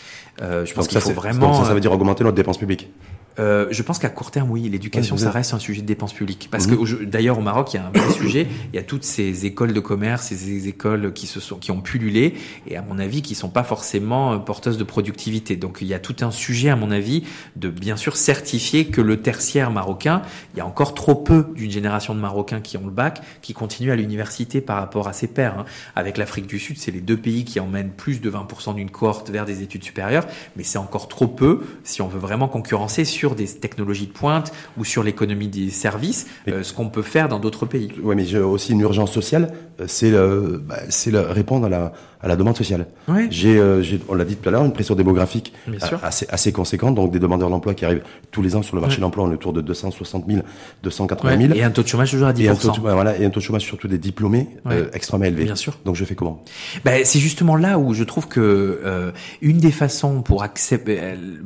Euh, 0.41 0.65
je 0.65 0.73
pense 0.73 0.87
qu'il 0.87 0.99
faut 0.99 1.11
vraiment. 1.11 1.53
Ça, 1.53 1.65
ça 1.65 1.73
veut 1.73 1.79
dire 1.79 1.91
augmenter 1.91 2.23
notre 2.23 2.35
dépense 2.35 2.57
publique. 2.57 2.89
Euh, 3.39 3.67
je 3.71 3.81
pense 3.83 3.99
qu'à 3.99 4.09
court 4.09 4.31
terme, 4.31 4.51
oui, 4.51 4.67
l'éducation, 4.69 5.17
ça 5.17 5.31
reste 5.31 5.53
un 5.53 5.59
sujet 5.59 5.81
de 5.81 5.87
dépenses 5.87 6.13
publiques. 6.13 6.49
Parce 6.51 6.67
mhm. 6.67 6.77
que 6.77 7.03
d'ailleurs, 7.05 7.39
au 7.39 7.41
Maroc, 7.41 7.73
il 7.73 7.77
y 7.77 7.79
a 7.79 7.85
un 7.85 7.91
vrai 7.91 8.13
sujet. 8.13 8.47
Il 8.73 8.75
y 8.75 8.79
a 8.79 8.83
toutes 8.83 9.03
ces 9.03 9.45
écoles 9.45 9.73
de 9.73 9.79
commerce, 9.79 10.27
ces 10.27 10.67
écoles 10.67 11.13
qui 11.13 11.27
se 11.27 11.39
sont, 11.39 11.55
qui 11.55 11.71
ont 11.71 11.81
pullulé, 11.81 12.33
et 12.67 12.75
à 12.75 12.81
mon 12.81 12.99
avis, 12.99 13.21
qui 13.21 13.35
sont 13.35 13.49
pas 13.49 13.63
forcément 13.63 14.33
euh, 14.33 14.37
porteuses 14.37 14.77
de 14.77 14.83
productivité. 14.83 15.55
Donc, 15.55 15.79
il 15.81 15.87
y 15.87 15.93
a 15.93 15.99
tout 15.99 16.15
un 16.21 16.31
sujet, 16.31 16.69
à 16.69 16.75
mon 16.75 16.91
avis, 16.91 17.23
de 17.55 17.69
bien 17.69 17.97
sûr 17.97 18.17
certifier 18.17 18.87
que 18.87 19.01
le 19.01 19.21
tertiaire 19.21 19.71
marocain, 19.71 20.21
il 20.53 20.57
y 20.57 20.61
a 20.61 20.65
encore 20.65 20.93
trop 20.93 21.15
peu 21.15 21.47
d'une 21.55 21.71
génération 21.71 22.13
de 22.13 22.19
Marocains 22.19 22.61
qui 22.61 22.77
ont 22.77 22.85
le 22.85 22.91
bac, 22.91 23.21
qui 23.41 23.53
continuent 23.53 23.91
à 23.91 23.95
l'université 23.95 24.61
par 24.61 24.77
rapport 24.77 25.07
à 25.07 25.13
ses 25.13 25.27
pairs. 25.27 25.59
Hein. 25.59 25.65
Avec 25.95 26.17
l'Afrique 26.17 26.47
du 26.47 26.59
Sud, 26.59 26.77
c'est 26.77 26.91
les 26.91 27.01
deux 27.01 27.17
pays 27.17 27.45
qui 27.45 27.59
emmènent 27.59 27.91
plus 27.91 28.21
de 28.21 28.29
20% 28.29 28.75
d'une 28.75 28.91
cohorte 28.91 29.29
vers 29.29 29.45
des 29.45 29.61
études 29.61 29.83
supérieures, 29.83 30.27
mais 30.55 30.63
c'est 30.63 30.77
encore 30.77 31.07
trop 31.07 31.27
peu 31.27 31.61
si 31.83 32.01
on 32.01 32.07
veut 32.07 32.19
vraiment 32.19 32.47
concurrencer 32.47 33.05
sur 33.05 33.28
sur 33.29 33.35
des 33.35 33.45
technologies 33.47 34.07
de 34.07 34.11
pointe 34.11 34.51
ou 34.77 34.85
sur 34.85 35.03
l'économie 35.03 35.47
des 35.47 35.69
services, 35.69 36.27
euh, 36.47 36.63
ce 36.63 36.73
qu'on 36.73 36.89
peut 36.89 37.01
faire 37.03 37.29
dans 37.29 37.39
d'autres 37.39 37.65
pays. 37.67 37.89
Oui, 38.01 38.15
mais 38.15 38.25
j'ai 38.25 38.39
aussi 38.39 38.71
une 38.71 38.79
urgence 38.81 39.11
sociale, 39.11 39.51
euh, 39.79 39.85
c'est 39.87 40.11
bah, 40.11 40.77
c'est 40.89 41.11
répondre 41.15 41.67
à 41.67 41.69
la, 41.69 41.93
à 42.21 42.27
la 42.27 42.35
demande 42.35 42.57
sociale. 42.57 42.87
Ouais. 43.07 43.27
J'ai, 43.29 43.57
euh, 43.59 43.81
j'ai, 43.83 43.99
on 44.09 44.15
l'a 44.15 44.25
dit 44.25 44.35
tout 44.35 44.49
à 44.49 44.51
l'heure, 44.51 44.65
une 44.65 44.73
pression 44.73 44.95
démographique 44.95 45.53
assez, 46.01 46.25
assez 46.29 46.51
conséquente, 46.51 46.95
donc 46.95 47.11
des 47.11 47.19
demandeurs 47.19 47.49
d'emploi 47.49 47.73
qui 47.75 47.85
arrivent 47.85 48.01
tous 48.31 48.41
les 48.41 48.55
ans 48.55 48.61
sur 48.63 48.75
le 48.75 48.81
marché 48.81 48.95
Ouais. 48.95 48.97
de 48.97 49.01
l'emploi, 49.03 49.23
on 49.25 49.29
est 49.31 49.35
autour 49.35 49.53
de 49.53 49.61
260 49.61 50.25
000, 50.27 50.41
280 50.83 51.29
Ouais, 51.29 51.47
000. 51.47 51.53
Et 51.53 51.63
un 51.63 51.69
taux 51.69 51.83
de 51.83 51.87
chômage 51.87 52.09
toujours 52.11 52.27
à 52.27 52.33
10%. 52.33 52.41
Et 52.41 52.47
un, 52.49 52.55
taux 52.55 52.71
de, 52.71 52.79
voilà, 52.79 53.17
et 53.17 53.25
un 53.25 53.29
taux 53.29 53.39
de 53.39 53.45
chômage 53.45 53.61
surtout 53.61 53.87
des 53.87 53.99
diplômés 53.99 54.47
extrêmement 54.93 55.25
élevé. 55.25 55.43
Bien 55.43 55.55
sûr. 55.55 55.77
Donc 55.85 55.95
je 55.95 56.03
fais 56.05 56.15
comment? 56.15 56.43
Ben, 56.83 57.05
c'est 57.05 57.19
justement 57.19 57.55
là 57.55 57.77
où 57.77 57.93
je 57.93 58.03
trouve 58.03 58.27
que 58.27 58.39
euh, 58.83 59.11
une 59.41 59.57
des 59.59 59.71
façons 59.71 60.21
pour 60.23 60.41
accepter, 60.43 60.99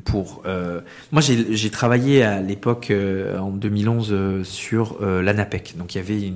pour 0.05 0.43
euh, 0.45 0.81
moi 1.11 1.21
j'ai 1.21 1.62
j'ai 1.63 1.69
travaillé 1.69 2.23
à 2.23 2.41
l'époque 2.41 2.91
euh, 2.91 3.39
en 3.39 3.49
2011 3.49 4.09
euh, 4.11 4.43
sur 4.43 4.97
euh, 5.01 5.21
l'ANAPEC, 5.21 5.75
donc 5.77 5.95
il 5.95 5.97
y 5.97 6.01
avait 6.01 6.33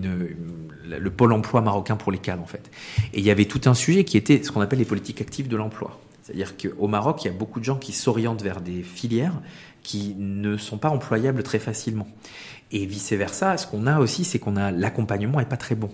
le 0.89 1.09
pôle 1.09 1.33
emploi 1.33 1.59
marocain 1.59 1.97
pour 1.97 2.13
les 2.13 2.17
cadres 2.17 2.41
en 2.41 2.47
fait, 2.47 2.71
et 3.13 3.19
il 3.19 3.25
y 3.25 3.29
avait 3.29 3.43
tout 3.43 3.59
un 3.65 3.73
sujet 3.73 4.05
qui 4.05 4.15
était 4.15 4.41
ce 4.41 4.53
qu'on 4.53 4.61
appelle 4.61 4.79
les 4.79 4.85
politiques 4.85 5.19
actives 5.19 5.49
de 5.49 5.57
l'emploi. 5.57 5.99
C'est-à-dire 6.23 6.55
qu'au 6.55 6.87
Maroc, 6.87 7.23
il 7.23 7.27
y 7.27 7.29
a 7.29 7.33
beaucoup 7.33 7.59
de 7.59 7.65
gens 7.65 7.75
qui 7.75 7.91
s'orientent 7.91 8.41
vers 8.41 8.61
des 8.61 8.83
filières 8.83 9.33
qui 9.83 10.15
ne 10.17 10.55
sont 10.55 10.77
pas 10.77 10.89
employables 10.89 11.43
très 11.43 11.59
facilement. 11.59 12.07
Et 12.71 12.85
vice-versa, 12.85 13.57
ce 13.57 13.67
qu'on 13.67 13.85
a 13.85 13.99
aussi, 13.99 14.23
c'est 14.23 14.39
qu'on 14.39 14.55
a 14.55 14.71
l'accompagnement 14.71 15.41
est 15.41 15.45
pas 15.45 15.57
très 15.57 15.75
bon. 15.75 15.89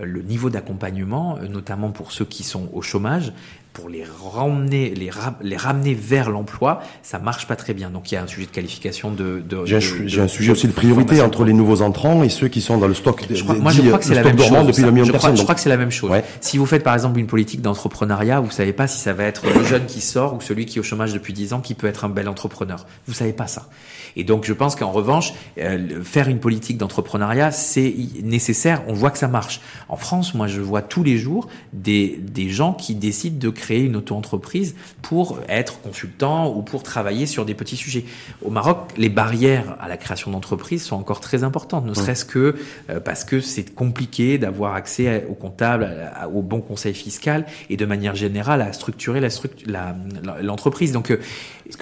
Le 0.00 0.20
niveau 0.22 0.50
d'accompagnement, 0.50 1.38
notamment 1.48 1.90
pour 1.90 2.12
ceux 2.12 2.26
qui 2.26 2.42
sont 2.42 2.68
au 2.74 2.82
chômage, 2.82 3.32
pour 3.76 3.90
les 3.90 4.04
ramener, 4.34 4.94
les, 4.94 5.10
ra- 5.10 5.36
les 5.42 5.56
ramener 5.58 5.92
vers 5.92 6.30
l'emploi, 6.30 6.80
ça 7.02 7.18
marche 7.18 7.46
pas 7.46 7.56
très 7.56 7.74
bien. 7.74 7.90
Donc 7.90 8.10
il 8.10 8.14
y 8.14 8.18
a 8.18 8.22
un 8.22 8.26
sujet 8.26 8.46
de 8.46 8.50
qualification 8.50 9.10
de. 9.10 9.42
de 9.46 9.66
J'ai 9.66 9.76
un, 9.76 10.28
sujet 10.28 10.50
aussi 10.52 10.66
de 10.66 10.72
priorité 10.72 11.20
entre 11.20 11.44
les 11.44 11.52
nouveaux 11.52 11.82
entrants 11.82 12.22
et 12.22 12.30
ceux 12.30 12.48
qui 12.48 12.62
sont 12.62 12.78
dans 12.78 12.88
le 12.88 12.94
stock. 12.94 13.26
Je 13.30 13.42
crois, 13.42 13.54
moi, 13.56 13.72
je 13.72 13.82
crois 13.82 13.98
que 13.98 14.06
c'est 14.06 14.14
la 14.14 14.22
même 14.22 14.38
chose. 14.38 14.48
je, 14.48 15.42
crois, 15.42 15.54
que 15.54 15.60
c'est 15.60 15.68
la 15.68 15.76
même 15.76 15.90
chose. 15.90 16.10
Si 16.40 16.56
vous 16.56 16.64
faites 16.64 16.82
par 16.82 16.94
exemple 16.94 17.18
une 17.20 17.26
politique 17.26 17.60
d'entrepreneuriat, 17.60 18.40
vous 18.40 18.50
savez 18.50 18.72
pas 18.72 18.86
si 18.86 18.98
ça 18.98 19.12
va 19.12 19.24
être 19.24 19.44
le 19.46 19.62
jeune 19.62 19.84
qui 19.84 20.00
sort 20.00 20.34
ou 20.34 20.40
celui 20.40 20.64
qui 20.64 20.78
est 20.78 20.80
au 20.80 20.84
chômage 20.84 21.12
depuis 21.12 21.34
10 21.34 21.52
ans 21.52 21.60
qui 21.60 21.74
peut 21.74 21.86
être 21.86 22.06
un 22.06 22.08
bel 22.08 22.30
entrepreneur. 22.30 22.86
Vous 23.06 23.12
savez 23.12 23.34
pas 23.34 23.46
ça. 23.46 23.68
Et 24.16 24.24
donc 24.24 24.46
je 24.46 24.54
pense 24.54 24.74
qu'en 24.74 24.90
revanche, 24.90 25.34
euh, 25.58 26.02
faire 26.02 26.28
une 26.28 26.38
politique 26.40 26.78
d'entrepreneuriat, 26.78 27.50
c'est 27.50 27.94
nécessaire. 28.22 28.82
On 28.88 28.94
voit 28.94 29.10
que 29.10 29.18
ça 29.18 29.28
marche. 29.28 29.60
En 29.90 29.96
France, 29.96 30.32
moi, 30.32 30.46
je 30.46 30.62
vois 30.62 30.80
tous 30.80 31.02
les 31.02 31.18
jours 31.18 31.48
des, 31.74 32.18
des 32.22 32.48
gens 32.48 32.72
qui 32.72 32.94
décident 32.94 33.38
de 33.38 33.50
créer 33.50 33.65
une 33.74 33.96
auto-entreprise 33.96 34.74
pour 35.02 35.38
être 35.48 35.80
consultant 35.80 36.54
ou 36.54 36.62
pour 36.62 36.82
travailler 36.82 37.26
sur 37.26 37.44
des 37.44 37.54
petits 37.54 37.76
sujets. 37.76 38.04
Au 38.44 38.50
Maroc, 38.50 38.78
les 38.96 39.08
barrières 39.08 39.76
à 39.80 39.88
la 39.88 39.96
création 39.96 40.30
d'entreprises 40.30 40.84
sont 40.84 40.96
encore 40.96 41.20
très 41.20 41.42
importantes, 41.42 41.84
ne 41.86 41.94
serait-ce 41.94 42.24
que 42.24 42.54
euh, 42.90 43.00
parce 43.00 43.24
que 43.24 43.40
c'est 43.40 43.74
compliqué 43.74 44.38
d'avoir 44.38 44.74
accès 44.74 45.08
à- 45.08 45.28
au 45.28 45.34
comptable, 45.34 45.84
à- 45.84 46.22
à- 46.22 46.28
au 46.28 46.42
bon 46.42 46.60
conseil 46.60 46.94
fiscal 46.94 47.46
et 47.70 47.76
de 47.76 47.86
manière 47.86 48.14
générale 48.14 48.62
à 48.62 48.72
structurer 48.72 49.20
la 49.20 49.28
structu- 49.30 49.66
la- 49.68 49.96
la- 50.22 50.42
l'entreprise. 50.42 50.92
Donc 50.92 51.10
euh, 51.10 51.18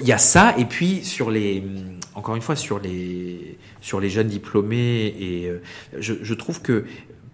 il 0.01 0.07
y 0.07 0.11
a 0.13 0.17
ça 0.17 0.55
et 0.57 0.65
puis 0.65 1.03
sur 1.03 1.29
les 1.29 1.63
encore 2.15 2.35
une 2.35 2.41
fois 2.41 2.55
sur 2.55 2.79
les 2.79 3.57
sur 3.81 3.99
les 3.99 4.09
jeunes 4.09 4.27
diplômés 4.29 5.13
et 5.19 5.47
euh, 5.47 5.61
je, 5.99 6.13
je 6.21 6.33
trouve 6.33 6.61
que 6.61 6.85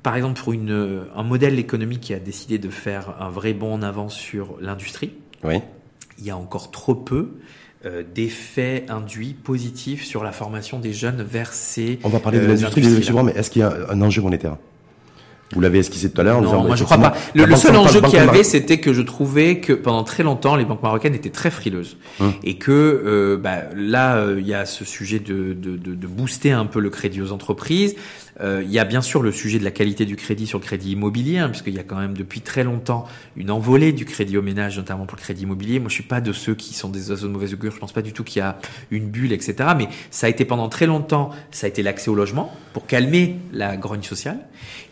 par 0.04 0.16
exemple 0.16 0.40
pour 0.40 0.54
une 0.54 1.04
un 1.16 1.24
modèle 1.24 1.60
économique 1.60 2.02
qui 2.02 2.14
a 2.14 2.20
décidé 2.20 2.58
de 2.58 2.70
faire 2.70 3.16
un 3.20 3.30
vrai 3.30 3.54
bond 3.54 3.74
en 3.74 3.82
avant 3.82 4.10
sur 4.10 4.58
l'industrie, 4.60 5.14
Oui. 5.44 5.60
il 6.20 6.26
y 6.26 6.30
a 6.30 6.38
encore 6.38 6.72
trop 6.72 6.96
peu 6.96 7.34
euh, 7.86 8.04
d'effets 8.14 8.86
induits 8.90 9.34
positifs 9.34 10.06
sur 10.06 10.24
la 10.24 10.32
formation 10.32 10.80
des 10.80 10.94
jeunes 10.94 11.24
vers 11.24 11.54
ces 11.54 12.00
On 12.04 12.10
va 12.10 12.20
parler 12.20 12.40
de 12.40 12.44
euh, 12.44 12.48
l'industrie 12.50 12.84
mais 13.24 13.32
est-ce 13.34 13.50
qu'il 13.50 13.62
y 13.62 13.66
a 13.66 13.74
un 13.90 14.02
enjeu 14.02 14.22
monétaire? 14.22 14.58
Vous 15.54 15.62
l'avez 15.62 15.80
esquissé 15.80 16.10
tout 16.10 16.22
à 16.22 16.24
l'heure. 16.24 16.42
Non, 16.42 16.64
moi 16.64 16.76
je 16.76 16.84
crois 16.84 16.98
pas. 16.98 17.14
Le, 17.36 17.56
seul 17.56 17.76
enjeu 17.76 18.02
qu'il 18.02 18.14
y 18.14 18.18
avait, 18.18 18.44
c'était 18.44 18.80
que 18.80 18.94
je 18.94 19.02
trouvais 19.02 19.60
que 19.60 19.74
pendant 19.74 20.04
très 20.04 20.24
longtemps, 20.24 20.56
les 20.56 20.66
banques 20.66 20.84
marocaines 20.84 21.16
étaient 21.16 21.30
très 21.30 21.52
frileuses. 21.52 21.98
Hum. 22.20 22.34
Et 22.44 22.58
que 22.58 22.72
euh, 22.72 23.38
bah, 23.38 23.64
là, 23.76 24.16
euh, 24.16 24.38
il 24.40 24.48
y 24.48 24.54
a 24.54 24.66
ce 24.66 24.86
sujet 24.86 25.20
de, 25.20 25.54
de, 25.54 25.76
de, 25.76 25.96
de 25.96 26.08
booster 26.08 26.52
un 26.52 26.66
peu 26.66 26.80
le 26.80 26.90
crédit 26.90 27.22
aux 27.22 27.32
entreprises. 27.32 27.96
Euh, 28.42 28.62
il 28.64 28.72
y 28.72 28.80
a 28.80 28.86
bien 28.86 29.02
sûr 29.02 29.22
le 29.22 29.32
sujet 29.32 29.60
de 29.60 29.64
la 29.64 29.72
qualité 29.72 30.06
du 30.06 30.16
crédit 30.16 30.48
sur 30.48 30.58
le 30.60 30.64
crédit 30.64 30.92
immobilier, 30.94 31.38
hein, 31.38 31.50
puisqu'il 31.50 31.74
y 31.76 31.80
a 31.80 31.84
quand 31.84 31.98
même 31.98 32.18
depuis 32.18 32.42
très 32.42 32.64
longtemps 32.64 33.06
une 33.36 33.52
envolée 33.52 33.92
du 33.94 34.06
crédit 34.06 34.38
au 34.38 34.42
ménage, 34.42 34.78
notamment 34.78 35.06
pour 35.06 35.18
le 35.18 35.22
crédit 35.22 35.44
immobilier. 35.44 35.80
Moi, 35.80 35.90
je 35.90 35.94
suis 35.94 36.04
pas 36.04 36.22
de 36.22 36.34
ceux 36.34 36.56
qui 36.56 36.74
sont 36.74 36.90
des 36.90 37.12
oiseaux 37.12 37.28
de 37.28 37.34
mauvaise 37.34 37.54
augure. 37.54 37.72
Je 37.72 37.80
pense 37.80 37.92
pas 37.94 38.02
du 38.02 38.14
tout 38.14 38.24
qu'il 38.24 38.40
y 38.40 38.44
a 38.44 38.58
une 38.90 39.06
bulle, 39.10 39.32
etc. 39.32 39.56
Mais 39.78 39.88
ça 40.10 40.28
a 40.28 40.30
été 40.30 40.46
pendant 40.46 40.70
très 40.70 40.88
longtemps, 40.88 41.30
ça 41.52 41.66
a 41.66 41.70
été 41.70 41.84
l'accès 41.84 42.10
au 42.10 42.16
logement 42.16 42.52
pour 42.74 42.88
calmer 42.88 43.36
la 43.54 43.78
grogne 43.78 44.02
sociale. 44.04 44.40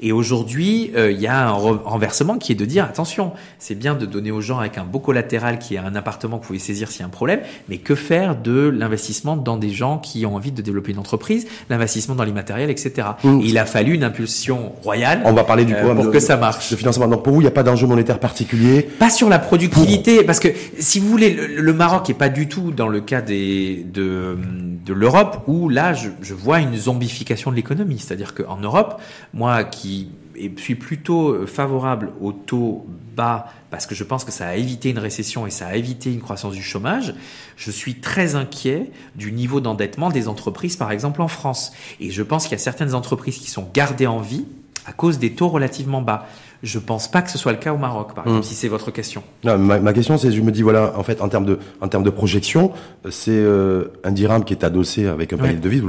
Et 0.02 0.12
aujourd'hui, 0.12 0.92
euh, 0.96 1.12
il 1.12 1.20
y 1.20 1.28
a 1.28 1.50
un 1.50 1.54
re- 1.54 1.82
renversement 1.84 2.38
qui 2.38 2.52
est 2.52 2.56
de 2.56 2.66
dire 2.66 2.86
attention, 2.86 3.34
c'est 3.58 3.76
bien 3.76 3.96
de 3.96 4.06
donner 4.06 4.32
aux 4.32 4.42
gens 4.42 4.60
avec 4.60 4.78
un 4.78 4.84
beau 4.84 5.00
collatéral 5.00 5.60
qui 5.60 5.76
est 5.76 5.78
un 5.80 5.96
appartement 5.96 6.38
que 6.38 6.44
vous 6.44 6.48
pouvez 6.48 6.60
saisir 6.60 6.90
s'il 6.92 7.02
y 7.02 7.04
a 7.04 7.08
un 7.08 7.10
problème, 7.10 7.42
mais 7.68 7.78
que 7.78 7.96
faire 7.96 8.36
de 8.36 8.70
l'investissement 8.70 9.38
dans 9.38 9.58
des 9.58 9.70
gens 9.70 9.98
qui 9.98 10.26
ont 10.26 10.36
envie 10.36 10.52
de 10.52 10.62
développer 10.62 10.92
une 10.92 11.00
entreprise, 11.00 11.48
l'investissement 11.70 12.16
dans 12.16 12.24
l'immatériel, 12.24 12.70
etc. 12.70 13.10
Il 13.44 13.58
a 13.58 13.66
fallu 13.66 13.94
une 13.94 14.04
impulsion 14.04 14.74
royale 14.84 15.22
On 15.26 15.34
va 15.34 15.44
parler 15.44 15.66
du 15.66 15.74
euh, 15.74 15.78
programme 15.78 15.98
pour 15.98 16.06
de- 16.08 16.12
que 16.12 16.20
ça 16.20 16.38
marche. 16.38 16.70
de 16.72 16.76
financement. 16.76 17.08
Donc 17.08 17.24
pour 17.24 17.34
vous, 17.34 17.42
il 17.42 17.44
n'y 17.46 17.48
a 17.50 17.52
pas 17.52 17.64
d'enjeu 17.64 17.88
monétaire 17.88 18.20
particulier. 18.20 18.84
Pas 18.84 19.10
sur 19.10 19.30
la 19.30 19.40
productivité, 19.40 20.24
parce 20.24 20.40
que 20.40 20.50
si 20.80 21.00
vous 21.00 21.08
voulez, 21.10 21.32
le, 21.34 21.48
le 21.62 21.74
Maroc 21.74 22.10
est 22.10 22.14
pas 22.14 22.30
du 22.30 22.48
tout 22.48 22.72
dans 22.72 22.88
le 22.88 23.02
cas 23.02 23.22
des, 23.22 23.86
de, 23.94 24.38
de 24.86 24.94
l'Europe 24.94 25.44
où 25.48 25.70
là, 25.70 25.94
je, 25.94 26.10
je 26.22 26.34
vois 26.34 26.60
une 26.60 26.76
zombification 26.76 27.52
de 27.52 27.56
l'économie. 27.56 28.00
C'est-à-dire 28.00 28.34
qu'en 28.36 28.58
Europe, 28.58 29.02
moi 29.34 29.64
qui 29.64 30.10
est- 30.40 30.60
suis 30.60 30.76
plutôt 30.76 31.30
euh, 31.30 31.46
favorable 31.46 32.12
au 32.22 32.32
taux 32.32 32.86
bas 33.16 33.52
parce 33.70 33.86
que 33.86 33.94
je 33.96 34.04
pense 34.04 34.24
que 34.24 34.32
ça 34.32 34.48
a 34.48 34.56
évité 34.56 34.90
une 34.90 34.98
récession 35.00 35.46
et 35.46 35.52
ça 35.52 35.68
a 35.68 35.76
évité 35.76 36.12
une 36.12 36.22
croissance 36.22 36.54
du 36.54 36.64
chômage, 36.64 37.14
je 37.56 37.70
suis 37.70 37.96
très 37.96 38.36
inquiet 38.36 38.92
du 39.16 39.32
niveau 39.32 39.60
d'endettement 39.62 40.10
des 40.10 40.28
entreprises, 40.28 40.76
par 40.76 40.92
exemple 40.92 41.22
en 41.22 41.28
France. 41.28 41.72
Et 42.00 42.10
je 42.10 42.24
pense 42.24 42.44
qu'il 42.44 42.54
y 42.54 42.56
a 42.56 42.60
certaines 42.64 42.96
entreprises 42.96 43.38
qui 43.38 43.50
sont 43.50 43.70
gardées 43.74 44.08
en 44.08 44.20
vie 44.22 44.46
à 44.86 44.92
cause 44.94 45.20
des 45.20 45.34
taux 45.34 45.50
relativement 45.50 46.02
bas. 46.02 46.28
Je 46.62 46.78
pense 46.78 47.10
pas 47.10 47.22
que 47.22 47.32
ce 47.32 47.38
soit 47.38 47.54
le 47.54 47.58
cas 47.58 47.72
au 47.74 47.78
Maroc, 47.78 48.14
par 48.14 48.26
exemple, 48.28 48.44
si 48.46 48.54
c'est 48.54 48.68
votre 48.68 48.92
question. 48.92 49.24
Non, 49.46 49.58
ma, 49.58 49.80
ma 49.80 49.94
question, 49.94 50.18
c'est, 50.18 50.30
je 50.32 50.42
me 50.42 50.52
dis, 50.52 50.62
voilà, 50.62 50.94
en 50.98 51.04
fait, 51.04 51.22
en 51.22 51.30
termes 51.30 51.46
de, 51.46 51.58
en 51.80 51.88
termes 51.88 52.04
de 52.04 52.10
projection, 52.10 52.74
euh, 53.06 53.12
c'est 53.12 53.32
euh, 53.32 53.86
un 54.04 54.12
dirham 54.12 54.44
qui 54.44 54.54
est 54.54 54.66
adossé 54.66 55.08
avec 55.08 55.32
un 55.32 55.38
panier 55.38 55.52
Ouais. 55.52 55.56
de 55.58 55.62
devises, 55.62 55.84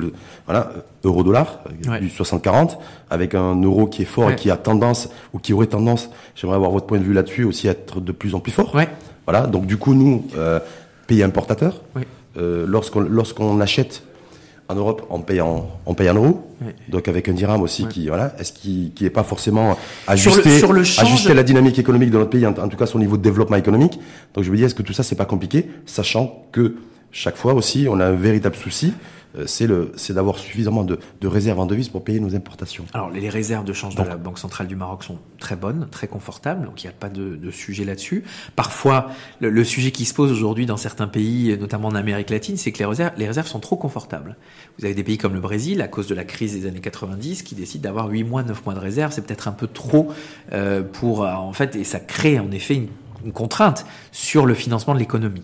voilà, 0.46 0.70
euro-dollar, 1.02 1.64
euh, 1.86 1.90
Ouais. 1.90 2.00
du 2.00 2.08
60-40, 2.08 2.78
avec 3.10 3.34
un 3.34 3.60
euro 3.62 3.86
qui 3.88 4.02
est 4.02 4.04
fort 4.04 4.26
Ouais. 4.26 4.34
et 4.34 4.36
qui 4.36 4.48
a 4.50 4.56
tendance, 4.56 5.08
ou 5.32 5.38
qui 5.40 5.52
aurait 5.52 5.66
tendance, 5.66 6.08
j'aimerais 6.36 6.56
avoir 6.56 6.70
votre 6.70 6.86
point 6.86 6.98
de 6.98 7.04
vue 7.04 7.14
là-dessus, 7.14 7.42
aussi 7.42 7.66
à 7.66 7.72
être 7.72 8.00
de 8.00 8.12
plus 8.12 8.36
en 8.36 8.40
plus 8.40 8.52
fort. 8.52 8.72
Ouais. 8.74 8.88
Voilà, 9.26 9.48
donc 9.48 9.66
du 9.66 9.76
coup, 9.76 9.94
nous, 9.94 10.24
euh, 10.36 10.60
pays 11.08 11.22
importateurs, 11.24 11.80
lorsqu'on 12.36 13.00
lorsqu'on 13.00 13.60
achète 13.60 14.02
en 14.70 14.74
Europe, 14.74 15.06
on 15.10 15.20
paye 15.20 15.40
en, 15.40 15.68
on 15.86 15.94
paye 15.94 16.08
en 16.10 16.14
euros. 16.14 16.46
Oui. 16.62 16.72
Donc 16.88 17.08
avec 17.08 17.28
un 17.28 17.32
dirham 17.32 17.62
aussi 17.62 17.86
qui, 17.86 18.06
voilà, 18.08 18.34
est-ce 18.38 18.52
qui, 18.52 18.92
qui 18.94 19.04
est 19.04 19.10
pas 19.10 19.22
forcément 19.24 19.74
Sur 19.74 19.76
le- 20.06 20.12
ajusté, 20.12 20.58
sur 20.58 20.72
le 20.72 20.84
change- 20.84 21.04
ajusté 21.06 21.30
à 21.32 21.34
la 21.34 21.42
dynamique 21.42 21.78
économique 21.78 22.10
de 22.10 22.18
notre 22.18 22.30
pays, 22.30 22.46
en, 22.46 22.50
en 22.50 22.68
tout 22.68 22.76
cas 22.76 22.86
son 22.86 22.98
niveau 22.98 23.16
de 23.16 23.22
développement 23.22 23.56
économique. 23.56 23.98
Donc 24.34 24.44
je 24.44 24.50
me 24.50 24.56
dis, 24.56 24.64
est-ce 24.64 24.74
que 24.74 24.82
tout 24.82 24.92
ça 24.92 25.02
c'est 25.02 25.16
pas 25.16 25.24
compliqué, 25.24 25.68
sachant 25.86 26.44
que 26.52 26.76
chaque 27.12 27.36
fois 27.36 27.54
aussi, 27.54 27.86
on 27.90 27.98
a 27.98 28.06
un 28.06 28.12
véritable 28.12 28.54
souci, 28.56 28.92
c'est 29.46 29.66
le, 29.66 29.92
c'est 29.96 30.12
d'avoir 30.12 30.38
suffisamment 30.38 30.84
de, 30.84 30.98
de 31.20 31.28
réserves 31.28 31.60
en 31.60 31.66
devises 31.66 31.88
pour 31.88 32.02
payer 32.04 32.20
nos 32.20 32.34
importations. 32.34 32.84
Alors, 32.92 33.10
les 33.10 33.28
réserves 33.28 33.64
de 33.64 33.72
change 33.72 33.94
Donc- 33.94 34.06
de 34.06 34.10
la 34.10 34.16
Banque 34.16 34.38
centrale 34.38 34.66
du 34.66 34.76
Maroc 34.76 35.04
sont 35.04 35.18
très 35.38 35.56
bonnes, 35.56 35.88
très 35.90 36.08
confortables, 36.08 36.64
donc 36.66 36.82
il 36.82 36.86
n'y 36.86 36.90
a 36.92 36.96
pas 36.98 37.08
de, 37.08 37.36
de 37.36 37.50
sujet 37.50 37.84
là-dessus. 37.84 38.24
Parfois, 38.56 39.10
le, 39.40 39.50
le 39.50 39.64
sujet 39.64 39.90
qui 39.92 40.04
se 40.04 40.14
pose 40.14 40.32
aujourd'hui 40.32 40.66
dans 40.66 40.76
certains 40.76 41.06
pays, 41.08 41.56
notamment 41.58 41.88
en 41.88 41.94
Amérique 41.94 42.30
latine, 42.30 42.56
c'est 42.56 42.72
que 42.72 42.78
les 42.78 42.84
réserves, 42.86 43.12
les 43.16 43.26
réserves 43.26 43.46
sont 43.46 43.60
trop 43.60 43.76
confortables. 43.76 44.36
Vous 44.78 44.84
avez 44.84 44.94
des 44.94 45.04
pays 45.04 45.18
comme 45.18 45.34
le 45.34 45.40
Brésil, 45.40 45.80
à 45.82 45.88
cause 45.88 46.06
de 46.06 46.14
la 46.14 46.24
crise 46.24 46.52
des 46.60 46.66
années 46.66 46.80
90, 46.80 47.42
qui 47.42 47.54
décident 47.54 47.82
d'avoir 47.84 48.08
8 48.08 48.24
mois, 48.24 48.42
9 48.42 48.64
mois 48.64 48.74
de 48.74 48.80
réserve. 48.80 49.12
C'est 49.12 49.22
peut-être 49.26 49.48
un 49.48 49.52
peu 49.52 49.66
trop 49.66 50.12
euh, 50.52 50.82
pour, 50.82 51.24
euh, 51.24 51.32
en 51.32 51.52
fait, 51.52 51.76
et 51.76 51.84
ça 51.84 52.00
crée 52.00 52.38
en 52.38 52.50
effet 52.50 52.74
une, 52.74 52.88
une 53.24 53.32
contrainte 53.32 53.86
sur 54.12 54.46
le 54.46 54.54
financement 54.54 54.94
de 54.94 54.98
l'économie. 54.98 55.42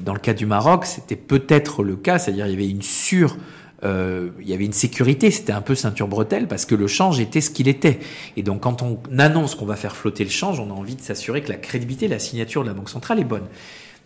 Dans 0.00 0.12
le 0.12 0.18
cas 0.18 0.34
du 0.34 0.46
Maroc, 0.46 0.84
c'était 0.84 1.16
peut-être 1.16 1.82
le 1.82 1.96
cas, 1.96 2.18
c'est-à-dire 2.18 2.46
il 2.46 2.50
y 2.50 2.54
avait 2.54 2.68
une 2.68 2.82
sur 2.82 3.36
euh, 3.84 4.30
il 4.40 4.48
y 4.48 4.52
avait 4.52 4.64
une 4.64 4.72
sécurité, 4.72 5.30
c'était 5.30 5.52
un 5.52 5.60
peu 5.60 5.74
ceinture 5.74 6.08
bretelle 6.08 6.48
parce 6.48 6.66
que 6.66 6.74
le 6.74 6.88
change 6.88 7.20
était 7.20 7.40
ce 7.40 7.50
qu'il 7.50 7.68
était. 7.68 8.00
Et 8.36 8.42
donc 8.42 8.62
quand 8.62 8.82
on 8.82 8.98
annonce 9.18 9.54
qu'on 9.54 9.66
va 9.66 9.76
faire 9.76 9.94
flotter 9.94 10.24
le 10.24 10.30
change, 10.30 10.58
on 10.60 10.70
a 10.70 10.74
envie 10.74 10.96
de 10.96 11.00
s'assurer 11.00 11.42
que 11.42 11.48
la 11.48 11.56
crédibilité, 11.56 12.08
la 12.08 12.18
signature 12.18 12.62
de 12.62 12.68
la 12.68 12.74
Banque 12.74 12.90
centrale 12.90 13.20
est 13.20 13.24
bonne. 13.24 13.46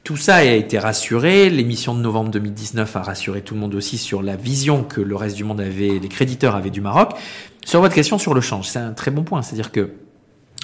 Tout 0.04 0.16
ça 0.16 0.36
a 0.36 0.44
été 0.44 0.78
rassuré. 0.78 1.48
L'émission 1.48 1.94
de 1.94 2.00
novembre 2.00 2.30
2019 2.30 2.96
a 2.96 3.02
rassuré 3.02 3.40
tout 3.40 3.54
le 3.54 3.60
monde 3.60 3.74
aussi 3.74 3.98
sur 3.98 4.20
la 4.20 4.36
vision 4.36 4.82
que 4.82 5.00
le 5.00 5.14
reste 5.14 5.36
du 5.36 5.44
monde 5.44 5.60
avait, 5.60 5.98
les 6.00 6.08
créditeurs 6.08 6.56
avaient 6.56 6.70
du 6.70 6.80
Maroc. 6.80 7.12
Sur 7.64 7.80
votre 7.80 7.94
question 7.94 8.18
sur 8.18 8.34
le 8.34 8.40
change, 8.40 8.68
c'est 8.68 8.80
un 8.80 8.92
très 8.92 9.12
bon 9.12 9.22
point. 9.22 9.42
C'est-à-dire 9.42 9.70
que 9.70 9.90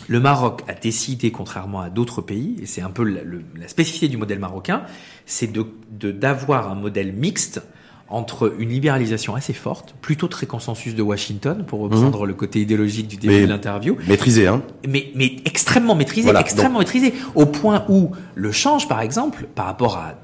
le 0.09 0.21
Maroc 0.21 0.63
a 0.69 0.75
décidé, 0.75 1.31
contrairement 1.31 1.81
à 1.81 1.91
d'autres 1.91 2.23
pays, 2.23 2.57
et 2.63 2.67
c'est 2.67 2.83
un 2.83 2.91
peu 2.91 3.05
la, 3.05 3.23
le- 3.23 3.45
la 3.57 3.69
spécificité 3.69 4.09
du 4.09 4.17
modèle 4.17 4.39
marocain, 4.41 4.83
c'est 5.27 5.53
de 5.53 5.67
de- 5.91 6.11
d'avoir 6.13 6.71
un 6.71 6.75
modèle 6.75 7.13
mixte 7.13 7.63
entre 8.11 8.55
une 8.59 8.71
libéralisation 8.71 9.35
assez 9.35 9.53
forte, 9.53 9.95
plutôt 10.01 10.29
très 10.29 10.47
consensus 10.47 10.95
de 10.95 11.03
Washington, 11.03 11.65
pour 11.67 11.81
reprendre 11.81 12.25
le 12.25 12.33
côté 12.33 12.63
idéologique 12.63 13.07
du 13.07 13.17
début 13.19 13.35
Mais- 13.35 13.43
de 13.43 13.47
l'interview, 13.49 13.99
Maîtrisé, 14.09 14.47
hein. 14.47 14.63
Mais, 14.89 15.11
mais 15.15 15.37
extrêmement 15.45 15.95
maîtrisé, 15.95 16.23
Voilà, 16.25 16.41
extrêmement 16.41 16.79
maîtrisé, 16.79 17.13
au 17.35 17.45
point 17.45 17.85
où 17.91 18.13
le 18.35 18.51
change, 18.51 18.89
par 18.89 19.03
exemple, 19.03 19.47
par 19.55 19.67
rapport 19.67 19.99
à 19.99 20.15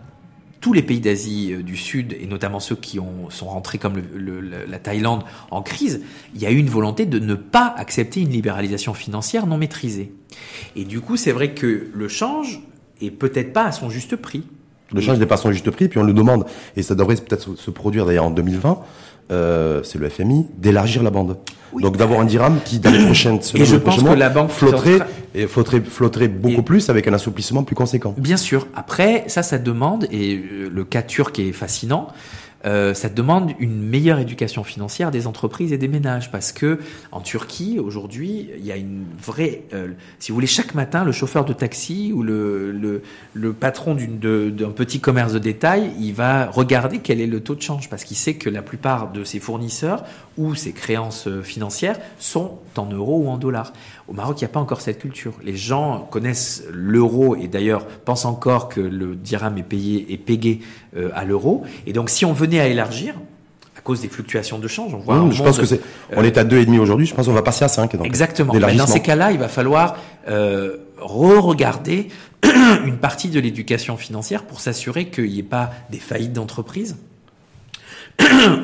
tous 0.64 0.72
les 0.72 0.80
pays 0.80 0.98
d'Asie 1.00 1.52
euh, 1.52 1.62
du 1.62 1.76
Sud, 1.76 2.16
et 2.18 2.26
notamment 2.26 2.58
ceux 2.58 2.74
qui 2.74 2.98
ont, 2.98 3.28
sont 3.28 3.44
rentrés 3.44 3.76
comme 3.76 3.96
le- 3.96 4.18
le- 4.18 4.40
le- 4.40 4.64
la 4.66 4.78
Thaïlande 4.78 5.22
en 5.50 5.60
crise, 5.60 6.00
il 6.34 6.40
y 6.40 6.46
a 6.46 6.50
eu 6.50 6.56
une 6.56 6.70
volonté 6.70 7.04
de 7.04 7.18
ne 7.18 7.34
pas 7.34 7.74
accepter 7.76 8.20
une 8.22 8.30
libéralisation 8.30 8.94
financière 8.94 9.46
non 9.46 9.58
maîtrisée. 9.58 10.10
Et 10.74 10.84
du 10.86 11.02
coup, 11.02 11.18
c'est 11.18 11.32
vrai 11.32 11.50
que 11.52 11.88
le 11.92 12.08
change 12.08 12.60
est 13.02 13.10
peut-être 13.10 13.52
pas 13.52 13.64
à 13.64 13.72
son 13.72 13.90
juste 13.90 14.16
prix. 14.16 14.42
Le 14.94 15.02
change 15.02 15.18
n'est 15.18 15.26
pas 15.26 15.34
à 15.34 15.38
son 15.38 15.52
juste 15.52 15.70
prix, 15.70 15.88
puis 15.88 15.98
on 15.98 16.02
le 16.02 16.14
demande, 16.14 16.46
et 16.76 16.82
ça 16.82 16.94
devrait 16.94 17.16
peut-être 17.16 17.58
se- 17.58 17.70
produire 17.70 18.06
d'ailleurs 18.06 18.24
en 18.24 18.30
2020, 18.30 18.78
euh, 19.32 19.82
c'est 19.82 19.98
le 19.98 20.08
FMI, 20.08 20.46
d'élargir 20.56 21.02
la 21.02 21.10
bande. 21.10 21.36
Oui. 21.74 21.82
Donc 21.82 21.98
d'avoir 21.98 22.20
un 22.20 22.24
dirham 22.24 22.58
qui, 22.64 22.78
dans 22.78 22.90
les 22.90 23.04
prochaines 23.04 23.42
semaines, 23.42 23.64
Et 23.64 23.66
je 23.66 23.76
pense 23.76 24.02
que 24.02 24.08
la 24.14 24.30
banque 24.30 24.48
flotterait, 24.50 25.00
et 25.34 25.46
flotterait, 25.46 25.80
flotterait 25.80 26.28
beaucoup 26.28 26.60
Et- 26.60 26.62
plus 26.62 26.88
avec 26.90 27.08
un 27.08 27.12
assouplissement 27.12 27.64
plus 27.64 27.74
conséquent. 27.74 28.14
Bien 28.16 28.36
sûr. 28.36 28.66
Après, 28.74 29.24
ça, 29.26 29.42
ça 29.42 29.58
demande, 29.58 30.06
et 30.10 30.36
euh, 30.36 30.70
le 30.72 30.84
cas 30.84 31.02
turc 31.02 31.38
est 31.38 31.52
fascinant, 31.52 32.08
euh, 32.64 32.94
ça 32.94 33.08
demande 33.08 33.52
une 33.58 33.82
meilleure 33.82 34.18
éducation 34.18 34.64
financière 34.64 35.10
des 35.10 35.26
entreprises 35.26 35.72
et 35.72 35.78
des 35.78 35.88
ménages. 35.88 36.30
Parce 36.30 36.52
que 36.52 36.78
en 37.12 37.20
Turquie, 37.20 37.78
aujourd'hui, 37.78 38.50
il 38.58 38.64
y 38.64 38.72
a 38.72 38.76
une 38.76 39.04
vraie... 39.18 39.62
euh, 39.72 39.88
si 40.18 40.30
vous 40.30 40.36
voulez, 40.36 40.46
chaque 40.46 40.74
matin, 40.74 41.04
le 41.04 41.12
chauffeur 41.12 41.44
de 41.44 41.52
taxi 41.52 42.12
ou 42.14 42.22
le, 42.22 42.72
le, 42.72 43.02
le 43.34 43.52
patron 43.52 43.94
d'un 43.94 44.70
petit 44.70 45.00
commerce 45.00 45.32
de 45.32 45.38
détail, 45.38 45.92
il 45.98 46.12
va 46.12 46.50
regarder 46.50 46.98
quel 46.98 47.20
est 47.20 47.26
le 47.26 47.40
taux 47.40 47.54
de 47.54 47.62
change. 47.62 47.88
Parce 47.88 48.04
qu'il 48.04 48.16
sait 48.16 48.34
que 48.34 48.50
la 48.50 48.62
plupart 48.62 49.12
de 49.12 49.24
ses 49.24 49.40
fournisseurs 49.40 50.04
ou 50.36 50.54
ses 50.54 50.72
créances 50.72 51.28
euh, 51.28 51.42
financières 51.42 51.98
sont 52.18 52.58
en 52.76 52.86
euros 52.86 53.22
ou 53.24 53.28
en 53.28 53.38
dollars. 53.38 53.72
Au 54.08 54.12
Maroc, 54.12 54.40
il 54.40 54.44
n'y 54.44 54.50
a 54.50 54.52
pas 54.52 54.60
encore 54.60 54.80
cette 54.80 54.98
culture. 54.98 55.32
Les 55.42 55.56
gens 55.56 56.06
connaissent 56.10 56.64
l'euro 56.72 57.36
et 57.36 57.48
d'ailleurs 57.48 57.86
pensent 57.86 58.24
encore 58.24 58.68
que 58.68 58.80
le 58.80 59.14
dirham 59.14 59.56
est 59.58 59.62
payé 59.62 60.12
et 60.12 60.18
pégé 60.18 60.60
euh, 60.96 61.10
à 61.14 61.24
l'euro. 61.24 61.62
Et 61.86 61.92
donc, 61.92 62.10
si 62.10 62.24
on 62.24 62.32
venait 62.32 62.53
à 62.60 62.66
élargir, 62.66 63.14
à 63.76 63.80
cause 63.80 64.00
des 64.00 64.08
fluctuations 64.08 64.58
de 64.58 64.68
change, 64.68 64.94
on 64.94 64.98
voit 64.98 65.16
Mmh, 65.16 65.32
je 65.32 65.38
monde- 65.38 65.46
pense 65.48 65.58
que 65.58 65.66
c'est, 65.66 65.80
on 66.16 66.22
est 66.24 66.38
à 66.38 66.44
deux 66.44 66.58
et 66.58 66.66
demi 66.66 66.78
aujourd'hui, 66.78 67.06
je 67.06 67.14
pense 67.14 67.26
qu'on 67.26 67.32
va 67.32 67.42
passer 67.42 67.64
à 67.64 67.68
5. 67.68 67.96
Donc, 67.96 68.06
Exactement. 68.06 68.52
Mais 68.54 68.74
dans 68.76 68.86
ces 68.86 69.00
cas-là, 69.00 69.32
il 69.32 69.38
va 69.38 69.48
falloir 69.48 69.96
euh, 70.28 70.76
re-regarder 71.00 72.08
une 72.84 72.96
partie 72.98 73.28
de 73.28 73.40
l'éducation 73.40 73.96
financière 73.96 74.44
pour 74.44 74.60
s'assurer 74.60 75.06
qu'il 75.06 75.30
n'y 75.30 75.38
ait 75.40 75.42
pas 75.42 75.70
des 75.90 75.98
faillites 75.98 76.32
d'entreprise 76.32 76.96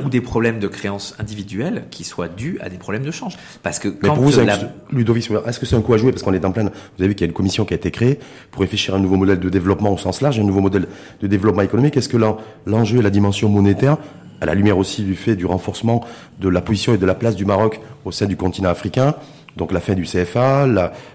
ou 0.04 0.08
des 0.08 0.20
problèmes 0.20 0.58
de 0.58 0.68
créances 0.68 1.14
individuelles 1.18 1.84
qui 1.90 2.04
soient 2.04 2.28
dus 2.28 2.58
à 2.60 2.68
des 2.68 2.76
problèmes 2.78 3.02
de 3.02 3.10
change. 3.10 3.36
Parce 3.62 3.78
que 3.78 3.88
Mais 3.88 4.08
quand 4.08 4.14
pour 4.14 4.24
vous, 4.24 4.40
la- 4.40 4.58
Ludovic, 4.92 5.30
est-ce 5.46 5.58
que 5.58 5.66
c'est 5.66 5.76
un 5.76 5.80
coup 5.82 5.92
à 5.94 5.96
jouer? 5.98 6.12
Parce 6.12 6.22
qu'on 6.22 6.32
est 6.34 6.44
en 6.44 6.52
pleine. 6.52 6.68
Vous 6.68 7.02
avez 7.02 7.08
vu 7.08 7.14
qu'il 7.14 7.22
y 7.26 7.28
a 7.28 7.30
une 7.30 7.34
commission 7.34 7.64
qui 7.64 7.74
a 7.74 7.76
été 7.76 7.90
créée 7.90 8.18
pour 8.50 8.62
réfléchir 8.62 8.94
à 8.94 8.98
un 8.98 9.00
nouveau 9.00 9.16
modèle 9.16 9.40
de 9.40 9.48
développement 9.48 9.92
au 9.92 9.98
sens 9.98 10.20
large, 10.20 10.38
un 10.38 10.44
nouveau 10.44 10.60
modèle 10.60 10.86
de 11.20 11.26
développement 11.26 11.62
économique. 11.62 11.96
Est-ce 11.96 12.08
que 12.08 12.16
l'en- 12.16 12.36
l'enjeu 12.66 12.98
est 13.00 13.02
la 13.02 13.10
dimension 13.10 13.48
monétaire, 13.48 13.96
à 14.40 14.46
la 14.46 14.54
lumière 14.54 14.78
aussi 14.78 15.02
du 15.02 15.16
fait 15.16 15.36
du 15.36 15.46
renforcement 15.46 16.04
de 16.40 16.48
la 16.48 16.60
position 16.62 16.94
et 16.94 16.98
de 16.98 17.06
la 17.06 17.14
place 17.14 17.34
du 17.36 17.44
Maroc 17.44 17.80
au 18.04 18.12
sein 18.12 18.26
du 18.26 18.36
continent 18.36 18.70
africain, 18.70 19.14
donc 19.56 19.72
la 19.72 19.80
fin 19.80 19.94
du 19.94 20.04
CFA, 20.04 20.66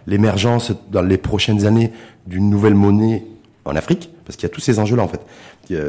l'émergence 0.05 0.73
dans 0.91 1.01
les 1.01 1.17
prochaines 1.17 1.65
années 1.65 1.91
d'une 2.27 2.49
nouvelle 2.49 2.75
monnaie 2.75 3.23
en 3.65 3.75
Afrique, 3.75 4.11
parce 4.25 4.35
qu'il 4.37 4.47
y 4.47 4.51
a 4.51 4.53
tous 4.53 4.61
ces 4.61 4.79
enjeux-là 4.79 5.03
en 5.03 5.07
fait. 5.07 5.21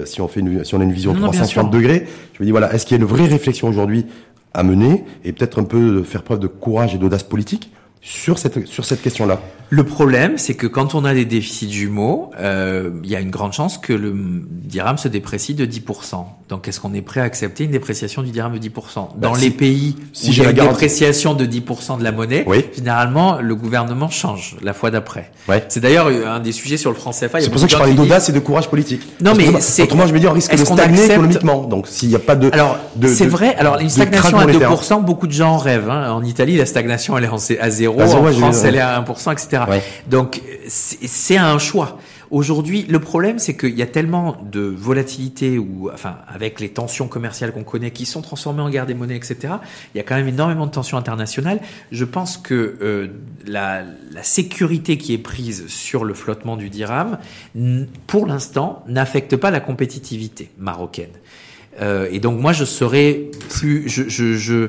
Si 0.06 0.20
on 0.20 0.28
fait 0.28 0.40
une, 0.40 0.64
si 0.64 0.74
on 0.74 0.80
a 0.80 0.84
une 0.84 0.92
vision 0.92 1.12
Non, 1.12 1.20
non, 1.20 1.30
bien 1.30 1.40
360 1.42 1.64
sûr. 1.64 1.70
degrés, 1.80 2.06
je 2.32 2.42
me 2.42 2.44
dis 2.46 2.50
voilà, 2.50 2.72
est-ce 2.72 2.86
qu'il 2.86 2.96
y 2.96 3.00
a 3.00 3.02
une 3.02 3.08
vraie 3.08 3.26
réflexion 3.26 3.68
aujourd'hui 3.68 4.06
à 4.54 4.62
mener 4.62 5.04
et 5.24 5.32
peut-être 5.32 5.60
un 5.60 5.64
peu 5.64 5.96
de 5.96 6.02
faire 6.02 6.22
preuve 6.22 6.38
de 6.40 6.46
courage 6.46 6.94
et 6.94 6.98
d'audace 6.98 7.22
politique 7.22 7.70
sur 8.07 8.38
cette 8.38 8.66
sur 8.69 8.85
cette 8.85 9.03
question-là. 9.03 9.40
Le 9.69 9.83
problème, 9.83 10.38
c'est 10.38 10.55
que 10.55 10.69
quand 10.69 10.95
on 10.95 11.05
a 11.05 11.12
des 11.12 11.25
déficits 11.25 11.73
jumeaux, 11.73 12.31
euh, 12.38 12.90
il 13.03 13.11
y 13.11 13.16
a 13.16 13.21
une 13.21 13.33
grande 13.33 13.53
chance 13.53 13.79
que 13.79 13.92
le 13.92 14.14
dirham 14.49 14.97
se 14.97 15.09
déprécie 15.09 15.55
de 15.55 15.66
10%. 15.66 16.25
Donc, 16.49 16.69
est-ce 16.69 16.79
qu'on 16.79 16.95
est 16.95 17.03
prêt 17.03 17.19
à 17.19 17.25
accepter 17.25 17.64
une 17.64 17.73
dépréciation 17.73 18.23
du 18.23 18.31
dirham 18.31 18.53
de 18.53 18.59
10% 18.59 19.09
Dans 19.19 19.33
Bah, 19.33 19.38
les 19.38 19.47
si- 19.47 19.51
pays 19.51 19.97
si 20.12 20.29
où 20.29 20.33
il 20.35 20.38
y 20.38 20.40
a 20.47 20.51
une 20.51 20.57
garantie- 20.57 20.75
dépréciation 20.75 21.35
de 21.35 21.45
10% 21.47 21.97
de 21.99 22.05
la 22.05 22.12
monnaie, 22.12 22.45
Oui. 22.47 22.64
généralement, 22.77 23.40
le 23.40 23.57
gouvernement 23.57 24.09
change 24.09 24.55
la 24.62 24.73
fois 24.73 24.92
d'après. 24.92 25.33
Ouais. 25.49 25.64
C'est 25.69 25.81
d'ailleurs 25.81 26.07
un 26.29 26.38
des 26.38 26.53
sujets 26.53 26.77
sur 26.77 26.90
le 26.92 26.97
franc 26.97 27.11
CFA. 27.11 27.40
C'est 27.40 27.51
pour 27.51 27.59
ça 27.59 27.66
que 27.66 27.73
je 27.73 27.77
parlais 27.77 27.95
d'audace 27.95 28.29
et 28.29 28.33
de 28.33 28.38
courage 28.38 28.69
politique. 28.69 29.03
Non, 29.21 29.35
Parce 29.35 29.38
mais 29.51 29.61
c'est- 29.61 29.83
autrement 29.83 30.07
je 30.07 30.14
me 30.14 30.21
dis 30.21 30.29
on 30.29 30.33
risque 30.33 30.53
de 30.53 30.59
stagner 30.64 30.83
accepte- 31.01 31.11
économiquement. 31.14 31.64
Donc 31.64 31.88
s'il 31.88 32.09
n'y 32.11 32.14
a 32.14 32.21
pas 32.21 32.37
de 32.37 32.51
Alors, 32.53 32.79
c'est 33.05 33.27
vrai. 33.27 33.57
Alors, 33.57 33.81
une 33.81 33.90
stagnation 33.90 34.38
à 34.38 34.42
monétaire. 34.47 34.71
2%, 34.71 35.01
beaucoup 35.01 35.27
de 35.27 35.33
gens 35.33 35.55
en 35.55 35.59
rêvent. 35.59 35.90
hein. 35.90 36.12
En 36.12 36.23
Italie, 36.23 36.57
la 36.57 36.66
stagnation, 36.66 37.19
elle 37.19 37.25
est 37.25 37.59
à 37.59 37.71
zéro. 37.71 37.95
À 37.98 38.04
en 38.04 38.32
France, 38.32 38.64
elle 38.64 38.76
est 38.76 38.80
à 38.80 39.00
1%, 39.00 39.32
etc. 39.32 39.62
Ouais. 39.68 39.82
Donc, 40.09 40.42
c'est 40.68 41.37
un 41.37 41.59
choix. 41.59 41.98
Aujourd'hui, 42.30 42.85
le 42.88 42.98
problème, 42.98 43.38
c'est 43.38 43.56
qu'il 43.56 43.76
y 43.76 43.82
a 43.82 43.87
tellement 43.87 44.37
de 44.50 44.61
volatilité 44.61 45.59
ou, 45.59 45.90
enfin, 45.92 46.16
avec 46.26 46.59
les 46.59 46.70
tensions 46.70 47.06
commerciales 47.06 47.52
qu'on 47.52 47.62
connaît, 47.62 47.92
qui 47.92 48.04
sont 48.04 48.20
transformées 48.20 48.62
en 48.62 48.70
guerre 48.70 48.87
des 48.87 48.94
monnaies, 48.94 49.16
etc. 49.16 49.54
Il 49.94 49.98
y 49.98 50.00
a 50.00 50.02
quand 50.02 50.16
même 50.16 50.26
énormément 50.26 50.66
de 50.66 50.72
tensions 50.72 50.98
internationales. 50.98 51.61
Je 51.92 52.04
pense 52.04 52.37
que 52.37 52.76
euh, 52.82 53.09
la, 53.46 53.82
la 54.11 54.22
sécurité 54.24 54.98
qui 54.98 55.14
est 55.14 55.18
prise 55.18 55.68
sur 55.68 56.04
le 56.04 56.14
flottement 56.14 56.56
du 56.56 56.68
dirham, 56.68 57.18
pour 58.09 58.26
l'instant, 58.26 58.82
n'affecte 58.88 59.37
pas 59.37 59.52
la 59.52 59.61
compétitivité 59.61 60.50
marocaine. 60.59 61.11
Euh, 61.80 62.09
et 62.11 62.20
donc 62.20 62.40
moi, 62.40 62.52
je 62.52 62.64
serais 62.64 63.22
plus, 63.50 63.88
je, 63.88 64.09
je, 64.09 64.35
je, 64.35 64.68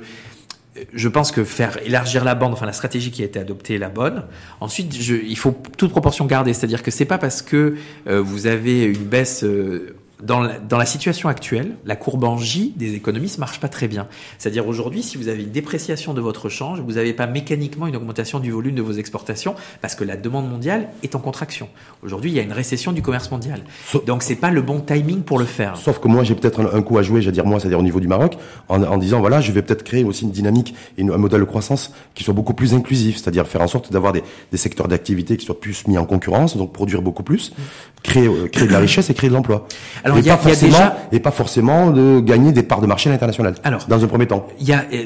je 0.93 1.09
pense 1.09 1.31
que 1.31 1.43
faire 1.43 1.77
élargir 1.85 2.23
la 2.23 2.35
bande, 2.35 2.53
enfin 2.53 2.65
la 2.65 2.73
stratégie 2.73 3.11
qui 3.11 3.21
a 3.21 3.25
été 3.25 3.39
adoptée 3.39 3.75
est 3.75 3.79
la 3.79 3.89
bonne. 3.89 4.23
Ensuite, 4.59 4.95
il 4.97 5.37
faut 5.37 5.55
toute 5.77 5.91
proportion 5.91 6.25
garder, 6.25 6.53
c'est-à-dire 6.53 6.83
que 6.83 6.91
c'est 6.91 7.05
pas 7.05 7.17
parce 7.17 7.41
que 7.41 7.75
euh, 8.07 8.21
vous 8.21 8.47
avez 8.47 8.83
une 8.83 9.03
baisse 9.03 9.43
euh, 9.43 9.95
dans 10.23 10.39
la, 10.41 10.57
dans 10.57 10.77
la 10.77 10.85
situation 10.85 11.29
actuelle, 11.29 11.75
la 11.85 11.95
courbe 11.95 12.23
en 12.23 12.37
J 12.37 12.73
des 12.75 12.95
économistes 12.95 13.37
marche 13.37 13.59
pas 13.59 13.67
très 13.67 13.87
bien. 13.87 14.07
C'est-à-dire 14.39 14.67
aujourd'hui, 14.67 15.03
si 15.03 15.15
vous 15.17 15.27
avez 15.27 15.43
une 15.43 15.51
dépréciation 15.51 16.13
de 16.15 16.21
votre 16.21 16.49
change, 16.49 16.79
vous 16.79 16.93
n'avez 16.93 17.13
pas 17.13 17.27
mécaniquement 17.27 17.85
une 17.85 17.95
augmentation 17.95 18.39
du 18.39 18.49
volume 18.51 18.73
de 18.75 18.81
vos 18.81 18.93
exportations 18.93 19.53
parce 19.81 19.93
que 19.93 20.03
la 20.03 20.17
demande 20.17 20.49
mondiale 20.49 20.89
est 21.03 21.13
en 21.13 21.19
contraction. 21.19 21.69
Aujourd'hui, 22.03 22.31
il 22.31 22.33
y 22.35 22.39
a 22.39 22.43
une 22.43 22.51
récession 22.51 22.93
du 22.93 23.01
commerce 23.03 23.29
mondial. 23.29 23.61
Sauf- 23.91 24.05
Donc 24.05 24.23
c'est 24.23 24.35
pas 24.35 24.49
le 24.49 24.61
bon 24.63 24.79
timing 24.79 25.21
pour 25.21 25.37
le 25.37 25.45
faire. 25.45 25.77
Sauf 25.77 25.99
que 25.99 26.07
moi, 26.07 26.23
j'ai 26.23 26.33
peut-être 26.33 26.61
un, 26.61 26.75
un 26.77 26.81
coup 26.81 26.97
à 26.97 27.03
jouer, 27.03 27.21
j'allais 27.21 27.33
dire 27.33 27.45
moi, 27.45 27.59
c'est-à-dire 27.59 27.79
au 27.79 27.83
niveau 27.83 27.99
du 27.99 28.07
Maroc, 28.07 28.37
en, 28.69 28.81
en 28.83 28.97
disant 28.97 29.19
voilà, 29.19 29.39
je 29.39 29.51
vais 29.51 29.61
peut-être 29.61 29.83
créer 29.83 30.03
aussi 30.03 30.23
une 30.25 30.31
dynamique 30.31 30.73
et 30.97 31.03
un 31.03 31.17
modèle 31.17 31.41
de 31.41 31.45
croissance 31.45 31.93
qui 32.15 32.23
soit 32.23 32.33
beaucoup 32.33 32.53
plus 32.55 32.73
inclusif, 32.73 33.17
c'est-à-dire 33.17 33.45
faire 33.47 33.61
en 33.61 33.67
sorte 33.67 33.91
d'avoir 33.91 34.13
des, 34.13 34.23
des 34.51 34.57
secteurs 34.57 34.87
d'activité 34.87 35.37
qui 35.37 35.45
soient 35.45 35.59
plus 35.59 35.87
mis 35.87 35.97
en 35.99 36.05
concurrence, 36.05 36.57
donc 36.57 36.73
produire 36.73 37.01
beaucoup 37.03 37.23
plus, 37.23 37.53
créer, 38.01 38.27
euh, 38.27 38.47
créer 38.47 38.67
de 38.67 38.73
la 38.73 38.79
richesse 38.79 39.09
et 39.11 39.13
créer 39.13 39.29
de 39.29 39.35
l'emploi. 39.35 39.67
Alors, 40.07 40.17
et, 40.17 40.21
il 40.21 40.25
y 40.25 40.29
a- 40.29 40.35
pas 40.37 40.41
il 40.43 40.49
y 40.49 40.51
a 40.51 40.55
forcément, 40.55 40.77
déjà- 40.77 40.97
et 41.11 41.19
pas 41.19 41.31
forcément 41.31 41.91
de 41.91 42.19
gagner 42.19 42.51
des 42.51 42.63
parts 42.63 42.81
de 42.81 42.87
marché 42.87 43.09
à 43.09 43.13
l'international. 43.13 43.55
Alors, 43.63 43.85
dans 43.87 44.03
un 44.03 44.07
premier 44.07 44.25
temps. 44.27 44.47
Il 44.59 44.67
y 44.67 44.73
a, 44.73 44.83
euh, 44.91 45.03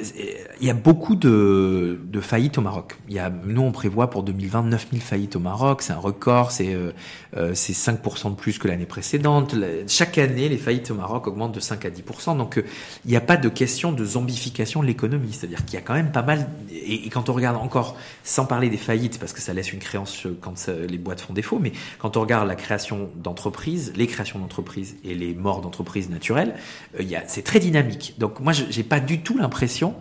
il 0.61 0.67
y 0.67 0.69
a 0.69 0.75
beaucoup 0.75 1.15
de, 1.15 1.99
de 2.03 2.21
faillites 2.21 2.57
au 2.59 2.61
Maroc. 2.61 2.97
Il 3.09 3.15
y 3.15 3.19
a, 3.19 3.29
nous, 3.29 3.61
on 3.61 3.71
prévoit 3.71 4.09
pour 4.09 4.21
2020 4.23 4.63
9000 4.63 5.01
faillites 5.01 5.35
au 5.35 5.39
Maroc. 5.39 5.81
C'est 5.81 5.93
un 5.93 5.97
record. 5.97 6.51
C'est 6.51 6.73
euh, 6.75 6.91
euh, 7.37 7.53
c'est 7.55 7.73
5% 7.73 8.31
de 8.31 8.35
plus 8.35 8.59
que 8.59 8.67
l'année 8.67 8.85
précédente. 8.85 9.55
Chaque 9.87 10.17
année, 10.17 10.49
les 10.49 10.57
faillites 10.57 10.91
au 10.91 10.95
Maroc 10.95 11.27
augmentent 11.27 11.53
de 11.53 11.59
5 11.59 11.85
à 11.85 11.89
10%. 11.89 12.37
Donc, 12.37 12.57
euh, 12.57 12.65
il 13.05 13.11
n'y 13.11 13.17
a 13.17 13.21
pas 13.21 13.37
de 13.37 13.49
question 13.49 13.91
de 13.91 14.03
zombification 14.03 14.81
de 14.81 14.87
l'économie. 14.87 15.33
C'est-à-dire 15.33 15.63
qu'il 15.65 15.75
y 15.75 15.77
a 15.77 15.81
quand 15.81 15.93
même 15.93 16.11
pas 16.11 16.21
mal. 16.21 16.47
Et, 16.71 17.09
quand 17.09 17.29
on 17.29 17.33
regarde 17.33 17.57
encore, 17.57 17.95
sans 18.23 18.45
parler 18.45 18.69
des 18.69 18.77
faillites, 18.77 19.19
parce 19.19 19.33
que 19.33 19.41
ça 19.41 19.53
laisse 19.53 19.71
une 19.71 19.79
créance 19.79 20.25
euh, 20.25 20.37
quand 20.41 20.67
les 20.67 20.97
boîtes 20.97 21.21
font 21.21 21.33
défaut, 21.33 21.59
mais 21.59 21.71
quand 21.99 22.17
on 22.17 22.21
regarde 22.21 22.47
la 22.47 22.55
création 22.55 23.09
d'entreprises, 23.15 23.93
les 23.95 24.07
créations 24.07 24.39
d'entreprises 24.39 24.97
et 25.03 25.15
les 25.15 25.33
morts 25.33 25.61
d'entreprises 25.61 26.09
naturelles, 26.09 26.55
euh, 26.99 27.03
c'est 27.27 27.43
très 27.43 27.59
dynamique. 27.59 28.15
Donc, 28.17 28.39
moi, 28.39 28.53
j'ai 28.53 28.83
pas 28.83 28.99
du 28.99 29.21
tout 29.21 29.37
l'impression 29.37 29.95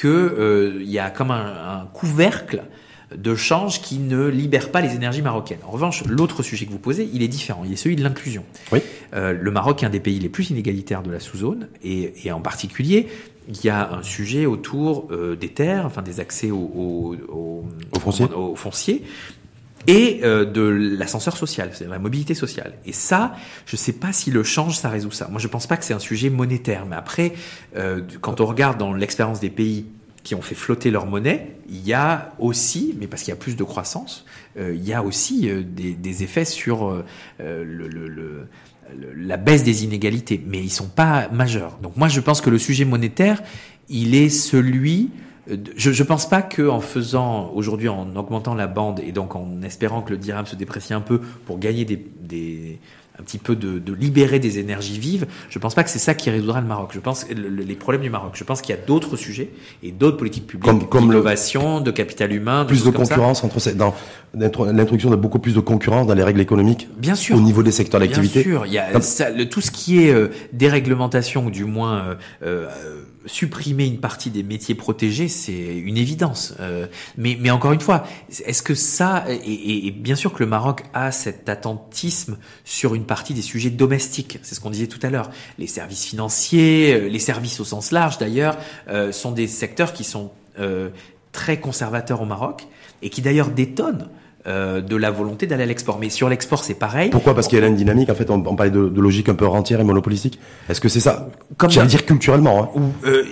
que 0.00 0.08
euh, 0.08 0.78
il 0.80 0.90
y 0.90 0.98
a 0.98 1.10
comme 1.10 1.30
un, 1.30 1.82
un 1.82 1.86
couvercle 1.92 2.62
de 3.14 3.34
change 3.34 3.82
qui 3.82 3.98
ne 3.98 4.28
libère 4.28 4.70
pas 4.70 4.80
les 4.80 4.94
énergies 4.94 5.20
marocaines. 5.20 5.58
En 5.66 5.72
revanche, 5.72 6.04
l'autre 6.06 6.42
sujet 6.42 6.64
que 6.64 6.70
vous 6.70 6.78
posez, 6.78 7.10
il 7.12 7.22
est 7.22 7.28
différent. 7.28 7.64
Il 7.66 7.72
est 7.72 7.76
celui 7.76 7.96
de 7.96 8.02
l'inclusion. 8.02 8.44
Oui. 8.72 8.80
Euh, 9.14 9.34
le 9.38 9.50
Maroc 9.50 9.82
est 9.82 9.86
un 9.86 9.90
des 9.90 10.00
pays 10.00 10.18
les 10.18 10.30
plus 10.30 10.48
inégalitaires 10.50 11.02
de 11.02 11.10
la 11.10 11.20
sous-zone, 11.20 11.68
et, 11.82 12.14
et 12.24 12.32
en 12.32 12.40
particulier, 12.40 13.08
il 13.48 13.62
y 13.64 13.68
a 13.68 13.92
un 13.92 14.02
sujet 14.02 14.46
autour 14.46 15.08
euh, 15.10 15.36
des 15.36 15.48
terres, 15.48 15.84
enfin 15.84 16.02
des 16.02 16.20
accès 16.20 16.50
au, 16.50 16.56
au, 16.56 17.16
au, 17.28 17.64
Au 17.94 17.98
foncier. 18.00 18.26
au 18.34 18.54
foncier, 18.54 19.02
et 19.86 20.20
euh, 20.24 20.44
de 20.44 20.62
l'ascenseur 20.62 21.36
social, 21.36 21.70
c'est-à-dire 21.72 21.92
la 21.92 21.98
mobilité 21.98 22.34
sociale. 22.34 22.74
Et 22.84 22.92
ça, 22.92 23.34
je 23.66 23.76
sais 23.76 23.94
pas 23.94 24.12
si 24.12 24.30
le 24.30 24.42
change, 24.42 24.76
ça 24.76 24.88
résout 24.88 25.10
ça. 25.10 25.28
Moi, 25.28 25.40
je 25.40 25.48
pense 25.48 25.66
pas 25.66 25.76
que 25.76 25.84
c'est 25.84 25.94
un 25.94 25.98
sujet 26.00 26.30
monétaire, 26.30 26.86
mais 26.86 26.96
après, 26.96 27.32
euh, 27.76 28.02
quand 28.20 28.40
on 28.40 28.46
regarde 28.46 28.78
dans 28.78 28.92
l'expérience 28.92 29.40
des 29.40 29.50
pays 29.50 29.86
qui 30.22 30.34
ont 30.34 30.42
fait 30.42 30.54
flotter 30.54 30.90
leur 30.90 31.06
monnaie, 31.06 31.56
il 31.70 31.86
y 31.86 31.94
a 31.94 32.34
aussi, 32.38 32.94
mais 33.00 33.06
parce 33.06 33.22
qu'il 33.22 33.30
y 33.30 33.32
a 33.32 33.40
plus 33.40 33.56
de 33.56 33.64
croissance, 33.64 34.26
euh, 34.58 34.74
il 34.74 34.86
y 34.86 34.92
a 34.92 35.02
aussi 35.02 35.48
euh, 35.48 35.62
des, 35.62 35.94
des 35.94 36.22
effets 36.22 36.44
sur 36.44 36.86
euh, 36.86 37.04
euh, 37.40 37.64
le, 37.64 37.88
le, 37.88 38.08
le, 38.08 38.46
la 39.16 39.38
baisse 39.38 39.64
des 39.64 39.84
inégalités, 39.84 40.42
mais 40.46 40.58
ils 40.58 40.70
sont 40.70 40.88
pas 40.88 41.28
majeurs. 41.30 41.78
Donc 41.82 41.96
moi, 41.96 42.08
je 42.08 42.20
pense 42.20 42.42
que 42.42 42.50
le 42.50 42.58
sujet 42.58 42.84
monétaire, 42.84 43.42
il 43.88 44.14
est 44.14 44.28
celui 44.28 45.10
je 45.76 45.90
ne 45.90 46.06
pense 46.06 46.28
pas 46.28 46.42
que 46.42 46.68
en 46.68 46.80
faisant 46.80 47.50
aujourd'hui 47.54 47.88
en 47.88 48.14
augmentant 48.16 48.54
la 48.54 48.66
bande 48.66 49.00
et 49.00 49.12
donc 49.12 49.36
en 49.36 49.62
espérant 49.62 50.02
que 50.02 50.10
le 50.10 50.18
dirham 50.18 50.46
se 50.46 50.56
déprécie 50.56 50.94
un 50.94 51.00
peu 51.00 51.20
pour 51.46 51.58
gagner 51.58 51.84
des, 51.84 52.04
des 52.20 52.78
un 53.20 53.22
petit 53.22 53.38
peu 53.38 53.54
de, 53.54 53.78
de, 53.78 53.92
libérer 53.92 54.38
des 54.38 54.58
énergies 54.58 54.98
vives. 54.98 55.26
Je 55.50 55.58
pense 55.58 55.74
pas 55.74 55.84
que 55.84 55.90
c'est 55.90 55.98
ça 55.98 56.14
qui 56.14 56.30
résoudra 56.30 56.60
le 56.60 56.66
Maroc. 56.66 56.90
Je 56.94 57.00
pense 57.00 57.26
les 57.28 57.74
problèmes 57.74 58.00
du 58.00 58.08
Maroc. 58.08 58.32
Je 58.34 58.44
pense 58.44 58.62
qu'il 58.62 58.74
y 58.74 58.78
a 58.78 58.80
d'autres 58.80 59.16
sujets 59.16 59.50
et 59.82 59.92
d'autres 59.92 60.16
politiques 60.16 60.46
publiques, 60.46 60.64
comme, 60.64 60.88
comme 60.88 61.08
d'innovation, 61.08 61.80
de 61.80 61.90
capital 61.90 62.32
humain, 62.32 62.64
plus 62.64 62.82
de 62.82 62.90
concurrence 62.90 63.44
entre 63.44 63.58
ces, 63.60 63.74
dans 63.74 63.94
l'introduction 64.34 65.10
de 65.10 65.16
beaucoup 65.16 65.38
plus 65.38 65.54
de 65.54 65.60
concurrence 65.60 66.06
dans 66.06 66.14
les 66.14 66.22
règles 66.22 66.40
économiques. 66.40 66.88
Bien 66.96 67.14
sûr. 67.14 67.36
Au 67.36 67.40
niveau 67.40 67.62
des 67.62 67.72
secteurs 67.72 68.00
d'activité. 68.00 68.42
Bien 68.42 68.52
sûr. 68.52 68.66
Il 68.66 68.72
y 68.72 68.78
a 68.78 69.00
ça, 69.02 69.28
le, 69.30 69.48
tout 69.48 69.60
ce 69.60 69.70
qui 69.70 70.02
est 70.02 70.14
euh, 70.14 70.28
déréglementation 70.52 71.46
ou 71.46 71.50
du 71.50 71.64
moins 71.64 71.98
euh, 71.98 72.14
euh, 72.42 72.68
supprimer 73.26 73.86
une 73.86 74.00
partie 74.00 74.30
des 74.30 74.42
métiers 74.42 74.74
protégés, 74.74 75.28
c'est 75.28 75.76
une 75.76 75.96
évidence. 75.96 76.54
Euh, 76.60 76.86
mais, 77.16 77.36
mais 77.38 77.50
encore 77.50 77.72
une 77.72 77.80
fois, 77.80 78.04
est-ce 78.44 78.62
que 78.62 78.74
ça, 78.74 79.24
et, 79.28 79.86
et, 79.86 79.90
bien 79.90 80.16
sûr 80.16 80.32
que 80.32 80.42
le 80.42 80.48
Maroc 80.48 80.84
a 80.94 81.12
cet 81.12 81.48
attentisme 81.48 82.38
sur 82.64 82.94
une 82.94 83.04
partie 83.04 83.34
des 83.34 83.42
sujets 83.42 83.70
domestiques, 83.70 84.38
c'est 84.42 84.54
ce 84.54 84.60
qu'on 84.60 84.70
disait 84.70 84.86
tout 84.86 85.00
à 85.02 85.10
l'heure. 85.10 85.30
Les 85.58 85.66
services 85.66 86.04
financiers, 86.04 86.94
euh, 86.94 87.08
les 87.08 87.18
services 87.18 87.60
au 87.60 87.64
sens 87.64 87.92
large 87.92 88.18
d'ailleurs, 88.18 88.56
euh, 88.88 89.12
sont 89.12 89.32
des 89.32 89.48
secteurs 89.48 89.92
qui 89.92 90.04
sont 90.04 90.32
très 91.32 91.58
conservateurs 91.58 92.20
au 92.20 92.26
Maroc 92.26 92.66
et 93.00 93.08
qui 93.08 93.22
d'ailleurs 93.22 93.48
détonnent 93.48 94.10
euh, 94.46 94.80
de 94.80 94.96
la 94.96 95.10
volonté 95.10 95.46
d'aller 95.46 95.64
à 95.64 95.66
l'export. 95.66 95.98
Mais 96.00 96.08
sur 96.08 96.28
l'export, 96.28 96.64
c'est 96.64 96.74
pareil. 96.74 97.10
Pourquoi? 97.10 97.34
Parce 97.34 97.46
qu'il 97.46 97.58
y 97.58 97.62
a 97.62 97.66
une 97.66 97.76
dynamique. 97.76 98.08
En 98.08 98.14
fait, 98.14 98.30
on, 98.30 98.42
on 98.46 98.56
parlait 98.56 98.70
de, 98.70 98.88
de, 98.88 99.00
logique 99.00 99.28
un 99.28 99.34
peu 99.34 99.46
rentière 99.46 99.80
et 99.80 99.84
monopolistique. 99.84 100.38
Est-ce 100.68 100.80
que 100.80 100.88
c'est 100.88 101.00
ça? 101.00 101.28
Comme 101.58 101.70
J'allais 101.70 101.88
dire 101.88 102.06
culturellement. 102.06 102.72
Hein. 102.74 102.80
euh, 103.06 103.24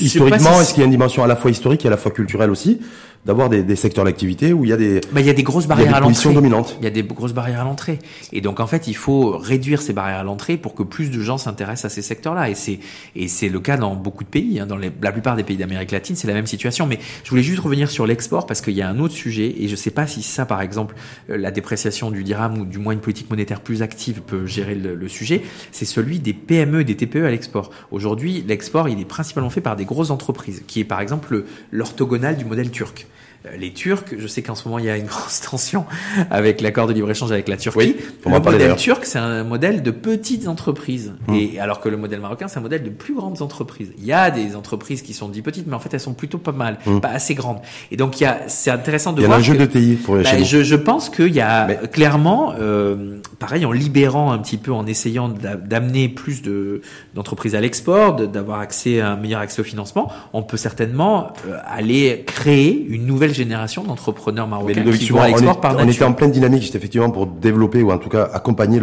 historiquement, 0.00 0.60
est-ce 0.60 0.72
qu'il 0.72 0.80
y 0.80 0.82
a 0.82 0.86
une 0.86 0.90
dimension 0.90 1.22
à 1.22 1.26
la 1.26 1.36
fois 1.36 1.50
historique 1.50 1.84
et 1.84 1.88
à 1.88 1.90
la 1.90 1.98
fois 1.98 2.12
culturelle 2.12 2.50
aussi? 2.50 2.80
D'avoir 3.24 3.48
des, 3.48 3.62
des, 3.62 3.76
secteurs 3.76 4.04
d'activité 4.04 4.52
où 4.52 4.64
il 4.64 4.70
y 4.70 4.72
a 4.72 4.76
des 4.76 5.00
bah, 5.12 5.20
il 5.20 5.26
y 5.26 5.30
a 5.30 5.34
des 5.34 5.42
grosses 5.42 5.66
barrières 5.66 5.94
à 5.94 6.00
l'entrée. 6.00 6.34
dominantes. 6.34 6.76
Il 6.80 6.84
y 6.84 6.86
a 6.86 6.90
des 6.90 7.02
grosses 7.02 7.32
barrières 7.32 7.62
à 7.62 7.64
l'entrée. 7.64 7.98
Et 8.32 8.40
donc 8.40 8.60
en 8.60 8.66
fait, 8.66 8.86
il 8.86 8.96
faut 8.96 9.36
réduire 9.38 9.80
ces 9.80 9.92
barrières 9.92 10.18
à 10.18 10.24
l'entrée 10.24 10.56
pour 10.56 10.74
que 10.74 10.82
plus 10.82 11.10
de 11.10 11.20
gens 11.20 11.38
s'intéressent 11.38 11.90
à 11.90 11.94
ces 11.94 12.02
secteurs-là. 12.02 12.50
Et 12.50 12.54
c'est 12.54 12.80
et 13.16 13.28
c'est 13.28 13.48
le 13.48 13.60
cas 13.60 13.76
dans 13.76 13.94
beaucoup 13.94 14.24
de 14.24 14.28
pays. 14.28 14.60
Hein. 14.60 14.66
Dans 14.66 14.76
les, 14.76 14.90
la 15.02 15.12
plupart 15.12 15.36
des 15.36 15.42
pays 15.42 15.56
d'Amérique 15.56 15.90
latine, 15.90 16.16
c'est 16.16 16.26
la 16.26 16.34
même 16.34 16.46
situation. 16.46 16.86
Mais 16.86 16.98
je 17.24 17.30
voulais 17.30 17.42
juste 17.42 17.60
revenir 17.60 17.90
sur 17.90 18.06
l'export 18.06 18.46
parce 18.46 18.60
qu'il 18.60 18.74
y 18.74 18.82
a 18.82 18.88
un 18.88 18.98
autre 18.98 19.14
sujet 19.14 19.54
et 19.58 19.68
je 19.68 19.76
sais 19.76 19.90
pas 19.90 20.06
si 20.06 20.22
ça, 20.22 20.44
par 20.44 20.60
exemple, 20.60 20.94
euh, 21.30 21.38
la 21.38 21.50
dépréciation 21.50 22.10
du 22.10 22.24
dirham 22.24 22.58
ou 22.58 22.64
du 22.66 22.78
moins 22.78 22.92
une 22.92 23.00
politique 23.00 23.30
monétaire 23.30 23.60
plus 23.60 23.82
active 23.82 24.20
peut 24.20 24.46
gérer 24.46 24.74
le, 24.74 24.94
le 24.94 25.08
sujet. 25.08 25.42
C'est 25.72 25.86
celui 25.86 26.18
des 26.18 26.34
PME, 26.34 26.84
des 26.84 26.96
TPE 26.96 27.24
à 27.24 27.30
l'export. 27.30 27.70
Aujourd'hui, 27.90 28.44
l'export, 28.46 28.88
il 28.88 29.00
est 29.00 29.06
principalement 29.06 29.50
fait 29.50 29.60
par 29.62 29.76
des 29.76 29.84
grosses 29.84 30.10
entreprises, 30.10 30.62
qui 30.66 30.80
est 30.80 30.84
par 30.84 31.00
exemple 31.00 31.44
l'orthogonal 31.70 32.36
du 32.36 32.44
modèle 32.44 32.70
turc. 32.70 33.06
Euh, 33.46 33.56
les 33.58 33.72
Turcs. 33.72 34.04
Je 34.16 34.26
sais 34.26 34.40
qu'en 34.40 34.54
ce 34.54 34.66
moment 34.66 34.78
il 34.78 34.86
y 34.86 34.90
a 34.90 34.96
une 34.96 35.06
grosse 35.06 35.40
tension 35.42 35.84
avec 36.30 36.62
l'accord 36.62 36.86
de 36.86 36.94
libre-échange 36.94 37.30
avec 37.30 37.48
la 37.48 37.58
Turquie. 37.58 37.78
Oui, 37.78 37.96
le 38.24 38.38
modèle 38.38 38.76
turc, 38.76 39.04
c'est 39.04 39.18
un 39.18 39.44
modèle 39.44 39.82
de 39.82 39.90
petites 39.90 40.48
entreprises, 40.48 41.12
hum. 41.28 41.34
et 41.34 41.58
alors 41.60 41.80
que 41.80 41.90
le 41.90 41.98
modèle 41.98 42.20
marocain, 42.20 42.48
c'est 42.48 42.58
un 42.58 42.62
modèle 42.62 42.82
de 42.82 42.90
plus 42.90 43.14
grandes 43.14 43.42
entreprises. 43.42 43.92
Il 43.98 44.04
y 44.04 44.12
a 44.12 44.30
des 44.30 44.56
entreprises 44.56 45.02
qui 45.02 45.12
sont 45.12 45.28
dit 45.28 45.42
petites, 45.42 45.66
mais 45.66 45.74
en 45.74 45.78
fait 45.78 45.92
elles 45.92 46.00
sont 46.00 46.14
plutôt 46.14 46.38
pas 46.38 46.52
mal, 46.52 46.78
hum. 46.86 47.02
pas 47.02 47.08
assez 47.08 47.34
grandes. 47.34 47.58
Et 47.90 47.96
donc 47.96 48.18
il 48.18 48.24
y 48.24 48.26
a, 48.26 48.40
c'est 48.46 48.70
intéressant 48.70 49.12
de 49.12 49.22
voir. 49.22 49.38
Il 49.38 49.44
y 49.44 49.50
a 49.50 49.52
un 49.52 49.56
jeu 49.56 49.66
de 49.66 49.70
TI 49.70 49.96
pour 50.02 50.16
les 50.16 50.22
bah, 50.22 50.42
je, 50.42 50.62
je, 50.62 50.76
pense 50.76 51.10
qu'il 51.10 51.34
y 51.34 51.40
a 51.40 51.66
clairement, 51.92 52.54
euh, 52.58 53.18
pareil, 53.38 53.66
en 53.66 53.72
libérant 53.72 54.32
un 54.32 54.38
petit 54.38 54.56
peu, 54.56 54.72
en 54.72 54.86
essayant 54.86 55.28
d'amener 55.28 56.08
plus 56.08 56.40
de 56.40 56.80
d'entreprises 57.14 57.54
à 57.54 57.60
l'export, 57.60 58.16
d'avoir 58.16 58.60
accès 58.60 59.00
à 59.00 59.10
un 59.10 59.16
meilleur 59.16 59.40
accès 59.40 59.60
au 59.60 59.64
financement, 59.64 60.10
on 60.32 60.42
peut 60.42 60.56
certainement 60.56 61.32
euh, 61.46 61.58
aller 61.66 62.24
créer 62.26 62.86
une 62.88 63.04
nouvelle 63.06 63.33
génération 63.34 63.84
d'entrepreneurs 63.84 64.48
marocains 64.48 64.82
qui 64.92 65.10
vont 65.10 65.20
à 65.20 65.28
l'export 65.28 65.60
par 65.60 65.72
nature. 65.74 65.86
On 65.86 65.92
était 65.92 66.04
en 66.04 66.12
pleine 66.14 66.30
dynamique, 66.30 66.74
effectivement, 66.74 67.10
pour 67.10 67.26
développer 67.26 67.82
ou 67.82 67.90
en 67.92 67.98
tout 67.98 68.08
cas 68.08 68.24
accompagner 68.32 68.80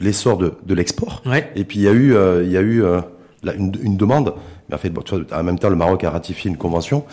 l'essor 0.00 0.36
de, 0.38 0.52
de 0.64 0.74
l'export. 0.74 1.22
Ouais. 1.26 1.50
Et 1.56 1.64
puis 1.64 1.78
il 1.80 1.82
y 1.82 1.88
a 1.88 1.92
eu, 1.92 2.14
euh, 2.14 2.44
il 2.44 2.52
y 2.52 2.56
a 2.56 2.60
eu 2.60 2.84
euh, 2.84 3.00
une, 3.58 3.72
une, 3.82 3.96
demande. 3.96 4.34
Mais 4.68 4.76
en 4.76 4.78
fait, 4.78 4.90
bon, 4.90 5.02
en 5.32 5.42
même 5.42 5.58
temps, 5.58 5.68
le 5.70 5.76
Maroc 5.76 6.04
a 6.04 6.10
ratifié 6.10 6.50
une 6.50 6.56
convention 6.56 7.04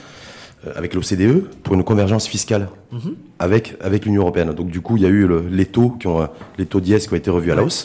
euh, 0.68 0.72
avec 0.76 0.94
l'OCDE 0.94 1.46
pour 1.64 1.74
une 1.76 1.84
convergence 1.84 2.28
fiscale 2.28 2.68
-hmm. 2.94 3.14
avec 3.40 3.76
avec 3.82 4.06
l'Union 4.06 4.22
européenne. 4.22 4.52
Donc 4.54 4.70
du 4.70 4.82
coup, 4.82 4.96
il 4.98 5.04
y 5.04 5.06
a 5.06 5.10
eu 5.10 5.26
le, 5.28 5.40
les 5.60 5.66
taux 5.66 5.92
qui 6.00 6.08
ont 6.08 6.28
les 6.60 6.68
taux 6.72 6.82
d'IS 6.86 7.08
qui 7.08 7.14
ont 7.14 7.18
été 7.24 7.32
revus 7.32 7.52
à 7.52 7.56
la 7.56 7.64
hausse. 7.64 7.82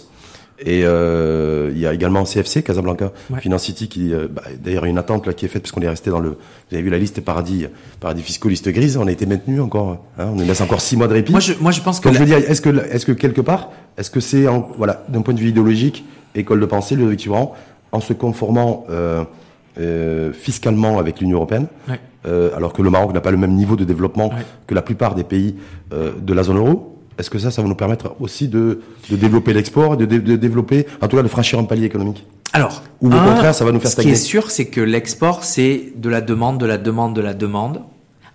Et 0.59 0.85
euh, 0.85 1.71
il 1.75 1.79
y 1.79 1.87
a 1.87 1.93
également 1.93 2.25
CFC, 2.25 2.63
Casablanca, 2.63 3.13
ouais. 3.31 3.41
Financity, 3.41 3.89
qui 3.89 4.15
euh, 4.15 4.27
bah, 4.31 4.43
d'ailleurs 4.59 4.87
une 4.87 4.97
attente 4.97 5.27
là 5.27 5.35
qui 5.35 5.45
est 5.45 5.49
faite 5.49 5.63
parce 5.63 5.73
qu'on 5.73 5.83
est 5.83 5.89
resté 5.89 6.11
dans 6.11 6.21
le. 6.21 6.31
Vous 6.31 6.75
avez 6.75 6.83
vu 6.83 6.89
la 6.91 6.99
liste 6.99 7.21
paradis, 7.21 7.67
paradis 8.01 8.23
fiscaux, 8.23 8.49
liste 8.49 8.69
grise. 8.71 8.97
On 8.97 9.07
a 9.07 9.13
été 9.13 9.27
maintenu 9.27 9.61
encore. 9.61 10.05
Hein, 10.19 10.29
on 10.33 10.37
nous 10.37 10.47
laisse 10.47 10.63
encore 10.63 10.81
six 10.81 10.97
mois 10.97 11.09
de 11.09 11.13
répit. 11.13 11.33
Moi, 11.33 11.41
je, 11.41 11.53
moi, 11.61 11.73
je 11.73 11.83
pense 11.83 12.01
que. 12.01 12.09
la... 12.09 12.15
je 12.15 12.19
veux 12.21 12.27
dire, 12.27 12.39
est-ce 12.39 12.63
que, 12.63 12.71
est-ce 12.91 13.05
que 13.05 13.13
quelque 13.13 13.43
part, 13.43 13.71
est-ce 13.99 14.11
que 14.11 14.21
c'est, 14.21 14.47
voilà, 14.79 15.05
d'un 15.09 15.21
point 15.21 15.35
de 15.35 15.41
vue 15.41 15.49
idéologique, 15.49 16.05
école 16.35 16.61
de 16.61 16.67
pensée, 16.67 16.97
le 16.97 17.15
Durand, 17.17 17.55
en 17.93 18.01
se 18.01 18.13
conformant 18.13 18.85
euh, 18.91 19.25
euh, 19.79 20.33
fiscalement 20.33 20.99
avec 20.99 21.21
l'Union 21.21 21.37
européenne, 21.37 21.67
ouais. 21.89 22.01
euh, 22.27 22.57
alors 22.57 22.73
que 22.73 22.81
le 22.81 22.89
Maroc 22.89 23.13
n'a 23.13 23.21
pas 23.21 23.31
le 23.31 23.37
même 23.37 23.53
niveau 23.53 23.77
de 23.77 23.85
développement 23.85 24.29
ouais. 24.29 24.43
que 24.67 24.75
la 24.75 24.81
plupart 24.81 25.15
des 25.15 25.23
pays 25.23 25.57
euh, 25.93 26.13
de 26.19 26.33
la 26.33 26.43
zone 26.45 26.57
euro? 26.57 26.96
Est-ce 27.19 27.31
que 27.31 27.39
ça, 27.39 27.51
ça 27.51 27.63
va 27.63 27.69
nous 27.69 27.75
permettre 27.75 28.15
aussi 28.21 28.49
de, 28.49 28.81
de 29.11 29.17
développer 29.17 29.53
l'export, 29.53 29.97
de, 29.97 30.05
de, 30.05 30.19
de, 30.19 30.37
développer, 30.37 30.87
en 31.01 31.09
tout 31.09 31.17
cas, 31.17 31.23
de 31.23 31.29
franchir 31.29 31.59
un 31.59 31.65
palier 31.65 31.87
économique 31.87 32.25
Alors, 32.53 32.83
ou 33.01 33.09
au 33.09 33.15
un, 33.15 33.25
contraire, 33.25 33.55
ça 33.55 33.65
va 33.65 33.73
nous 33.73 33.81
faire 33.81 33.91
stagner 33.91 34.15
Ce 34.15 34.21
qui 34.21 34.23
est 34.23 34.29
sûr, 34.29 34.51
c'est 34.51 34.67
que 34.67 34.81
l'export, 34.81 35.45
c'est 35.45 35.93
de 35.97 36.09
la 36.09 36.21
demande, 36.21 36.59
de 36.59 36.67
la 36.67 36.79
demande, 36.79 37.15
de 37.15 37.21
la 37.23 37.35
demande. 37.35 37.83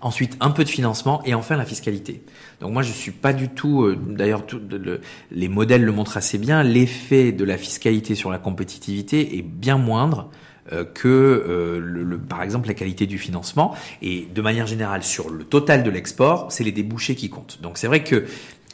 Ensuite, 0.00 0.36
un 0.40 0.50
peu 0.50 0.64
de 0.64 0.68
financement 0.68 1.22
et 1.24 1.32
enfin 1.32 1.56
la 1.56 1.64
fiscalité. 1.64 2.22
Donc 2.60 2.72
moi, 2.72 2.82
je 2.82 2.90
suis 2.90 3.12
pas 3.12 3.32
du 3.32 3.48
tout. 3.48 3.84
Euh, 3.84 3.96
D'ailleurs, 3.96 4.42
le, 4.68 5.00
les 5.30 5.48
modèles 5.48 5.84
le 5.84 5.92
montrent 5.92 6.16
assez 6.16 6.38
bien. 6.38 6.64
L'effet 6.64 7.30
de 7.30 7.44
la 7.44 7.56
fiscalité 7.56 8.16
sur 8.16 8.28
la 8.28 8.38
compétitivité 8.38 9.38
est 9.38 9.42
bien 9.42 9.78
moindre 9.78 10.28
euh, 10.72 10.84
que 10.84 11.08
euh, 11.08 11.80
le, 11.80 12.04
le, 12.04 12.18
par 12.18 12.40
exemple 12.40 12.68
la 12.68 12.74
qualité 12.74 13.06
du 13.06 13.18
financement 13.18 13.74
et 14.00 14.28
de 14.32 14.40
manière 14.40 14.68
générale 14.68 15.02
sur 15.02 15.28
le 15.28 15.42
total 15.42 15.82
de 15.82 15.90
l'export, 15.90 16.46
c'est 16.50 16.62
les 16.62 16.70
débouchés 16.70 17.16
qui 17.16 17.30
comptent. 17.30 17.58
Donc 17.62 17.78
c'est 17.78 17.88
vrai 17.88 18.04
que 18.04 18.26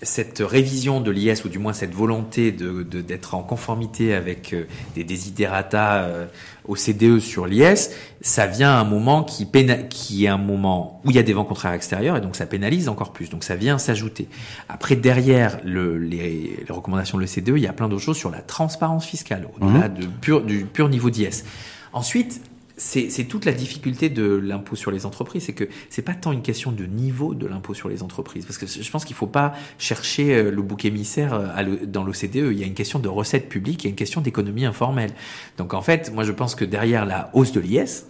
cette 0.03 0.39
révision 0.39 1.01
de 1.01 1.11
l'IS, 1.11 1.45
ou 1.45 1.49
du 1.49 1.59
moins 1.59 1.73
cette 1.73 1.95
volonté 1.95 2.53
de, 2.53 2.83
d'être 2.83 3.35
en 3.35 3.43
conformité 3.43 4.15
avec 4.15 4.53
euh, 4.53 4.65
des 4.95 5.03
desiderata 5.03 6.03
euh, 6.03 6.27
OCDE 6.69 7.19
sur 7.19 7.47
l'IS, 7.47 7.91
ça 8.21 8.47
vient 8.47 8.71
à 8.71 8.79
un 8.79 8.85
moment 8.85 9.25
qui, 9.25 9.45
péna 9.45 9.77
qui 9.77 10.25
est 10.25 10.29
un 10.29 10.39
moment 10.39 11.01
où 11.05 11.11
il 11.11 11.17
y 11.17 11.19
a 11.19 11.23
des 11.23 11.33
vents 11.33 11.45
contraires 11.45 11.73
extérieurs 11.73 12.17
et 12.17 12.21
donc 12.21 12.37
ça 12.37 12.47
pénalise 12.47 12.89
encore 12.89 13.13
plus. 13.13 13.29
Donc 13.31 13.43
ça 13.43 13.57
vient 13.57 13.79
s'ajouter. 13.79 14.29
Après, 14.69 14.95
derrière 14.95 15.59
le, 15.65 15.99
les, 15.99 16.65
les, 16.67 16.73
recommandations 16.73 17.19
de 17.19 17.23
l'OCDE, 17.23 17.57
il 17.57 17.63
y 17.63 17.67
a 17.67 17.73
plein 17.73 17.89
d'autres 17.89 18.03
choses 18.03 18.19
sur 18.19 18.31
la 18.31 18.41
transparence 18.41 19.05
fiscale, 19.05 19.49
au-delà 19.59 19.89
mmh. 19.89 19.95
de 19.95 20.07
pur, 20.07 20.43
du 20.43 20.65
pur 20.65 20.89
niveau 20.89 21.11
d'IS. 21.11 21.45
Ensuite, 21.93 22.41
c'est 22.79 23.25
toute 23.25 23.45
la 23.45 23.53
difficulté 23.53 24.09
de 24.09 24.25
l'impôt 24.25 24.77
sur 24.77 24.91
les 24.91 25.05
entreprises, 25.05 25.45
c'est 25.45 25.53
que 25.53 25.69
c'est 25.91 26.03
pas 26.03 26.15
tant 26.15 26.33
une 26.33 26.43
question 26.43 26.71
de 26.73 26.85
niveau 26.85 27.35
de 27.35 27.47
l'impôt 27.47 27.75
sur 27.75 27.89
les 27.89 28.03
entreprises, 28.03 28.47
parce 28.47 28.57
que 28.57 28.67
je 28.67 28.91
pense 28.91 29.05
qu'il 29.05 29.17
faut 29.17 29.27
pas 29.27 29.53
chercher 29.79 30.35
euh, 30.35 30.51
le 30.51 30.63
bouc 30.63 30.85
émissaire 30.85 31.35
euh, 31.35 31.63
le, 31.63 31.87
dans 31.87 32.05
l'OCDE. 32.05 32.37
Il 32.37 32.59
y 32.59 32.63
a 32.63 32.67
une 32.67 32.75
question 32.75 32.99
de 33.01 33.09
recettes 33.09 33.49
publiques, 33.49 33.83
il 33.83 33.87
y 33.87 33.89
a 33.89 33.91
une 33.91 33.97
question 33.97 34.21
d'économie 34.21 34.65
informelle. 34.65 35.11
Donc 35.57 35.75
en 35.75 35.83
fait, 35.83 36.13
moi 36.15 36.25
je 36.25 36.33
pense 36.33 36.55
que 36.55 36.65
derrière 36.65 37.05
la 37.05 37.31
hausse 37.35 37.53
de 37.53 37.61
l'IS, 37.61 38.07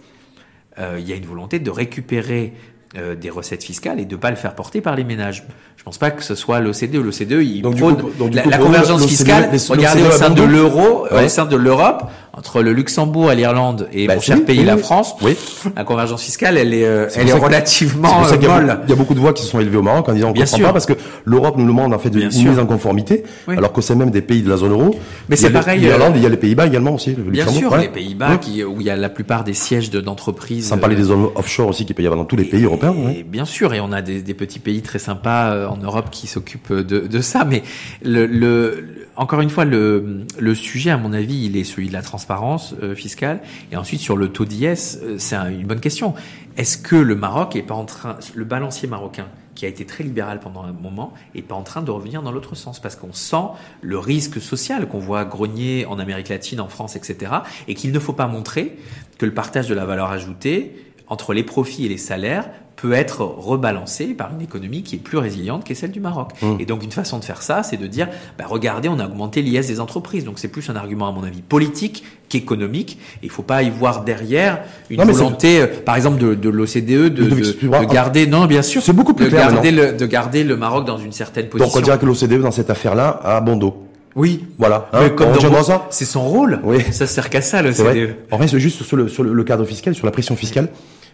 euh, 0.77 0.97
il 0.99 1.07
y 1.07 1.13
a 1.13 1.15
une 1.15 1.25
volonté 1.25 1.59
de 1.59 1.71
récupérer 1.71 2.53
euh, 2.97 3.13
des 3.13 3.29
recettes 3.29 3.63
fiscales 3.63 3.99
et 3.99 4.05
de 4.05 4.15
pas 4.15 4.31
le 4.31 4.35
faire 4.35 4.55
porter 4.55 4.81
par 4.81 4.95
les 4.95 5.03
ménages. 5.03 5.43
Je 5.77 5.83
pense 5.83 5.99
pas 5.99 6.09
que 6.09 6.23
ce 6.23 6.33
soit 6.33 6.59
l'OCDE. 6.59 6.95
L'OCDE, 6.95 7.43
il 7.43 7.61
donc, 7.61 7.77
prône 7.77 7.97
coup, 7.97 8.09
donc, 8.17 8.33
la, 8.33 8.41
coup, 8.41 8.49
la 8.49 8.57
convergence 8.57 9.05
fiscale. 9.05 9.51
Regardez 9.69 10.01
au 10.01 10.11
sein 10.11 10.31
de 10.31 10.41
l'euro, 10.41 11.05
ouais. 11.11 11.25
au 11.25 11.29
sein 11.29 11.45
de 11.45 11.55
l'Europe, 11.55 12.09
entre 12.39 12.61
le 12.61 12.71
Luxembourg 12.71 13.31
et 13.33 13.35
l'Irlande 13.35 13.89
et 13.91 14.07
bah, 14.07 14.15
mon 14.15 14.21
cher 14.21 14.37
oui, 14.37 14.43
pays, 14.43 14.59
oui, 14.59 14.65
la. 14.65 14.77
France, 14.77 15.15
oui. 15.21 15.35
la 15.75 15.83
convergence 15.83 16.23
fiscale, 16.23 16.57
elle 16.57 16.73
est, 16.73 16.85
euh, 16.85 17.09
est 17.09 17.17
elle 17.17 17.29
est 17.29 17.33
relativement 17.33 18.23
est 18.23 18.35
il, 18.41 18.47
molle. 18.47 18.79
Il 18.85 18.89
y 18.89 18.93
a 18.93 18.95
beaucoup 18.95 19.13
de 19.13 19.19
voix 19.19 19.33
qui 19.33 19.43
se 19.43 19.49
sont 19.49 19.59
élevées 19.59 19.77
au 19.77 19.81
Maroc 19.81 20.07
en 20.07 20.13
disant 20.13 20.31
Bien 20.31 20.45
comprend 20.45 20.57
sûr. 20.57 20.67
pas 20.67 20.73
parce 20.73 20.85
que 20.85 20.93
l'Europe 21.25 21.57
nous 21.57 21.67
demande 21.67 21.93
en 21.93 21.99
fait 21.99 22.09
une 22.09 22.27
mise 22.27 22.57
en 22.57 22.65
conformité, 22.65 23.25
oui. 23.49 23.57
alors 23.57 23.73
que 23.73 23.81
c'est 23.81 23.93
même 23.93 24.09
des 24.09 24.21
pays 24.21 24.41
de 24.41 24.49
la 24.49 24.55
zone 24.55 24.71
euro. 24.71 24.95
Mais 25.27 25.35
c'est 25.35 25.49
pareil. 25.49 25.81
L'Irlande, 25.81 26.13
il 26.15 26.23
y 26.23 26.25
a 26.25 26.29
les 26.29 26.37
Pays-Bas 26.37 26.67
également 26.67 26.93
aussi. 26.93 27.13
Le 27.13 27.23
Bien 27.23 27.47
sûr, 27.47 27.73
ouais. 27.73 27.81
les 27.81 27.89
Pays-Bas 27.89 28.37
qui, 28.37 28.63
où 28.63 28.79
il 28.79 28.87
y 28.87 28.89
a 28.89 28.95
la 28.95 29.09
plupart 29.09 29.43
des 29.43 29.53
sièges 29.53 29.89
d'entreprises. 29.89 30.69
Sans 30.69 30.77
parler 30.77 30.95
des 30.95 31.03
zones 31.03 31.27
offshore 31.35 31.67
aussi 31.67 31.85
qui 31.85 31.93
peut 31.93 32.03
y 32.03 32.05
avoir 32.05 32.21
dans 32.21 32.25
tous 32.25 32.37
les 32.37 32.45
pays 32.45 32.63
européens. 32.63 32.95
Et 33.13 33.23
bien 33.23 33.45
sûr, 33.45 33.73
et 33.73 33.81
on 33.81 33.91
a 33.91 34.01
des, 34.01 34.21
des 34.21 34.33
petits 34.33 34.59
pays 34.59 34.81
très 34.81 34.99
sympas 34.99 35.51
euh, 35.51 35.67
en 35.67 35.77
Europe 35.77 36.09
qui 36.09 36.27
s'occupent 36.27 36.71
de, 36.71 36.99
de, 36.99 37.21
ça, 37.21 37.43
mais 37.43 37.63
le, 38.01 38.25
le 38.25 39.08
encore 39.19 39.41
une 39.41 39.49
fois, 39.49 39.65
le, 39.65 40.25
sujet, 40.55 40.91
à 40.91 40.97
mon 40.97 41.11
avis, 41.11 41.45
il 41.45 41.57
est 41.57 41.65
celui 41.65 41.89
de 41.89 41.93
la 41.93 42.01
transparence 42.01 42.73
euh, 42.81 42.95
fiscale. 42.95 43.41
Et 43.69 43.75
ensuite, 43.75 43.99
sur 43.99 44.15
le 44.15 44.29
taux 44.29 44.45
d'IS, 44.45 44.97
euh, 45.03 45.15
c'est 45.17 45.35
une 45.35 45.67
bonne 45.67 45.81
question. 45.81 46.13
Est-ce 46.55 46.77
que 46.77 46.95
le 46.95 47.15
Maroc 47.15 47.57
est 47.57 47.61
pas 47.61 47.75
en 47.75 47.83
train, 47.83 48.15
le 48.33 48.45
balancier 48.45 48.87
marocain, 48.87 49.27
qui 49.55 49.65
a 49.65 49.67
été 49.67 49.85
très 49.85 50.05
libéral 50.05 50.39
pendant 50.39 50.63
un 50.63 50.71
moment, 50.71 51.13
est 51.35 51.41
pas 51.41 51.55
en 51.55 51.63
train 51.63 51.81
de 51.81 51.91
revenir 51.91 52.21
dans 52.21 52.31
l'autre 52.31 52.55
sens? 52.55 52.79
Parce 52.79 52.95
qu'on 52.95 53.11
sent 53.11 53.47
le 53.81 53.99
risque 53.99 54.39
social 54.39 54.87
qu'on 54.87 54.99
voit 54.99 55.25
grogner 55.25 55.85
en 55.85 55.99
Amérique 55.99 56.29
latine, 56.29 56.61
en 56.61 56.69
France, 56.69 56.95
etc. 56.95 57.33
Et 57.67 57.75
qu'il 57.75 57.91
ne 57.91 57.99
faut 57.99 58.13
pas 58.13 58.27
montrer 58.27 58.77
que 59.17 59.25
le 59.25 59.33
partage 59.33 59.67
de 59.67 59.75
la 59.75 59.83
valeur 59.83 60.11
ajoutée 60.11 60.93
entre 61.07 61.33
les 61.33 61.43
profits 61.43 61.85
et 61.85 61.89
les 61.89 61.97
salaires 61.97 62.49
peut 62.81 62.93
être 62.93 63.21
rebalancé 63.21 64.07
par 64.07 64.31
une 64.33 64.41
économie 64.41 64.83
qui 64.83 64.95
est 64.95 64.99
plus 64.99 65.17
résiliente 65.17 65.65
que 65.65 65.73
celle 65.73 65.91
du 65.91 65.99
Maroc. 65.99 66.29
Mmh. 66.41 66.55
Et 66.59 66.65
donc 66.65 66.83
une 66.83 66.91
façon 66.91 67.19
de 67.19 67.25
faire 67.25 67.41
ça, 67.41 67.61
c'est 67.61 67.77
de 67.77 67.87
dire, 67.87 68.07
bah, 68.37 68.45
regardez, 68.47 68.87
on 68.87 68.99
a 68.99 69.05
augmenté 69.05 69.41
l'IS 69.41 69.67
des 69.67 69.79
entreprises. 69.79 70.23
Donc 70.23 70.39
c'est 70.39 70.47
plus 70.47 70.69
un 70.69 70.75
argument, 70.75 71.07
à 71.09 71.11
mon 71.11 71.23
avis, 71.23 71.41
politique 71.41 72.03
qu'économique. 72.29 72.97
Il 73.21 73.29
faut 73.29 73.41
pas 73.41 73.63
y 73.63 73.69
voir 73.69 74.03
derrière 74.03 74.59
une 74.89 75.03
volonté, 75.03 75.61
euh, 75.61 75.67
par 75.83 75.95
exemple, 75.95 76.19
de, 76.19 76.35
de 76.35 76.49
l'OCDE 76.49 76.85
de, 76.85 77.09
de, 77.09 77.27
de, 77.27 77.85
garder, 77.91 78.27
non, 78.27 78.45
bien 78.45 78.61
sûr, 78.61 78.81
c'est 78.81 78.93
beaucoup 78.93 79.13
plus 79.13 79.25
de 79.25 79.29
clair 79.31 79.51
garder 79.51 79.71
le, 79.71 79.93
de 79.93 80.05
garder 80.05 80.43
le 80.43 80.55
Maroc 80.55 80.85
dans 80.85 80.97
une 80.97 81.11
certaine 81.11 81.47
position. 81.47 81.67
Donc 81.69 81.77
on 81.77 81.83
dirait 81.83 81.97
que 81.97 82.05
l'OCDE 82.05 82.41
dans 82.41 82.51
cette 82.51 82.69
affaire-là 82.69 83.19
a 83.23 83.41
bon 83.41 83.57
dos. 83.57 83.85
Oui, 84.15 84.45
voilà. 84.57 84.89
Hein, 84.93 85.09
comme 85.09 85.31
dans 85.31 85.63
ça, 85.63 85.87
c'est 85.89 86.05
son 86.05 86.27
rôle. 86.27 86.59
Oui. 86.63 86.77
Ça 86.91 87.07
sert 87.07 87.29
qu'à 87.29 87.41
ça, 87.41 87.61
l'OCDE. 87.61 88.15
On 88.31 88.37
reste 88.37 88.57
juste 88.57 88.83
sur 88.83 88.97
le, 88.97 89.07
sur 89.07 89.23
le 89.23 89.43
cadre 89.43 89.65
fiscal, 89.65 89.95
sur 89.95 90.05
la 90.05 90.11
pression 90.11 90.35
fiscale. 90.35 90.69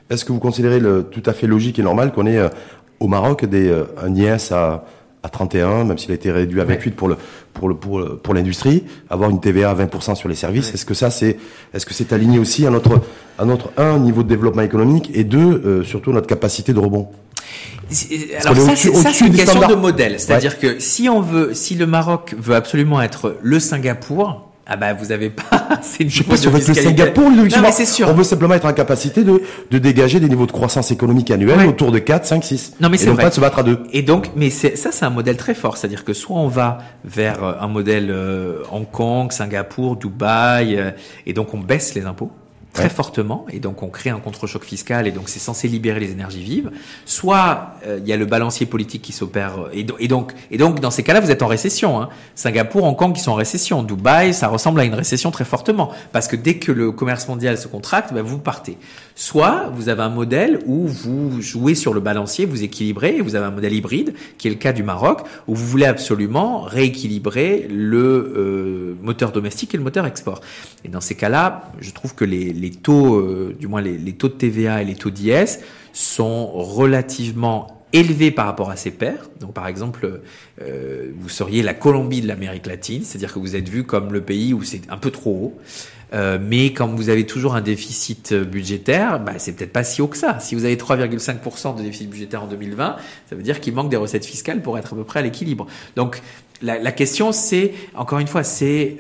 Est-ce 0.10 0.26
que 0.26 0.32
vous 0.32 0.40
considérez 0.40 0.80
le, 0.80 1.04
tout 1.04 1.24
à 1.26 1.34
fait 1.34 1.48
logique 1.48 1.80
et 1.80 1.84
normal 1.84 2.12
qu'on 2.12 2.26
ait 2.26 2.38
euh, 2.38 2.50
au 3.00 3.08
Maroc 3.08 3.46
des, 3.46 3.68
euh, 3.68 3.86
un 4.02 4.14
IS 4.16 4.52
à, 4.52 4.86
à 5.24 5.30
31, 5.30 5.86
même 5.86 5.98
s'il 5.98 6.12
a 6.12 6.16
été 6.16 6.32
réduit 6.32 6.62
à 6.62 6.66
28 6.66 6.92
pour 6.92 7.08
le 7.08 7.18
pour 7.54 7.70
le 7.70 7.76
pour, 7.76 8.20
pour 8.22 8.34
l'industrie, 8.34 8.84
avoir 9.10 9.30
une 9.30 9.40
TVA 9.40 9.72
à 9.72 9.76
20% 9.76 10.16
sur 10.16 10.30
les 10.30 10.36
services? 10.36 10.74
Est-ce 10.74 10.86
que 10.86 10.94
ça 10.94 11.10
c'est 11.10 11.38
est-ce 11.74 11.86
que 11.86 11.94
c'est 11.94 12.14
aligné 12.14 12.38
aussi 12.38 12.66
à 12.68 12.70
notre 12.70 13.02
à 13.40 13.46
notre 13.46 13.72
un 13.78 13.98
niveau 13.98 14.24
de 14.24 14.28
développement 14.28 14.62
économique 14.62 15.10
et 15.14 15.24
deux 15.24 15.62
euh, 15.66 15.84
surtout 15.84 16.12
notre 16.12 16.28
capacité 16.28 16.74
de 16.74 16.80
rebond? 16.80 17.08
Alors 18.44 18.56
ça, 18.58 18.76
c'est 18.76 19.26
une 19.26 19.36
question 19.36 19.68
de 19.68 19.76
modèle. 19.76 20.20
C'est-à-dire 20.20 20.60
que 20.60 20.80
si 20.80 21.08
on 21.10 21.22
veut, 21.22 21.54
si 21.54 21.76
le 21.76 21.86
Maroc 21.86 22.36
veut 22.38 22.56
absolument 22.56 23.02
être 23.02 23.38
le 23.42 23.60
Singapour, 23.60 24.45
ah 24.68 24.78
bah 24.78 24.94
vous 24.94 25.12
avez 25.12 25.30
pas 25.30 25.44
c'est 25.82 26.04
une 26.04 26.10
Je 26.10 26.20
sais 26.20 26.24
pas 26.24 26.38
si 26.38 26.48
on 26.48 26.52
veut 26.52 26.60
être 26.60 26.68
le 26.68 26.74
Singapour 26.74 27.30
le 27.30 27.48
non, 27.48 27.62
mais 27.62 27.72
c'est 27.72 27.86
sûr. 27.86 28.10
On 28.10 28.14
veut 28.14 28.24
simplement 28.24 28.56
être 28.56 28.66
en 28.66 28.74
capacité 28.74 29.24
de, 29.24 29.42
de 29.70 29.78
dégager 29.78 30.20
des 30.20 30.28
niveaux 30.28 30.48
de 30.48 30.52
croissance 30.52 30.92
économique 30.92 31.30
annuels 31.30 31.68
autour 31.68 31.92
de 31.92 32.00
4, 32.00 32.26
5, 32.26 32.44
6. 32.44 32.74
Non 32.82 32.90
mais 32.90 32.98
c'est 32.98 33.14
pas 33.14 33.30
de 33.30 33.34
se 33.34 33.42
battre 33.42 33.60
à 33.60 33.64
deux. 33.64 33.84
Et 33.94 34.02
donc 34.02 34.32
mais 34.36 34.50
c'est 34.50 34.76
ça 34.76 34.92
c'est 34.92 35.06
un 35.06 35.12
modèle 35.12 35.38
très 35.38 35.54
fort, 35.54 35.78
c'est-à-dire 35.78 36.04
que 36.04 36.14
soit 36.14 36.38
on 36.38 36.48
va 36.48 36.80
vers 37.04 37.44
euh, 37.44 37.54
un 37.60 37.68
modèle 37.68 38.10
euh, 38.10 38.64
Hong 38.72 38.90
Kong, 38.90 39.32
Singapour, 39.32 39.98
Dubaï 39.98 40.78
euh, 40.78 40.92
et 41.26 41.34
donc 41.34 41.54
on 41.54 41.60
baisse 41.60 41.94
les 41.94 42.06
impôts 42.06 42.32
très 42.76 42.90
fortement 42.90 43.46
et 43.52 43.60
donc 43.60 43.82
on 43.82 43.88
crée 43.88 44.10
un 44.10 44.20
contre-choc 44.20 44.64
fiscal 44.64 45.08
et 45.08 45.12
donc 45.12 45.30
c'est 45.30 45.40
censé 45.40 45.68
libérer 45.68 46.00
les 46.00 46.12
énergies 46.12 46.44
vives. 46.44 46.72
Soit 47.06 47.72
euh, 47.88 48.00
il 48.02 48.08
y 48.08 48.14
a 48.14 48.18
le 48.18 48.26
balancier 48.26 48.66
politique 48.66 49.02
qui 49.02 49.14
s'opère 49.14 49.68
euh, 49.68 49.70
et, 50.00 50.08
donc 50.08 50.34
et 50.52 50.58
donc 50.58 50.80
dans 50.80 50.92
ces 50.92 51.02
cas-là 51.02 51.22
vous 51.22 51.32
êtes 51.32 51.42
en 51.42 51.48
récession. 51.48 52.02
Hein. 52.02 52.10
Singapour, 52.36 52.84
Hong 52.84 52.96
Kong 52.96 53.14
qui 53.14 53.22
sont 53.22 53.32
en 53.32 53.36
récession, 53.36 53.82
Dubaï 53.82 54.34
ça 54.34 54.50
ressemble 54.50 54.80
à 54.82 54.84
une 54.84 54.94
récession 54.94 55.32
très 55.32 55.46
fortement 55.46 55.92
parce 56.12 56.28
que 56.28 56.36
dès 56.36 56.58
que 56.58 56.72
le 56.72 56.92
commerce 56.92 57.28
mondial 57.28 57.58
se 57.58 57.68
contracte, 57.68 58.14
ben, 58.14 58.22
vous 58.22 58.38
partez. 58.38 58.78
Soit 59.16 59.70
vous 59.74 59.88
avez 59.88 60.02
un 60.04 60.10
modèle 60.10 60.60
où 60.66 60.88
vous 60.88 61.42
jouez 61.42 61.74
sur 61.74 61.94
le 61.94 62.02
balancier, 62.02 62.46
vous 62.46 62.64
équilibrez, 62.64 63.18
et 63.18 63.22
vous 63.22 63.36
avez 63.36 63.46
un 63.46 63.52
modèle 63.52 63.74
hybride, 63.74 64.14
qui 64.38 64.48
est 64.48 64.52
le 64.52 64.58
cas 64.58 64.74
du 64.74 64.84
Maroc, 64.84 65.22
où 65.48 65.56
vous 65.56 65.66
voulez 65.66 65.86
absolument 65.86 66.62
rééquilibrer 66.62 67.68
le 67.70 68.34
euh, 68.36 68.96
moteur 69.02 69.32
domestique 69.32 69.74
et 69.74 69.78
le 69.78 69.84
moteur 69.84 70.06
export. 70.06 70.42
Et 70.84 70.90
dans 70.90 71.00
ces 71.00 71.16
cas-là, 71.16 71.72
je 71.80 71.92
trouve 71.92 72.14
que 72.14 72.26
les, 72.26 72.52
les 72.52 72.65
taux, 72.72 73.16
euh, 73.16 73.56
du 73.60 73.68
moins 73.68 73.82
les, 73.82 73.98
les, 73.98 74.14
taux 74.14 74.28
de 74.28 74.34
TVA 74.34 74.82
et 74.82 74.86
les 74.86 74.96
taux 74.96 75.10
d'IS 75.10 75.60
sont 75.94 76.48
relativement 76.48 77.76
élevés 77.96 78.32
par 78.32 78.46
rapport 78.46 78.70
à 78.70 78.76
ses 78.76 78.92
pairs. 78.92 79.30
Donc 79.40 79.54
par 79.54 79.68
exemple, 79.68 80.22
euh, 80.62 81.12
vous 81.18 81.30
seriez 81.30 81.64
la 81.64 81.74
Colombie 81.74 82.22
de 82.22 82.28
l'Amérique 82.28 82.66
latine, 82.66 83.04
c'est-à-dire 83.04 83.34
que 83.34 83.40
vous 83.40 83.56
êtes 83.56 83.70
vu 83.70 83.84
comme 83.84 84.12
le 84.12 84.22
pays 84.22 84.54
où 84.54 84.64
c'est 84.64 84.82
un 84.90 84.98
peu 84.98 85.12
trop 85.12 85.32
haut. 85.32 85.58
Euh, 86.14 86.38
mais 86.40 86.68
quand 86.68 86.88
vous 86.88 87.10
avez 87.10 87.26
toujours 87.26 87.56
un 87.56 87.62
déficit 87.62 88.34
budgétaire, 88.34 89.20
bah, 89.20 89.34
c'est 89.38 89.54
peut-être 89.54 89.74
pas 89.74 89.84
si 89.84 90.02
haut 90.02 90.08
que 90.08 90.18
ça. 90.18 90.40
Si 90.40 90.56
vous 90.56 90.66
avez 90.66 90.76
3,5% 90.76 91.78
de 91.78 91.82
déficit 91.82 92.10
budgétaire 92.10 92.44
en 92.44 92.48
2020, 92.48 92.98
ça 93.30 93.36
veut 93.36 93.44
dire 93.44 93.60
qu'il 93.60 93.74
manque 93.74 93.90
des 93.90 93.98
recettes 93.98 94.26
fiscales 94.26 94.62
pour 94.62 94.78
être 94.78 94.94
à 94.94 94.96
peu 94.96 95.04
près 95.04 95.20
à 95.22 95.24
l'équilibre. 95.24 95.66
Donc 95.96 96.22
la, 96.62 96.92
question, 96.92 97.32
c'est 97.32 97.74
encore 97.96 98.20
une 98.20 98.28
fois, 98.28 98.44
c'est 98.44 98.98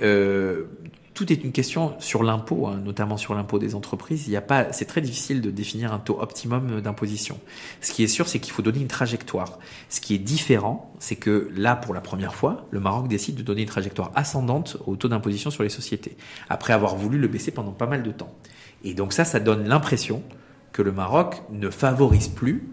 tout 1.15 1.31
est 1.31 1.43
une 1.43 1.53
question 1.53 1.95
sur 1.99 2.23
l'impôt, 2.23 2.67
hein, 2.67 2.81
notamment 2.83 3.15
sur 3.15 3.33
l'impôt 3.33 3.57
des 3.57 3.73
entreprises. 3.73 4.27
Il 4.27 4.33
y 4.33 4.35
a 4.35 4.41
pas, 4.41 4.73
c'est 4.73 4.85
très 4.85 4.99
difficile 4.99 5.41
de 5.41 5.49
définir 5.49 5.93
un 5.93 5.97
taux 5.97 6.19
optimum 6.21 6.81
d'imposition. 6.81 7.39
Ce 7.79 7.93
qui 7.93 8.03
est 8.03 8.07
sûr, 8.07 8.27
c'est 8.27 8.39
qu'il 8.39 8.51
faut 8.51 8.61
donner 8.61 8.81
une 8.81 8.89
trajectoire. 8.89 9.57
Ce 9.89 10.01
qui 10.01 10.13
est 10.13 10.19
différent, 10.19 10.93
c'est 10.99 11.15
que 11.15 11.49
là, 11.55 11.77
pour 11.77 11.93
la 11.93 12.01
première 12.01 12.35
fois, 12.35 12.67
le 12.69 12.81
Maroc 12.81 13.07
décide 13.07 13.35
de 13.35 13.43
donner 13.43 13.61
une 13.61 13.67
trajectoire 13.67 14.11
ascendante 14.13 14.75
au 14.85 14.97
taux 14.97 15.07
d'imposition 15.07 15.49
sur 15.49 15.63
les 15.63 15.69
sociétés, 15.69 16.17
après 16.49 16.73
avoir 16.73 16.97
voulu 16.97 17.17
le 17.17 17.29
baisser 17.29 17.51
pendant 17.51 17.71
pas 17.71 17.87
mal 17.87 18.03
de 18.03 18.11
temps. 18.11 18.35
Et 18.83 18.93
donc 18.93 19.13
ça, 19.13 19.23
ça 19.23 19.39
donne 19.39 19.69
l'impression 19.69 20.21
que 20.73 20.81
le 20.81 20.91
Maroc 20.91 21.43
ne 21.49 21.69
favorise 21.69 22.27
plus 22.27 22.67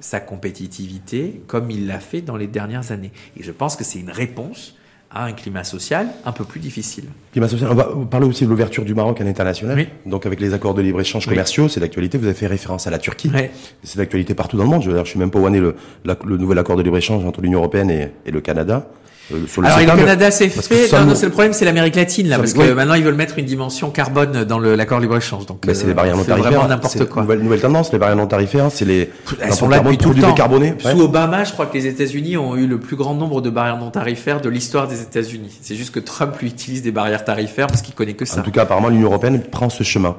sa 0.00 0.20
compétitivité 0.20 1.42
comme 1.46 1.70
il 1.70 1.86
l'a 1.86 2.00
fait 2.00 2.20
dans 2.20 2.36
les 2.36 2.46
dernières 2.46 2.92
années. 2.92 3.12
Et 3.38 3.42
je 3.42 3.52
pense 3.52 3.74
que 3.74 3.84
c'est 3.84 3.98
une 3.98 4.10
réponse 4.10 4.76
à 5.16 5.24
un 5.24 5.32
climat 5.32 5.64
social 5.64 6.08
un 6.24 6.32
peu 6.32 6.44
plus 6.44 6.60
difficile. 6.60 7.04
Climat 7.32 7.48
social, 7.48 7.70
on 7.70 7.74
va 7.74 7.88
parler 8.10 8.26
aussi 8.26 8.44
de 8.44 8.50
l'ouverture 8.50 8.84
du 8.84 8.94
Maroc 8.94 9.20
à 9.20 9.24
l'international. 9.24 9.76
Oui. 9.76 9.88
Donc 10.04 10.26
avec 10.26 10.40
les 10.40 10.52
accords 10.52 10.74
de 10.74 10.82
libre-échange 10.82 11.26
commerciaux, 11.26 11.68
c'est 11.68 11.80
l'actualité. 11.80 12.18
Vous 12.18 12.26
avez 12.26 12.34
fait 12.34 12.46
référence 12.46 12.86
à 12.86 12.90
la 12.90 12.98
Turquie. 12.98 13.30
Oui. 13.34 13.42
C'est 13.82 13.98
l'actualité 13.98 14.34
partout 14.34 14.56
dans 14.56 14.64
le 14.64 14.70
monde. 14.70 14.82
Je, 14.82 14.90
ne 14.90 15.04
suis 15.04 15.18
même 15.18 15.30
pas 15.30 15.38
où 15.38 15.48
le, 15.48 15.74
le 16.04 16.36
nouvel 16.36 16.58
accord 16.58 16.76
de 16.76 16.82
libre-échange 16.82 17.24
entre 17.24 17.40
l'Union 17.40 17.60
européenne 17.60 17.90
et, 17.90 18.12
et 18.26 18.30
le 18.30 18.40
Canada. 18.40 18.88
Euh, 19.32 19.40
le 19.58 19.66
Alors, 19.66 19.78
le 19.80 19.86
Canada, 19.86 20.30
c'est 20.30 20.48
fait. 20.48 20.92
Non, 20.92 21.06
non, 21.06 21.14
c'est 21.14 21.26
le 21.26 21.32
problème, 21.32 21.52
c'est 21.52 21.64
l'Amérique 21.64 21.96
latine, 21.96 22.28
là, 22.28 22.38
parce 22.38 22.52
que 22.52 22.72
maintenant, 22.72 22.94
ils 22.94 23.04
veulent 23.04 23.14
mettre 23.14 23.38
une 23.38 23.44
dimension 23.44 23.90
carbone 23.90 24.44
dans 24.44 24.58
l'accord 24.58 25.00
libre-échange. 25.00 25.46
Donc, 25.46 25.64
c'est 25.72 25.86
les 25.86 25.94
barrières 25.94 26.16
non 26.16 26.24
tarifaires. 26.24 26.52
vraiment 26.52 26.68
n'importe 26.68 27.04
quoi. 27.06 27.22
Nouvelle, 27.22 27.40
nouvelle 27.40 27.60
tendance, 27.60 27.92
les 27.92 27.98
barrières 27.98 28.16
non 28.16 28.26
tarifaires, 28.26 28.70
c'est 28.70 28.84
les, 28.84 29.10
elles 29.40 29.54
sont 29.54 29.68
là 29.68 29.80
depuis 29.80 29.98
tout 29.98 30.12
le 30.12 30.20
temps. 30.20 30.34
Sous 30.78 31.00
Obama, 31.00 31.44
je 31.44 31.52
crois 31.52 31.66
que 31.66 31.74
les 31.74 31.86
États-Unis 31.86 32.36
ont 32.36 32.56
eu 32.56 32.66
le 32.66 32.78
plus 32.78 32.96
grand 32.96 33.14
nombre 33.14 33.40
de 33.40 33.50
barrières 33.50 33.78
non 33.78 33.90
tarifaires 33.90 34.40
de 34.40 34.48
l'histoire 34.48 34.88
des 34.88 35.02
États-Unis. 35.02 35.58
C'est 35.60 35.74
juste 35.74 35.92
que 35.92 36.00
Trump 36.00 36.36
lui 36.40 36.48
utilise 36.48 36.82
des 36.82 36.92
barrières 36.92 37.24
tarifaires 37.24 37.66
parce 37.66 37.82
qu'il 37.82 37.94
connaît 37.94 38.14
que 38.14 38.24
ça. 38.24 38.40
En 38.40 38.42
tout 38.42 38.50
cas, 38.50 38.62
apparemment, 38.62 38.88
l'Union 38.88 39.08
européenne 39.08 39.40
prend 39.40 39.70
ce 39.70 39.82
chemin. 39.82 40.16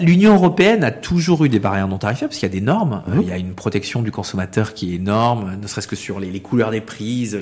L'Union 0.00 0.34
européenne 0.34 0.84
a 0.84 0.90
toujours 0.90 1.44
eu 1.44 1.48
des 1.48 1.58
barrières 1.58 1.88
non 1.88 1.98
tarifaires 1.98 2.28
parce 2.28 2.38
qu'il 2.38 2.48
y 2.48 2.52
a 2.52 2.54
des 2.54 2.64
normes. 2.64 3.02
Mmh. 3.06 3.20
Il 3.22 3.28
y 3.28 3.32
a 3.32 3.36
une 3.38 3.54
protection 3.54 4.02
du 4.02 4.10
consommateur 4.10 4.74
qui 4.74 4.92
est 4.92 4.96
énorme, 4.96 5.56
ne 5.60 5.66
serait-ce 5.66 5.88
que 5.88 5.96
sur 5.96 6.20
les, 6.20 6.30
les 6.30 6.40
couleurs 6.40 6.70
des 6.70 6.80
prises, 6.80 7.38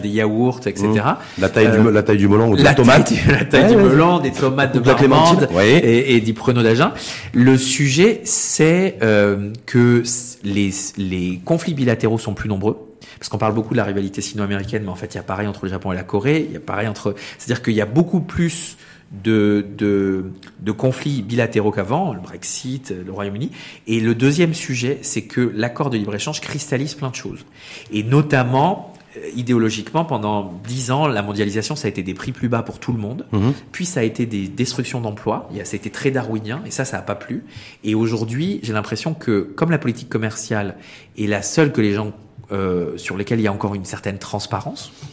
des 0.00 0.08
yaourts 0.08 0.60
etc. 0.66 0.88
Mmh. 0.88 1.40
La 1.40 1.48
taille 1.48 1.70
du 1.70 1.90
la 1.90 2.02
taille 2.02 2.18
du 2.18 2.28
melon 2.28 2.50
ou 2.50 2.56
de 2.56 2.62
la, 2.62 2.74
tomate, 2.74 3.12
la 3.28 3.44
taille 3.44 3.68
du 3.68 3.76
melon, 3.76 4.18
des 4.20 4.32
tomates 4.32 4.74
de, 4.74 4.80
de 4.80 5.06
Marmande 5.06 5.48
et, 5.62 6.16
et 6.16 6.20
du 6.20 6.32
d'Agen. 6.32 6.92
Le 7.32 7.56
sujet, 7.56 8.20
c'est 8.24 8.98
euh, 9.02 9.52
que 9.66 10.02
les 10.44 10.70
les 10.96 11.40
conflits 11.44 11.74
bilatéraux 11.74 12.18
sont 12.18 12.34
plus 12.34 12.48
nombreux 12.48 12.76
parce 13.18 13.28
qu'on 13.28 13.38
parle 13.38 13.54
beaucoup 13.54 13.74
de 13.74 13.76
la 13.76 13.84
rivalité 13.84 14.20
sino-américaine, 14.20 14.82
mais 14.82 14.90
en 14.90 14.96
fait, 14.96 15.14
il 15.14 15.16
y 15.16 15.20
a 15.20 15.22
pareil 15.22 15.46
entre 15.46 15.64
le 15.64 15.70
Japon 15.70 15.92
et 15.92 15.94
la 15.94 16.02
Corée. 16.02 16.44
Il 16.48 16.54
y 16.54 16.56
a 16.56 16.60
pareil 16.60 16.88
entre, 16.88 17.14
c'est-à-dire 17.38 17.62
qu'il 17.62 17.74
y 17.74 17.80
a 17.80 17.86
beaucoup 17.86 18.20
plus 18.20 18.76
de, 19.12 19.64
de, 19.76 20.24
de 20.60 20.72
conflits 20.72 21.22
bilatéraux 21.22 21.70
qu'avant, 21.70 22.14
le 22.14 22.20
Brexit, 22.20 22.92
le 23.06 23.12
Royaume-Uni. 23.12 23.52
Et 23.86 24.00
le 24.00 24.16
deuxième 24.16 24.54
sujet, 24.54 24.98
c'est 25.02 25.22
que 25.22 25.52
l'accord 25.54 25.90
de 25.90 25.98
libre-échange 25.98 26.40
cristallise 26.40 26.94
plein 26.94 27.10
de 27.10 27.14
choses. 27.14 27.44
Et 27.92 28.02
notamment, 28.02 28.92
euh, 28.92 29.01
idéologiquement, 29.34 30.04
pendant 30.04 30.52
dix 30.66 30.90
ans, 30.90 31.06
la 31.06 31.22
mondialisation, 31.22 31.76
ça 31.76 31.86
a 31.86 31.90
été 31.90 32.02
des 32.02 32.14
prix 32.14 32.32
plus 32.32 32.48
bas 32.48 32.62
pour 32.62 32.78
tout 32.78 32.92
le 32.92 32.98
monde. 32.98 33.26
Mhm. 33.32 33.52
Puis 33.72 33.86
ça 33.86 34.00
a 34.00 34.02
été 34.02 34.26
des 34.26 34.48
destructions 34.48 35.00
d'emplois. 35.00 35.48
Ça 35.64 35.74
a 35.74 35.76
été 35.76 35.90
très 35.90 36.10
darwinien 36.10 36.62
et 36.66 36.70
ça, 36.70 36.84
ça 36.84 36.96
n'a 36.96 37.02
pas 37.02 37.14
plu. 37.14 37.44
Et 37.84 37.94
aujourd'hui, 37.94 38.60
j'ai 38.62 38.72
l'impression 38.72 39.14
que 39.14 39.40
comme 39.40 39.70
la 39.70 39.78
politique 39.78 40.08
commerciale 40.08 40.76
est 41.18 41.26
la 41.26 41.42
seule 41.42 41.72
que 41.72 41.80
les 41.80 41.92
gens 41.92 42.12
euh, 42.52 42.96
sur 42.98 43.16
lesquels 43.16 43.40
il 43.40 43.44
y 43.44 43.48
a 43.48 43.52
encore 43.52 43.74
une 43.74 43.84
certaine 43.84 44.18
transparence, 44.18 44.92
euh, 45.02 45.06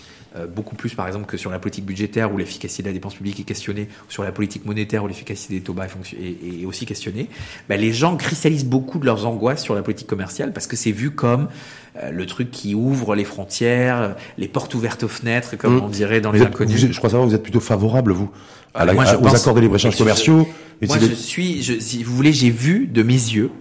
beaucoup 0.47 0.75
plus 0.75 0.93
par 0.93 1.07
exemple 1.07 1.25
que 1.25 1.37
sur 1.37 1.49
la 1.49 1.59
politique 1.59 1.85
budgétaire 1.85 2.31
où 2.31 2.37
l'efficacité 2.37 2.83
de 2.83 2.87
la 2.87 2.93
dépense 2.93 3.15
publique 3.15 3.39
est 3.39 3.43
questionnée, 3.43 3.89
ou 4.07 4.11
sur 4.11 4.23
la 4.23 4.31
politique 4.31 4.65
monétaire 4.65 5.03
où 5.03 5.07
l'efficacité 5.07 5.55
des 5.55 5.61
taux 5.61 5.73
bas 5.73 5.87
est, 5.87 6.61
est, 6.61 6.65
aussi 6.65 6.85
questionnée, 6.85 7.29
ben, 7.67 7.79
les 7.79 7.91
gens 7.91 8.15
cristallisent 8.15 8.65
beaucoup 8.65 8.99
de 8.99 9.05
leurs 9.05 9.25
angoisses 9.25 9.63
sur 9.63 9.75
la 9.75 9.81
politique 9.81 10.07
commerciale 10.07 10.53
parce 10.53 10.67
que 10.67 10.75
c'est 10.75 10.91
vu 10.91 11.11
comme 11.11 11.47
euh, 11.97 12.11
le 12.11 12.25
truc 12.25 12.51
qui 12.51 12.75
ouvre 12.75 13.15
les 13.15 13.23
frontières, 13.23 14.15
les 14.37 14.47
portes 14.47 14.73
ouvertes 14.75 15.03
aux 15.03 15.07
fenêtres, 15.07 15.57
comme 15.57 15.77
mmh. 15.77 15.83
on 15.83 15.89
dirait 15.89 16.21
dans 16.21 16.31
les 16.31 16.41
inconnus. 16.41 16.79
je 16.91 16.97
crois 16.97 17.09
savoir 17.09 17.27
vous 17.27 17.35
êtes 17.35 17.43
plutôt 17.43 17.59
favorable, 17.59 18.11
vous, 18.11 18.29
à 18.73 18.85
la, 18.85 18.93
aux 18.93 19.35
accords 19.35 19.55
de 19.55 19.61
libre-échange 19.61 19.97
commerciaux. 19.97 20.47
moi, 20.87 20.97
je 20.99 21.13
suis, 21.13 21.63
je, 21.63 21.79
si 21.79 22.03
vous 22.03 22.15
voulez, 22.15 22.33
j'ai 22.33 22.51
vu 22.51 22.87
de 22.87 23.03
mes 23.03 23.13
yeux 23.13 23.51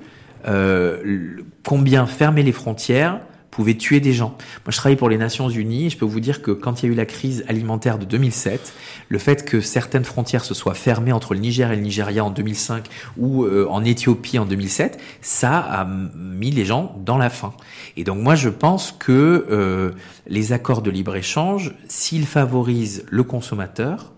euh, 0.47 1.39
combien 1.65 2.07
fermer 2.07 2.43
les 2.43 2.53
frontières 2.53 3.21
pouvait 3.59 3.75
tuer 3.75 3.99
des 3.99 4.13
gens. 4.13 4.37
Moi, 4.65 4.71
je 4.71 4.77
travaille 4.77 4.95
pour 4.95 5.09
les 5.09 5.19
Nations 5.19 5.49
Unies 5.49 5.87
et 5.87 5.91
je 5.91 5.99
peux 5.99 6.05
vous 6.05 6.21
dire 6.21 6.43
que 6.43 6.53
quand 6.53 6.81
il 6.81 6.87
y 6.87 6.89
a 6.89 6.93
eu 6.93 6.95
la 6.95 7.07
crise 7.07 7.45
alimentaire 7.49 7.99
de 7.99 8.05
2007, 8.05 8.73
le 9.09 9.19
fait 9.19 9.45
que 9.45 9.61
certaines 9.61 10.05
frontières 10.05 10.45
se 10.45 10.55
soient 10.55 10.75
fermées 10.75 11.11
entre 11.11 11.35
le 11.35 11.41
Niger 11.41 11.73
et 11.73 11.75
le 11.75 11.83
Nigeria 11.83 12.25
en 12.25 12.31
2005 12.31 12.87
ou 13.17 13.43
euh, 13.43 13.67
en 13.69 13.83
Éthiopie 13.83 14.39
en 14.39 14.45
2007, 14.45 15.01
ça 15.23 15.59
a 15.59 15.85
mis 15.85 16.53
les 16.53 16.65
gens 16.65 16.95
dans 17.05 17.19
la 17.19 17.31
faim. 17.31 17.53
Et 17.97 18.05
donc 18.05 18.19
moi, 18.19 18.37
je 18.37 18.49
pense 18.49 18.95
que 18.97 19.47
euh, 19.51 19.91
les 20.29 20.53
accords 20.53 20.81
de 20.81 20.93
libre-échange, 20.93 21.75
s'ils 21.89 22.27
favorisent 22.27 23.07
le 23.09 23.25
consommateur, 23.25 24.13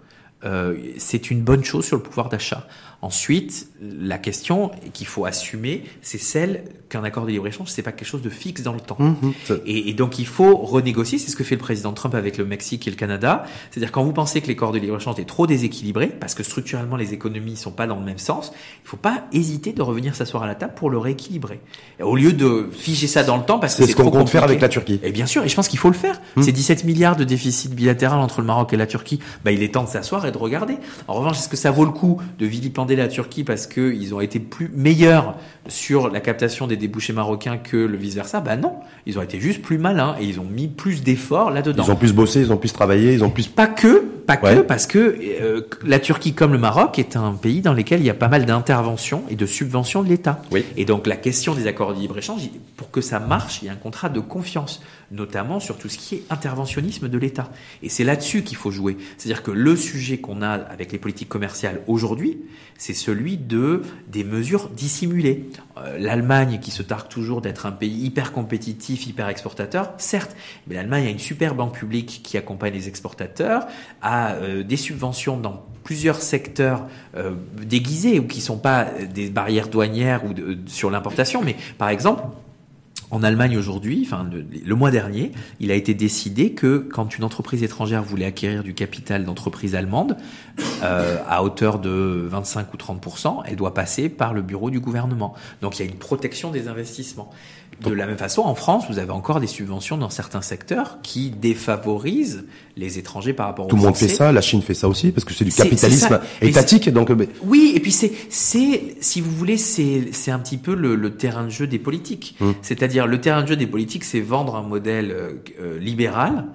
euh, 0.45 0.77
c'est 0.99 1.31
une 1.31 1.41
bonne 1.41 1.65
chose 1.65 1.87
sur 1.87 1.97
le 1.97 2.03
pouvoir 2.03 2.29
d'achat. 2.29 2.67
Ensuite, 3.01 3.69
la 3.81 4.19
question 4.19 4.71
qu'il 4.93 5.07
faut 5.07 5.25
assumer, 5.25 5.85
c'est 6.03 6.19
celle 6.19 6.65
qu'un 6.91 7.05
accord 7.05 7.25
de 7.25 7.31
libre-échange, 7.31 7.69
c'est 7.69 7.83
pas 7.83 7.93
quelque 7.93 8.09
chose 8.09 8.23
de 8.23 8.29
fixe 8.29 8.63
dans 8.63 8.75
le 8.75 8.81
temps. 8.81 8.97
Mhm. 8.99 9.33
Et, 9.65 9.91
et, 9.91 9.95
donc 9.95 10.19
il 10.19 10.27
faut 10.27 10.57
renégocier, 10.57 11.19
c'est 11.19 11.31
ce 11.31 11.37
que 11.37 11.45
fait 11.45 11.55
le 11.55 11.61
président 11.61 11.93
Trump 11.93 12.15
avec 12.15 12.37
le 12.37 12.45
Mexique 12.45 12.87
et 12.87 12.91
le 12.91 12.97
Canada. 12.97 13.45
C'est-à-dire 13.71 13.93
quand 13.93 14.05
vous 14.05 14.13
pensez 14.13 14.41
que 14.41 14.49
l'accord 14.49 14.73
de 14.73 14.79
libre-échange 14.79 15.19
est 15.19 15.25
trop 15.25 15.47
déséquilibré, 15.47 16.09
parce 16.09 16.35
que 16.35 16.43
structurellement 16.43 16.97
les 16.97 17.15
économies 17.15 17.57
sont 17.57 17.71
pas 17.71 17.87
dans 17.87 17.97
le 17.97 18.05
même 18.05 18.19
sens, 18.19 18.53
il 18.85 18.89
faut 18.89 18.97
pas 18.97 19.25
hésiter 19.33 19.73
de 19.73 19.83
revenir 19.83 20.15
s'asseoir 20.15 20.43
à 20.43 20.47
la 20.47 20.55
table 20.55 20.75
pour 20.75 20.91
le 20.91 20.99
rééquilibrer. 20.99 21.61
Au 22.03 22.17
lieu 22.17 22.33
de 22.33 22.69
figer 22.73 23.07
ça 23.07 23.23
dans 23.23 23.37
le 23.37 23.45
temps, 23.45 23.59
parce 23.59 23.77
que 23.77 23.85
c'est 23.85 23.93
ce 23.93 23.97
qu'on 23.97 24.11
compte 24.11 24.29
faire 24.29 24.45
avec 24.45 24.61
la 24.61 24.69
Turquie. 24.69 25.01
Et 25.03 25.13
bien 25.13 25.27
sûr, 25.27 25.45
et 25.45 25.49
je 25.49 25.55
pense 25.55 25.69
qu'il 25.69 25.79
faut 25.79 25.89
le 25.89 25.95
faire. 25.95 26.21
Mhm. 26.37 26.43
C'est 26.43 26.53
17 26.53 26.85
milliards 26.85 27.17
de 27.17 27.25
déficit 27.25 27.75
bilatéral 27.75 28.19
entre 28.19 28.41
le 28.41 28.47
Maroc 28.47 28.73
et 28.73 28.77
la 28.77 28.87
Turquie. 28.87 29.21
Bah, 29.45 29.53
il 29.53 29.63
est 29.63 29.75
temps 29.75 29.85
de 29.85 29.89
s'asseoir 29.89 30.27
et 30.27 30.33
de 30.33 30.39
regarder. 30.39 30.77
En 31.07 31.15
revanche, 31.15 31.39
est-ce 31.39 31.49
que 31.49 31.57
ça 31.57 31.71
vaut 31.71 31.85
le 31.85 31.93
coup 31.93 32.21
de 32.39 32.47
vilipender 32.47 32.97
la 32.97 33.09
Turquie 33.09 33.45
parce 33.45 33.67
qu'ils 33.67 34.15
ont 34.15 34.21
été 34.21 34.41
plus 34.41 34.71
meilleurs 34.75 35.37
sur 35.69 36.09
la 36.09 36.21
captation 36.21 36.67
des 36.67 36.77
débouchés 36.81 37.13
marocains 37.13 37.59
que 37.59 37.77
le 37.77 37.97
vice-versa? 37.97 38.41
Ben 38.41 38.57
non, 38.57 38.75
ils 39.07 39.19
ont 39.19 39.23
été 39.23 39.39
juste 39.39 39.63
plus 39.63 39.79
malins 39.79 40.17
et 40.21 40.25
ils 40.25 40.41
ont 40.41 40.45
mis 40.45 40.67
plus 40.69 41.03
d'efforts 41.05 41.51
là-dedans. 41.53 41.85
Ils 41.87 41.91
ont 41.93 41.97
plus 41.97 42.13
bossé, 42.13 42.41
ils 42.41 42.53
ont 42.53 42.57
plus 42.57 42.73
travaillé, 42.73 43.13
ils 43.13 43.23
ont 43.23 43.31
plus... 43.31 43.47
Pas 43.47 43.67
que, 43.69 43.99
pas 44.27 44.39
Ouais. 44.43 44.57
que, 44.57 44.61
parce 44.61 44.87
que 44.87 45.17
euh, 45.43 45.63
la 45.85 45.99
Turquie 45.99 46.35
comme 46.35 46.53
le 46.53 46.59
Maroc 46.59 46.99
est 47.01 47.17
un 47.17 47.33
pays 47.33 47.63
dans 47.63 47.73
lequel 47.75 48.01
il 48.01 48.07
y 48.07 48.11
a 48.11 48.15
pas 48.15 48.29
mal 48.29 48.47
d'interventions 48.47 49.25
et 49.29 49.35
de 49.35 49.45
subventions 49.45 50.03
de 50.05 50.09
l'État. 50.09 50.41
Oui. 50.53 50.65
Et 50.77 50.85
donc 50.85 51.07
la 51.09 51.17
question 51.17 51.55
des 51.55 51.67
accords 51.67 51.95
de 51.95 52.01
libre-échange, 52.01 52.43
pour 52.77 52.91
que 52.93 53.01
ça 53.01 53.19
marche, 53.19 53.61
il 53.63 53.67
y 53.67 53.69
a 53.69 53.73
un 53.73 53.77
contrat 53.77 54.09
de 54.09 54.21
confiance, 54.21 54.83
notamment 55.11 55.59
sur 55.59 55.77
tout 55.79 55.89
ce 55.89 55.99
qui 55.99 56.15
est 56.15 56.23
interventionnisme 56.31 57.09
de 57.09 57.19
l'État. 57.19 57.51
Et 57.83 57.89
c'est 57.89 58.05
là-dessus 58.05 58.43
qu'il 58.43 58.57
faut 58.57 58.71
jouer. 58.71 58.97
C'est-à-dire 59.19 59.43
que 59.43 59.51
le 59.51 59.75
sujet 59.75 60.19
qu'on 60.19 60.43
a 60.43 60.51
avec 60.51 60.93
les 60.93 60.99
politiques 60.99 61.29
commerciales 61.29 61.81
aujourd'hui, 61.89 62.39
c'est 62.79 62.95
celui 62.95 63.37
de 63.37 63.83
des 64.11 64.23
mesures 64.25 64.69
dissimulées. 64.71 65.51
Euh, 65.77 65.99
L'Allemagne, 65.99 66.61
qui 66.63 66.70
se 66.71 66.83
targue 66.83 67.09
toujours 67.09 67.41
d'être 67.41 67.67
un 67.67 67.73
pays 67.73 68.05
hyper 68.05 68.33
compétitif, 68.33 69.07
hyper 69.07 69.29
exportateur, 69.29 69.93
certes, 69.99 70.37
mais 70.67 70.75
l'Allemagne 70.75 71.07
a 71.07 71.11
une 71.11 71.19
super 71.19 71.55
banque 71.55 71.75
publique 71.75 72.21
qui 72.23 72.37
accompagne 72.37 72.73
les 72.73 72.89
exportateurs, 72.89 73.67
a 74.03 74.35
euh, 74.35 74.63
des 74.63 74.77
subventions 74.77 75.37
dans 75.37 75.65
plusieurs 75.85 76.21
secteurs 76.23 76.87
euh, 77.17 77.35
déguisés 77.63 78.21
ou 78.21 78.27
qui 78.27 78.41
sont 78.41 78.59
pas 78.59 78.85
euh, 78.85 79.07
des 79.07 79.31
barrières 79.31 79.69
douanières 79.69 80.25
ou 80.25 80.35
sur 80.67 80.91
l'importation, 80.91 81.43
mais 81.43 81.57
par 81.79 81.89
exemple, 81.89 82.23
en 83.11 83.23
Allemagne 83.23 83.57
aujourd'hui, 83.59 84.03
enfin 84.07 84.29
le, 84.31 84.75
mois 84.75 84.91
dernier, 84.91 85.33
il 85.59 85.71
a 85.71 85.75
été 85.75 85.95
décidé 85.95 86.53
que 86.53 86.79
quand 86.79 87.17
une 87.17 87.25
entreprise 87.25 87.63
étrangère 87.63 88.03
voulait 88.03 88.25
acquérir 88.25 88.63
du 88.63 88.75
capital 88.75 89.25
d'entreprise 89.25 89.75
allemande 89.75 90.17
euh, 90.83 91.19
à 91.29 91.43
hauteur 91.43 91.79
de 91.79 92.27
25 92.31 92.73
ou 92.73 92.77
30% 92.77 93.43
elle 93.47 93.57
doit 93.57 93.75
passer 93.75 94.09
par 94.09 94.33
le 94.33 94.43
bureau 94.43 94.71
du 94.71 94.81
gouvernement. 94.81 95.35
Donc 95.61 95.79
il 95.79 95.85
y 95.85 95.89
a 95.89 95.91
une 95.91 95.99
protection 95.99 96.51
des 96.51 96.69
investissements. 96.69 97.31
De 97.83 97.93
la 97.93 98.07
même 98.07 98.19
façon, 98.19 98.43
en 98.43 98.55
France, 98.55 98.85
vous 98.91 98.99
avez 98.99 99.11
encore 99.11 99.41
des 99.41 99.47
subventions 99.47 99.97
dans 99.97 100.11
certains 100.11 100.43
secteurs 100.43 100.99
qui 101.03 101.31
défavorisent 101.31 102.45
les 102.77 102.99
étrangers 102.99 103.33
par 103.33 103.47
rapport 103.47 103.67
Tout 103.67 103.77
aux 103.77 103.79
le 103.79 103.85
monde 103.85 103.97
fait 103.97 104.09
ça, 104.09 104.33
la 104.33 104.41
Chine 104.41 104.61
fait 104.63 104.75
ça 104.75 104.89
aussi, 104.89 105.13
parce 105.13 105.25
que 105.25 105.33
c'est 105.33 105.45
du 105.45 105.53
capitalisme 105.53 106.21
étatique, 106.43 106.89
donc... 106.91 107.11
euh, 107.11 107.27
Oui, 107.43 107.73
et 107.75 107.81
puis 107.81 107.93
c'est, 107.93 108.13
c'est, 108.29 108.97
si 109.01 109.21
vous 109.21 109.31
voulez, 109.31 109.57
c'est, 109.57 110.09
c'est 110.13 110.31
un 110.31 110.39
petit 110.39 110.59
peu 110.59 110.75
le, 110.75 110.95
le 110.95 111.17
terrain 111.17 111.45
de 111.45 111.51
jeu 111.51 111.67
des 111.67 111.79
politiques. 111.79 112.37
Mm. 112.41 112.51
C'est-à-dire, 112.63 113.07
le 113.07 113.21
terrain 113.21 113.43
de 113.43 113.49
jeu 113.49 113.57
des 113.57 113.67
politiques, 113.67 114.05
c'est 114.05 114.21
vendre 114.21 114.57
un 114.57 114.63
modèle 114.63 115.11
euh, 115.11 115.79
libéral. 115.79 116.47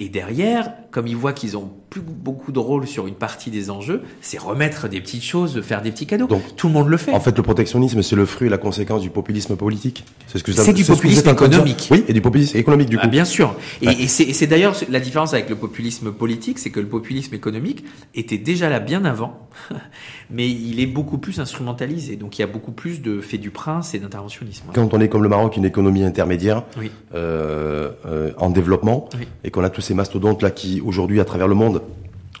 Et 0.00 0.08
derrière, 0.08 0.72
comme 0.90 1.06
ils 1.06 1.16
voient 1.16 1.32
qu'ils 1.32 1.56
ont 1.56 1.70
plus 1.92 2.00
beaucoup 2.00 2.52
de 2.52 2.58
rôle 2.58 2.86
sur 2.86 3.06
une 3.06 3.14
partie 3.14 3.50
des 3.50 3.68
enjeux, 3.68 4.00
c'est 4.22 4.38
remettre 4.38 4.88
des 4.88 4.98
petites 5.02 5.22
choses, 5.22 5.60
faire 5.60 5.82
des 5.82 5.90
petits 5.90 6.06
cadeaux. 6.06 6.26
Donc, 6.26 6.40
Tout 6.56 6.68
le 6.68 6.72
monde 6.72 6.88
le 6.88 6.96
fait. 6.96 7.12
En 7.12 7.20
fait, 7.20 7.36
le 7.36 7.42
protectionnisme, 7.42 8.00
c'est 8.02 8.16
le 8.16 8.24
fruit 8.24 8.46
et 8.46 8.50
la 8.50 8.56
conséquence 8.56 9.02
du 9.02 9.10
populisme 9.10 9.56
politique. 9.56 10.04
C'est 10.26 10.38
ce 10.38 10.42
que 10.44 10.52
C'est 10.52 10.72
du 10.72 10.84
populisme 10.84 11.28
économique. 11.28 11.88
Oui, 11.90 12.02
et 12.08 12.14
du 12.14 12.22
populisme 12.22 12.56
économique, 12.56 12.88
du 12.88 12.96
Ah, 12.98 13.02
coup. 13.04 13.10
bien 13.10 13.26
sûr. 13.26 13.54
Et, 13.82 13.88
Ouais. 13.88 13.96
et 14.00 14.06
c'est, 14.08 14.46
d'ailleurs 14.46 14.74
la 14.88 15.00
différence 15.00 15.34
avec 15.34 15.50
le 15.50 15.56
populisme 15.56 16.12
politique, 16.12 16.58
c'est 16.58 16.70
que 16.70 16.80
le 16.80 16.86
populisme 16.86 17.34
économique 17.34 17.84
était 18.14 18.38
déjà 18.38 18.70
là 18.70 18.80
bien 18.80 19.04
avant, 19.04 19.46
mais 20.30 20.48
il 20.48 20.80
est 20.80 20.86
beaucoup 20.86 21.18
plus 21.18 21.40
instrumentalisé. 21.40 22.16
Donc 22.16 22.38
il 22.38 22.40
y 22.40 22.44
a 22.44 22.48
beaucoup 22.48 22.72
plus 22.72 23.02
de 23.02 23.20
fait 23.20 23.36
du 23.38 23.50
prince 23.50 23.92
et 23.92 23.98
d'interventionnisme. 23.98 24.64
Quand 24.74 24.94
on 24.94 25.00
est 25.00 25.08
comme 25.10 25.22
le 25.22 25.28
Maroc, 25.28 25.58
une 25.58 25.66
économie 25.66 26.04
intermédiaire, 26.04 26.62
Oui. 26.78 26.90
euh, 27.14 27.90
euh, 28.06 28.32
en 28.38 28.48
développement, 28.48 29.10
Oui. 29.18 29.28
et 29.44 29.50
qu'on 29.50 29.62
a 29.62 29.68
tous 29.68 29.82
ces 29.82 29.92
mastodontes 29.92 30.40
là 30.40 30.50
qui 30.50 30.80
aujourd'hui 30.80 31.20
à 31.20 31.26
travers 31.26 31.48
le 31.48 31.54
monde, 31.54 31.81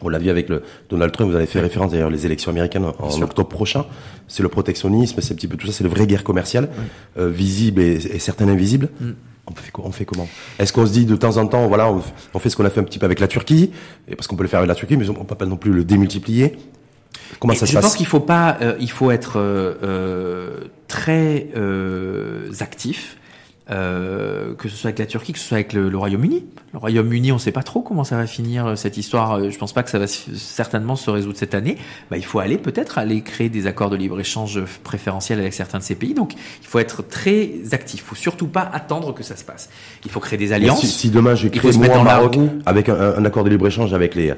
on 0.04 0.08
l'a 0.08 0.18
vu 0.18 0.30
avec 0.30 0.48
le 0.48 0.62
Donald 0.90 1.12
Trump, 1.12 1.30
vous 1.30 1.36
avez 1.36 1.46
fait 1.46 1.60
référence 1.60 1.92
d'ailleurs 1.92 2.10
les 2.10 2.26
élections 2.26 2.50
américaines 2.50 2.84
en, 2.98 3.10
sûr. 3.10 3.22
octobre 3.24 3.48
prochain, 3.48 3.84
c'est 4.26 4.42
le 4.42 4.48
protectionnisme, 4.48 5.20
c'est 5.20 5.32
un 5.32 5.36
petit 5.36 5.46
peu 5.48 5.56
tout 5.56 5.66
ça, 5.68 5.72
c'est 5.72 5.84
le 5.84 5.90
vraie 5.90 6.06
guerre 6.06 6.24
commerciale, 6.24 6.70
euh, 7.18 7.28
visible 7.28 7.80
et, 7.80 7.92
et 7.94 8.18
certaines 8.18 8.48
invisibles. 8.48 8.88
Mm. 9.00 9.10
On 9.46 9.54
fait, 9.54 9.70
quoi- 9.72 9.84
on 9.86 9.92
fait 9.92 10.04
comment? 10.04 10.28
Est-ce 10.58 10.72
qu'on 10.72 10.86
se 10.86 10.92
dit 10.92 11.04
de 11.04 11.16
temps 11.16 11.36
en 11.36 11.46
temps, 11.46 11.66
voilà, 11.68 11.92
on, 12.34 12.38
fait 12.38 12.48
ce 12.48 12.56
qu'on 12.56 12.64
a 12.64 12.70
fait 12.70 12.80
un 12.80 12.84
petit 12.84 12.98
peu 12.98 13.06
avec 13.06 13.20
la 13.20 13.26
Turquie, 13.28 13.70
et 14.08 14.14
parce 14.16 14.26
qu'on 14.28 14.36
peut 14.36 14.44
le 14.44 14.48
faire 14.48 14.60
avec 14.60 14.68
la 14.68 14.74
Turquie, 14.76 14.96
mais 14.96 15.08
on 15.08 15.24
peut 15.24 15.34
pas 15.34 15.46
non 15.46 15.56
plus 15.56 15.72
le 15.72 15.84
démultiplier? 15.84 16.56
Comment 17.40 17.52
Et 17.52 17.56
ça 17.56 17.66
se 17.66 17.70
je 17.72 17.76
passe? 17.76 17.84
pense 17.84 17.96
qu'il 17.96 18.06
faut 18.06 18.20
pas, 18.20 18.58
euh, 18.60 18.76
il 18.80 18.90
faut 18.90 19.10
être 19.10 19.34
euh, 19.36 20.60
très 20.88 21.48
actif. 22.60 23.16
Euh, 23.72 24.54
que 24.54 24.68
ce 24.68 24.76
soit 24.76 24.88
avec 24.88 24.98
la 24.98 25.06
Turquie, 25.06 25.32
que 25.32 25.38
ce 25.38 25.46
soit 25.46 25.56
avec 25.56 25.72
le, 25.72 25.88
Royaume-Uni. 25.96 26.44
Le 26.72 26.78
Royaume-Uni, 26.78 27.32
on 27.32 27.36
ne 27.36 27.40
sait 27.40 27.52
pas 27.52 27.62
trop 27.62 27.80
comment 27.80 28.04
ça 28.04 28.16
va 28.16 28.26
finir 28.26 28.66
euh, 28.66 28.76
cette 28.76 28.96
histoire. 28.96 29.38
Euh, 29.38 29.50
Je 29.50 29.58
pense 29.58 29.72
pas 29.72 29.82
que 29.82 29.90
ça 29.90 29.98
va 29.98 30.06
certainement 30.06 30.94
se 30.96 31.10
résoudre 31.10 31.36
cette 31.36 31.54
année. 31.54 31.78
Bah, 32.10 32.18
il 32.18 32.24
faut 32.24 32.38
aller 32.38 32.58
peut-être 32.58 32.98
aller 32.98 33.22
créer 33.22 33.48
des 33.48 33.66
accords 33.66 33.90
de 33.90 33.96
libre 33.96 34.20
échange 34.20 34.60
préférentiels 34.84 35.40
avec 35.40 35.54
certains 35.54 35.78
de 35.78 35.82
ces 35.82 35.94
pays. 35.94 36.14
Donc, 36.14 36.34
il 36.34 36.66
faut 36.66 36.78
être 36.78 37.02
très 37.02 37.50
actif. 37.72 38.00
Il 38.04 38.06
faut 38.08 38.14
surtout 38.14 38.46
pas 38.46 38.68
attendre 38.72 39.14
que 39.14 39.22
ça 39.22 39.36
se 39.36 39.44
passe. 39.44 39.70
Il 40.04 40.10
faut 40.10 40.20
créer 40.20 40.38
des 40.38 40.52
alliances. 40.52 40.80
Si, 40.80 40.86
si 40.86 41.10
demain 41.10 41.34
créé 41.34 41.72
se 41.72 41.78
moi 41.78 41.88
la 41.88 42.02
Maroc 42.02 42.36
avec 42.66 42.88
un, 42.88 43.14
un 43.16 43.24
accord 43.24 43.44
de 43.44 43.50
libre 43.50 43.66
échange 43.66 43.94
avec 43.94 44.14
les 44.14 44.34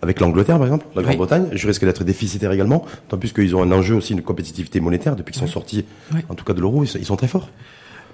avec 0.00 0.20
l'Angleterre 0.20 0.58
par 0.58 0.66
exemple, 0.66 0.86
la 0.94 1.00
Oui. 1.00 1.06
Grande-Bretagne, 1.06 1.48
je 1.52 1.66
risque 1.66 1.84
d'être 1.84 2.04
déficitaire 2.04 2.52
également, 2.52 2.84
tant 3.08 3.18
plus 3.18 3.32
qu'ils 3.32 3.56
ont 3.56 3.62
un 3.62 3.72
enjeu 3.72 3.96
aussi 3.96 4.14
de 4.14 4.20
compétitivité 4.20 4.80
monétaire 4.80 5.16
depuis 5.16 5.32
qu'ils 5.32 5.40
sont 5.40 5.48
sortis, 5.48 5.84
Oui. 6.14 6.20
en 6.28 6.34
tout 6.34 6.44
cas 6.44 6.52
de 6.52 6.60
l'euro, 6.60 6.84
ils 6.84 7.04
sont 7.04 7.16
très 7.16 7.26
forts. 7.26 7.48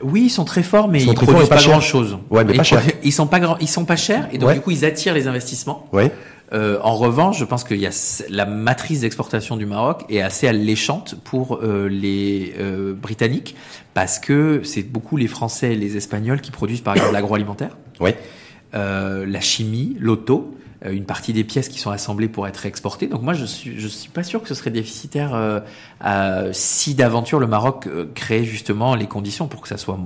Oui, 0.03 0.25
ils 0.25 0.31
sont 0.31 0.45
très 0.45 0.63
forts, 0.63 0.89
mais 0.89 0.99
Ils 0.99 1.09
ils, 1.11 1.15
forts 1.17 1.25
produisent 1.25 1.49
pas 1.49 1.63
grand 1.63 1.81
chose. 1.81 2.19
Ouais, 2.31 2.45
mais 2.45 2.55
pas 2.55 2.63
chers. 2.63 2.83
Ils 3.03 3.13
sont 3.13 3.27
pas 3.27 3.41
ils 3.61 3.69
sont 3.69 3.85
pas 3.85 3.97
chers, 3.97 4.29
et 4.33 4.39
donc 4.39 4.49
Ouais. 4.49 4.55
du 4.55 4.61
coup 4.61 4.71
ils 4.71 4.85
attirent 4.85 5.15
les 5.15 5.27
investissements. 5.29 5.89
Ouais. 5.93 6.11
Euh, 6.53 6.79
en 6.83 6.95
revanche, 6.97 7.39
je 7.39 7.45
pense 7.45 7.65
qu'il 7.65 7.79
y 7.79 7.87
a 7.87 8.25
la 8.29 8.45
matrice 8.45 9.01
d'exportation 9.01 9.57
du 9.57 9.67
Maroc 9.67 10.05
est 10.11 10.21
assez 10.21 10.47
alléchante 10.47 11.17
pour 11.25 11.61
euh, 11.63 11.89
les 11.89 12.55
euh, 12.61 12.93
Britanniques 12.93 13.57
parce 13.95 14.19
que 14.19 14.61
c'est 14.63 14.83
beaucoup 14.83 15.17
les 15.17 15.27
Français 15.27 15.73
et 15.73 15.77
les 15.77 15.97
Espagnols 15.97 16.41
qui 16.43 16.51
produisent 16.51 16.83
par 16.83 16.95
exemple 16.95 17.13
l'agroalimentaire, 17.15 17.77
Ouais. 17.99 18.17
euh, 18.75 19.25
la 19.27 19.41
chimie, 19.41 19.97
l'auto, 19.99 20.55
une 20.93 21.05
partie 21.05 21.33
des 21.33 21.45
pièces 21.45 21.69
qui 21.69 21.79
sont 21.79 21.91
assemblées 21.91 22.29
pour 22.29 22.47
être 22.47 22.67
exportées. 22.67 23.07
Donc 23.07 23.23
moi, 23.23 23.35
je 23.35 23.45
suis 23.45 23.79
je 23.79 23.89
suis 23.89 24.11
pas 24.11 24.23
sûr 24.23 24.43
que 24.43 24.49
ce 24.49 24.55
serait 24.55 24.71
déficitaire 24.71 25.33
euh, 25.35 26.51
si 26.53 26.95
d'aventure 26.95 27.39
le 27.39 27.47
Maroc 27.47 27.87
euh, 27.87 28.11
crée 28.15 28.45
justement 28.45 28.95
les 28.95 29.07
conditions 29.07 29.47
pour 29.47 29.61
que 29.61 29.69
ça 29.69 29.77
soit 29.77 29.99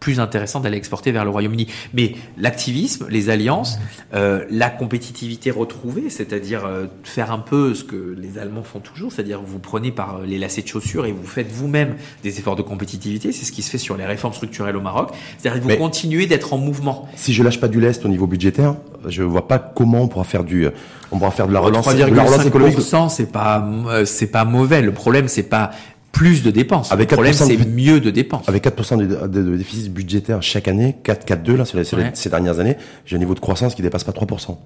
plus 0.00 0.20
intéressant 0.20 0.60
d'aller 0.60 0.76
exporter 0.76 1.12
vers 1.12 1.24
le 1.24 1.30
Royaume-Uni. 1.30 1.66
Mais 1.94 2.14
l'activisme, 2.36 3.06
les 3.08 3.30
alliances, 3.30 3.78
euh, 4.14 4.44
la 4.50 4.68
compétitivité 4.68 5.50
retrouvée, 5.50 6.10
c'est-à-dire 6.10 6.66
euh, 6.66 6.86
faire 7.04 7.32
un 7.32 7.38
peu 7.38 7.74
ce 7.74 7.84
que 7.84 8.14
les 8.18 8.38
Allemands 8.38 8.62
font 8.64 8.80
toujours, 8.80 9.12
c'est-à-dire 9.12 9.40
vous 9.44 9.58
prenez 9.58 9.90
par 9.92 10.16
euh, 10.18 10.26
les 10.26 10.38
lacets 10.38 10.62
de 10.62 10.68
chaussures 10.68 11.06
et 11.06 11.12
vous 11.12 11.26
faites 11.26 11.50
vous-même 11.50 11.94
des 12.22 12.38
efforts 12.38 12.56
de 12.56 12.62
compétitivité. 12.62 13.32
C'est 13.32 13.44
ce 13.46 13.52
qui 13.52 13.62
se 13.62 13.70
fait 13.70 13.78
sur 13.78 13.96
les 13.96 14.04
réformes 14.04 14.34
structurelles 14.34 14.76
au 14.76 14.80
Maroc. 14.82 15.10
C'est-à-dire 15.38 15.60
que 15.60 15.64
vous 15.64 15.70
Mais- 15.70 15.78
continuez 15.78 16.26
d'être 16.26 16.52
en 16.52 16.58
mouvement. 16.58 17.08
Si 17.16 17.32
je 17.32 17.42
lâche 17.42 17.60
pas 17.60 17.68
du 17.68 17.80
lest 17.80 18.04
au 18.04 18.08
niveau 18.08 18.26
budgétaire, 18.26 18.74
je 19.08 19.22
vois 19.22 19.48
pas 19.48 19.58
comment 19.58 20.02
on 20.02 20.08
pourra 20.08 20.24
faire 20.24 20.44
du, 20.44 20.66
on 21.12 21.18
pourra 21.18 21.30
faire 21.30 21.48
de 21.48 21.52
la 21.52 21.60
relance, 21.60 21.86
de 21.86 21.98
la 21.98 22.06
relance 22.24 22.46
économique. 22.46 22.78
3,5%, 22.78 23.08
c'est 23.08 23.30
pas 23.30 23.66
euh, 23.88 24.04
c'est 24.04 24.26
pas 24.26 24.44
mauvais. 24.44 24.82
Le 24.82 24.92
problème 24.92 25.28
c'est 25.28 25.42
pas 25.44 25.70
plus 26.14 26.42
de 26.42 26.50
dépenses. 26.50 26.90
Avec 26.92 27.10
le 27.10 27.16
problème 27.16 27.34
4% 27.34 27.48
de 27.54 27.58
c'est 27.62 27.68
mieux 27.68 28.00
de 28.00 28.08
dépenses. 28.10 28.48
Avec 28.48 28.64
4% 28.64 28.96
de, 28.96 29.04
de- 29.26 29.42
de 29.42 29.56
déficit 29.56 29.92
budgétaire 29.92 30.42
chaque 30.42 30.68
année, 30.68 30.96
4, 31.02 31.26
4, 31.26 31.42
2 31.42 31.56
là, 31.56 31.64
sur 31.66 31.76
les, 31.78 31.84
Ouais. 31.94 32.10
ces 32.14 32.30
dernières 32.30 32.58
années, 32.60 32.76
j'ai 33.04 33.16
un 33.16 33.18
niveau 33.18 33.34
de 33.34 33.40
croissance 33.40 33.74
qui 33.74 33.82
dépasse 33.82 34.04
pas 34.04 34.12
3%. 34.12 34.56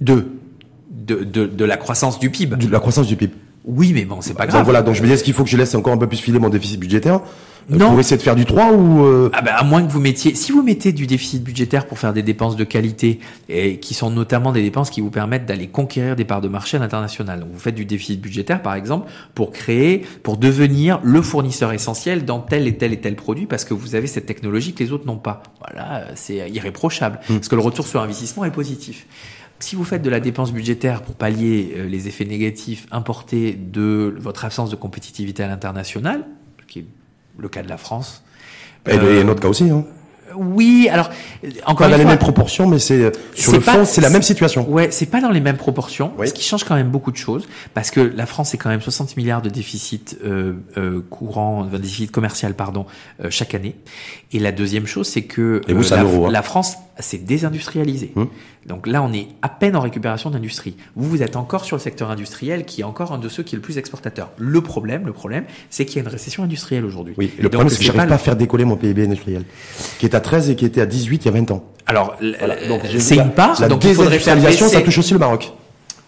Deux. 0.00 0.32
De, 0.90 1.24
de, 1.24 1.46
de 1.46 1.64
la 1.64 1.76
croissance 1.76 2.18
du 2.18 2.30
PIB. 2.30 2.56
De 2.56 2.70
la 2.70 2.78
croissance 2.80 3.06
du 3.06 3.16
PIB. 3.16 3.32
Oui, 3.64 3.92
mais 3.94 4.04
bon, 4.04 4.20
c'est 4.20 4.34
pas 4.34 4.44
Donc 4.44 4.52
grave. 4.52 4.64
voilà, 4.64 4.82
donc 4.82 4.94
je 4.94 5.02
me 5.02 5.06
dis, 5.06 5.12
est-ce 5.12 5.24
qu'il 5.24 5.34
faut 5.34 5.44
que 5.44 5.50
je 5.50 5.56
laisse 5.56 5.74
encore 5.74 5.92
un 5.92 5.98
peu 5.98 6.06
plus 6.06 6.16
filer 6.18 6.38
mon 6.38 6.48
déficit 6.48 6.80
budgétaire? 6.80 7.20
Non. 7.68 7.90
pour 7.90 8.00
essayer 8.00 8.16
de 8.16 8.22
faire 8.22 8.36
du 8.36 8.44
3 8.44 8.72
ou 8.72 9.04
euh, 9.04 9.30
Ah 9.32 9.42
ben, 9.42 9.52
à 9.54 9.62
moins 9.62 9.84
que 9.84 9.90
vous 9.90 10.00
mettiez, 10.00 10.34
si 10.34 10.52
vous 10.52 10.62
mettez 10.62 10.92
du 10.92 11.06
déficit 11.06 11.42
budgétaire 11.42 11.86
pour 11.86 11.98
faire 11.98 12.12
des 12.12 12.22
dépenses 12.22 12.56
de 12.56 12.64
qualité 12.64 13.20
et 13.48 13.78
qui 13.78 13.94
sont 13.94 14.10
notamment 14.10 14.52
des 14.52 14.62
dépenses 14.62 14.90
qui 14.90 15.00
vous 15.00 15.10
permettent 15.10 15.46
d'aller 15.46 15.68
conquérir 15.68 16.16
des 16.16 16.24
parts 16.24 16.40
de 16.40 16.48
marché 16.48 16.76
à 16.76 16.80
l'international. 16.80 17.40
Donc 17.40 17.50
vous 17.52 17.58
faites 17.58 17.74
du 17.74 17.84
déficit 17.84 18.20
budgétaire 18.20 18.62
par 18.62 18.74
exemple 18.74 19.10
pour 19.34 19.52
créer, 19.52 19.98
pour 20.22 20.36
devenir 20.36 21.00
le 21.02 21.22
fournisseur 21.22 21.72
essentiel 21.72 22.24
dans 22.24 22.40
tel 22.40 22.66
et 22.66 22.76
tel 22.76 22.92
et 22.92 23.00
tel 23.00 23.16
produit 23.16 23.46
parce 23.46 23.64
que 23.64 23.74
vous 23.74 23.94
avez 23.94 24.06
cette 24.06 24.26
technologie 24.26 24.72
que 24.74 24.82
les 24.82 24.92
autres 24.92 25.06
n'ont 25.06 25.18
pas. 25.18 25.42
Voilà, 25.60 26.06
c'est 26.14 26.50
irréprochable 26.50 27.20
parce 27.28 27.48
que 27.48 27.54
le 27.54 27.62
retour 27.62 27.86
sur 27.86 28.00
investissement 28.00 28.44
est 28.44 28.50
positif. 28.50 29.06
Si 29.60 29.76
vous 29.76 29.84
faites 29.84 30.00
de 30.00 30.08
la 30.08 30.20
dépense 30.20 30.52
budgétaire 30.52 31.02
pour 31.02 31.14
pallier 31.14 31.74
euh, 31.76 31.86
les 31.86 32.08
effets 32.08 32.24
négatifs 32.24 32.86
importés 32.90 33.52
de 33.52 34.16
votre 34.18 34.46
absence 34.46 34.70
de 34.70 34.76
compétitivité 34.76 35.42
à 35.42 35.48
l'international, 35.48 36.24
le 37.40 37.48
cas 37.48 37.62
de 37.62 37.68
la 37.68 37.76
France, 37.78 38.22
et, 38.86 38.92
euh, 38.92 39.20
et 39.20 39.24
notre 39.24 39.40
cas 39.40 39.48
aussi 39.48 39.70
hein. 39.70 39.84
Oui, 40.36 40.88
alors 40.90 41.10
euh, 41.44 41.48
encore 41.66 41.86
Pas 41.86 41.90
dans 41.92 41.98
les 41.98 42.04
mêmes 42.04 42.18
proportions, 42.18 42.66
mais 42.68 42.78
c'est 42.78 43.00
euh, 43.02 43.10
sur 43.34 43.52
le 43.52 43.60
pas- 43.60 43.72
fond, 43.74 43.84
c'est 43.84 44.00
la 44.00 44.10
même 44.10 44.22
situation. 44.22 44.68
Ouais, 44.70 44.90
c'est 44.90 45.06
pas 45.06 45.20
dans 45.20 45.30
les 45.30 45.40
mêmes 45.40 45.56
proportions, 45.56 46.12
Oui. 46.18 46.28
ce 46.28 46.32
qui 46.32 46.42
change 46.44 46.64
quand 46.64 46.74
même 46.74 46.88
beaucoup 46.90 47.10
de 47.12 47.16
choses, 47.16 47.48
parce 47.74 47.90
que 47.90 48.00
la 48.00 48.26
France 48.26 48.54
est 48.54 48.58
quand 48.58 48.70
même 48.70 48.80
60 48.80 49.16
milliards 49.16 49.42
de 49.42 49.48
déficit 49.50 50.16
euh, 50.24 50.54
euh, 50.76 51.00
courant, 51.10 51.64
de 51.64 51.78
déficit 51.78 52.10
commercial 52.10 52.54
pardon, 52.54 52.86
euh, 53.24 53.28
chaque 53.30 53.54
année. 53.54 53.76
Et 54.32 54.38
la 54.38 54.52
deuxième 54.52 54.86
chose, 54.86 55.08
c'est 55.08 55.22
que 55.22 55.60
Et 55.68 55.72
vous, 55.72 55.82
c'est 55.82 55.96
la, 55.96 56.02
euro, 56.04 56.26
hein. 56.26 56.30
la 56.30 56.42
France 56.42 56.76
s'est 56.98 57.18
désindustrialisée. 57.18 58.12
Hum. 58.16 58.28
Donc 58.66 58.86
là, 58.86 59.02
on 59.02 59.10
est 59.12 59.28
à 59.40 59.48
peine 59.48 59.74
en 59.74 59.80
récupération 59.80 60.28
d'industrie. 60.30 60.76
Vous, 60.94 61.08
vous 61.08 61.22
êtes 61.22 61.34
encore 61.36 61.64
sur 61.64 61.76
le 61.76 61.80
secteur 61.80 62.10
industriel, 62.10 62.66
qui 62.66 62.82
est 62.82 62.84
encore 62.84 63.12
un 63.12 63.18
de 63.18 63.28
ceux 63.30 63.42
qui 63.42 63.54
est 63.54 63.58
le 63.58 63.62
plus 63.62 63.78
exportateur. 63.78 64.30
Le 64.36 64.60
problème, 64.60 65.06
le 65.06 65.14
problème, 65.14 65.44
c'est 65.70 65.86
qu'il 65.86 65.96
y 65.96 65.98
a 66.00 66.02
une 66.02 66.08
récession 66.12 66.42
industrielle 66.44 66.84
aujourd'hui. 66.84 67.14
Oui, 67.16 67.32
et 67.38 67.42
le 67.42 67.44
donc, 67.44 67.52
problème, 67.52 67.70
c'est 67.70 67.78
que 67.78 67.84
j'arrive 67.84 68.06
pas 68.06 68.14
à 68.14 68.18
faire 68.18 68.36
décoller 68.36 68.66
mon 68.66 68.76
PIB 68.76 69.04
industriel, 69.04 69.44
qui 69.98 70.04
est 70.04 70.14
à 70.14 70.19
13 70.20 70.50
et 70.50 70.56
qui 70.56 70.64
était 70.64 70.80
à 70.80 70.86
18 70.86 71.24
il 71.24 71.26
y 71.26 71.28
a 71.28 71.32
20 71.32 71.50
ans. 71.50 71.64
Alors, 71.86 72.16
Voilà. 72.38 72.56
C'est 72.98 73.16
une 73.16 73.30
part, 73.32 73.60
La 73.60 73.68
donc 73.68 73.80
désindustrialisation, 73.82 74.68
ça 74.68 74.80
touche 74.80 74.98
aussi 74.98 75.12
le 75.12 75.18
Maroc. 75.18 75.52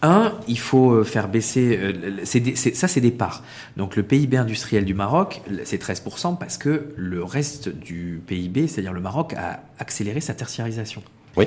Un, 0.04 0.32
il 0.48 0.58
faut 0.58 0.90
euh, 0.92 1.04
faire 1.04 1.28
baisser. 1.28 1.78
euh, 1.80 1.92
des- 2.40 2.56
ça, 2.56 2.88
c'est 2.88 3.00
des 3.00 3.12
parts. 3.12 3.44
Donc, 3.76 3.94
le 3.94 4.02
PIB 4.02 4.36
industriel 4.36 4.84
du 4.84 4.94
Maroc, 4.94 5.42
c'est 5.64 5.80
13% 5.80 6.36
parce 6.38 6.58
que 6.58 6.86
le 6.96 7.22
reste 7.22 7.68
du 7.68 8.20
PIB, 8.26 8.66
c'est-à-dire 8.66 8.92
le 8.92 9.00
Maroc, 9.00 9.32
a 9.34 9.60
accéléré 9.78 10.20
sa 10.20 10.34
tertiarisation. 10.34 11.02
Oui. 11.36 11.46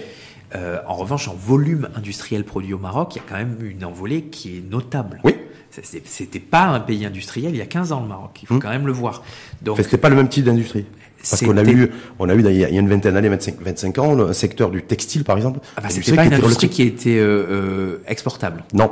Euh, 0.56 0.78
en 0.88 0.94
revanche, 0.94 1.28
en 1.28 1.34
volume 1.36 1.90
industriel 1.98 2.46
produit 2.46 2.74
au 2.74 2.78
Maroc, 2.78 3.16
il 3.16 3.18
y 3.18 3.22
a 3.22 3.24
quand 3.28 3.36
même 3.36 3.58
une 3.62 3.84
envolée 3.84 4.24
qui 4.24 4.58
est 4.58 4.62
notable. 4.72 5.20
Oui. 5.26 5.36
C'était 5.84 6.40
pas 6.40 6.66
un 6.68 6.80
pays 6.80 7.06
industriel 7.06 7.52
il 7.54 7.58
y 7.58 7.62
a 7.62 7.66
15 7.66 7.92
ans, 7.92 8.02
le 8.02 8.08
Maroc. 8.08 8.40
Il 8.44 8.48
faut 8.48 8.54
Hum. 8.56 8.62
quand 8.62 8.70
même 8.70 8.88
le 8.88 8.94
voir. 8.94 9.24
Donc, 9.62 9.78
c'était 9.82 9.98
pas 9.98 10.10
le 10.10 10.16
même 10.16 10.30
type 10.30 10.46
d'industrie. 10.46 10.86
Parce 11.30 11.44
qu'on 11.44 11.58
a 11.58 11.66
c'était- 11.66 11.72
eu, 11.78 11.92
on 12.20 12.30
a 12.30 12.36
eu, 12.36 12.40
il 12.40 12.46
y 12.46 12.48
a 12.48 12.70
il 12.70 12.76
y 12.76 12.78
a 12.78 12.82
une 12.82 12.88
vingtaine 12.90 13.16
d'années, 13.16 13.30
25, 13.30 13.56
25 13.60 13.98
ans, 13.98 14.14
le 14.14 14.32
secteur 14.34 14.70
du 14.70 14.84
textile, 14.84 15.24
par 15.24 15.38
exemple. 15.38 15.60
ah 15.76 15.82
bah, 15.82 15.90
c'était 15.90 16.16
pas 16.16 16.26
une 16.26 16.34
industrie 16.36 16.70
qui 16.70 16.84
était 16.84 17.18
euh, 17.18 17.46
euh, 17.50 18.04
exportable. 18.08 18.64
Non. 18.74 18.92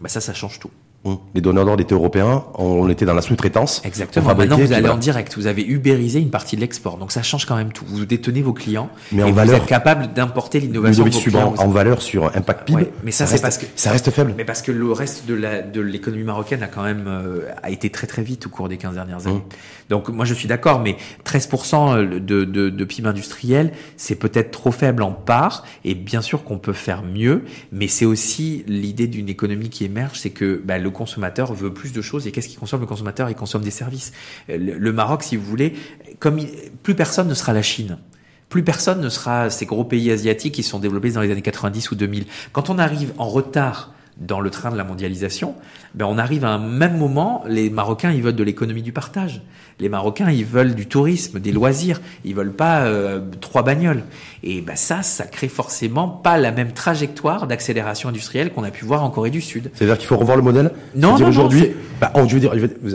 Bah, 0.00 0.08
ça, 0.08 0.20
ça 0.20 0.32
change 0.32 0.60
tout. 0.60 0.70
Les 1.36 1.40
donneurs 1.40 1.64
d'ordre 1.64 1.80
étaient 1.82 1.94
européens, 1.94 2.42
on 2.58 2.88
était 2.88 3.04
dans 3.04 3.14
la 3.14 3.22
sous-traitance. 3.22 3.80
Exactement. 3.84 4.34
Maintenant, 4.34 4.56
vous 4.58 4.72
allez 4.72 4.88
en 4.88 4.96
direct. 4.96 5.36
Vous 5.36 5.46
avez 5.46 5.64
ubérisé 5.64 6.18
une 6.20 6.30
partie 6.30 6.56
de 6.56 6.60
l'export. 6.60 6.96
Donc, 6.96 7.12
ça 7.12 7.22
change 7.22 7.46
quand 7.46 7.54
même 7.54 7.72
tout. 7.72 7.84
Vous 7.86 8.04
détenez 8.06 8.42
vos 8.42 8.52
clients. 8.52 8.88
Mais 9.12 9.20
et 9.20 9.24
en 9.24 9.28
vous 9.28 9.34
valeur- 9.34 9.56
êtes 9.62 9.66
capable 9.66 10.12
d'importer 10.14 10.58
l'innovation 10.58 11.04
en 11.58 11.68
valeur 11.68 12.02
sur 12.02 12.24
impact 12.36 12.64
PIB. 12.66 12.76
Ouais, 12.82 12.92
mais 13.04 13.12
ça, 13.12 13.24
c'est 13.26 13.32
reste- 13.34 13.42
parce 13.42 13.58
que- 13.58 13.66
ça 13.76 13.92
reste 13.92 14.10
faible. 14.10 14.34
Mais 14.36 14.44
parce 14.44 14.62
que 14.62 14.72
le 14.72 14.90
reste 14.90 15.26
de 15.26 15.80
l'économie 15.80 16.24
marocaine 16.24 16.64
a 16.64 16.66
quand 16.66 16.82
même 16.82 17.04
euh, 17.06 17.42
a 17.62 17.70
été 17.70 17.88
très 17.90 18.08
très 18.08 18.22
vite 18.22 18.46
au 18.46 18.50
cours 18.50 18.68
des 18.68 18.76
15 18.76 18.94
dernières 18.94 19.24
années. 19.28 19.44
Donc 19.88 20.08
moi 20.08 20.24
je 20.24 20.34
suis 20.34 20.48
d'accord, 20.48 20.80
mais 20.80 20.96
13% 21.24 22.08
de, 22.18 22.44
de, 22.44 22.70
de 22.70 22.84
PIB 22.84 23.08
industriel, 23.08 23.72
c'est 23.96 24.16
peut-être 24.16 24.50
trop 24.50 24.72
faible 24.72 25.02
en 25.02 25.12
part, 25.12 25.64
et 25.84 25.94
bien 25.94 26.22
sûr 26.22 26.44
qu'on 26.44 26.58
peut 26.58 26.72
faire 26.72 27.02
mieux, 27.02 27.44
mais 27.72 27.88
c'est 27.88 28.04
aussi 28.04 28.64
l'idée 28.66 29.06
d'une 29.06 29.28
économie 29.28 29.70
qui 29.70 29.84
émerge, 29.84 30.18
c'est 30.18 30.30
que 30.30 30.60
bah, 30.64 30.78
le 30.78 30.90
consommateur 30.90 31.52
veut 31.54 31.72
plus 31.72 31.92
de 31.92 32.02
choses, 32.02 32.26
et 32.26 32.32
qu'est-ce 32.32 32.48
qu'il 32.48 32.58
consomme? 32.58 32.80
Le 32.80 32.86
consommateur 32.86 33.30
Il 33.30 33.36
consomme 33.36 33.62
des 33.62 33.70
services. 33.70 34.12
Euh, 34.50 34.56
Le, 34.58 34.92
Maroc, 34.92 35.22
si 35.22 35.36
vous 35.36 35.44
voulez, 35.44 35.74
comme 36.18 36.38
il- 36.38 36.48
plus 36.82 36.94
personne 36.94 37.28
ne 37.28 37.34
sera 37.34 37.52
la 37.52 37.62
Chine. 37.62 37.98
Plus 38.48 38.62
personne 38.62 39.00
ne 39.00 39.08
sera 39.08 39.50
ces 39.50 39.66
gros 39.66 39.84
pays 39.84 40.10
asiatiques 40.10 40.54
qui 40.54 40.62
sont 40.62 40.78
développés 40.78 41.10
dans 41.10 41.20
les 41.20 41.30
années 41.30 41.42
90 41.42 41.90
ou 41.90 41.94
2000. 41.96 42.26
Quand 42.52 42.70
on 42.70 42.78
arrive 42.78 43.12
en 43.18 43.28
retard 43.28 43.92
dans 44.18 44.40
le 44.40 44.50
train 44.50 44.70
de 44.70 44.76
la 44.76 44.84
mondialisation, 44.84 45.54
ben 45.94 46.06
on 46.06 46.18
arrive 46.18 46.44
à 46.44 46.50
un 46.50 46.58
même 46.58 46.96
moment, 46.96 47.42
les 47.46 47.70
Marocains, 47.70 48.12
ils 48.12 48.22
veulent 48.22 48.36
de 48.36 48.44
l'économie 48.44 48.82
du 48.82 48.92
partage. 48.92 49.42
Les 49.78 49.90
Marocains, 49.90 50.30
ils 50.30 50.44
veulent 50.44 50.74
du 50.74 50.86
tourisme, 50.86 51.38
des 51.38 51.52
loisirs. 51.52 52.00
Ils 52.24 52.34
veulent 52.34 52.54
pas 52.54 52.84
euh, 52.84 53.20
trois 53.42 53.62
bagnoles. 53.62 54.04
Et 54.42 54.62
ben 54.62 54.74
ça, 54.74 55.02
ça 55.02 55.24
crée 55.24 55.48
forcément 55.48 56.08
pas 56.08 56.38
la 56.38 56.50
même 56.50 56.72
trajectoire 56.72 57.46
d'accélération 57.46 58.08
industrielle 58.08 58.52
qu'on 58.52 58.64
a 58.64 58.70
pu 58.70 58.86
voir 58.86 59.04
en 59.04 59.10
Corée 59.10 59.30
du 59.30 59.42
Sud. 59.42 59.70
C'est-à-dire 59.74 59.98
qu'il 59.98 60.06
faut 60.06 60.16
revoir 60.16 60.38
le 60.38 60.42
modèle. 60.42 60.70
Non, 60.94 61.18
non, 61.18 61.28
aujourd'hui, 61.28 61.72
bah, 62.00 62.10
oh, 62.14 62.22
je 62.26 62.38
veux 62.38 62.40
dire, 62.40 62.52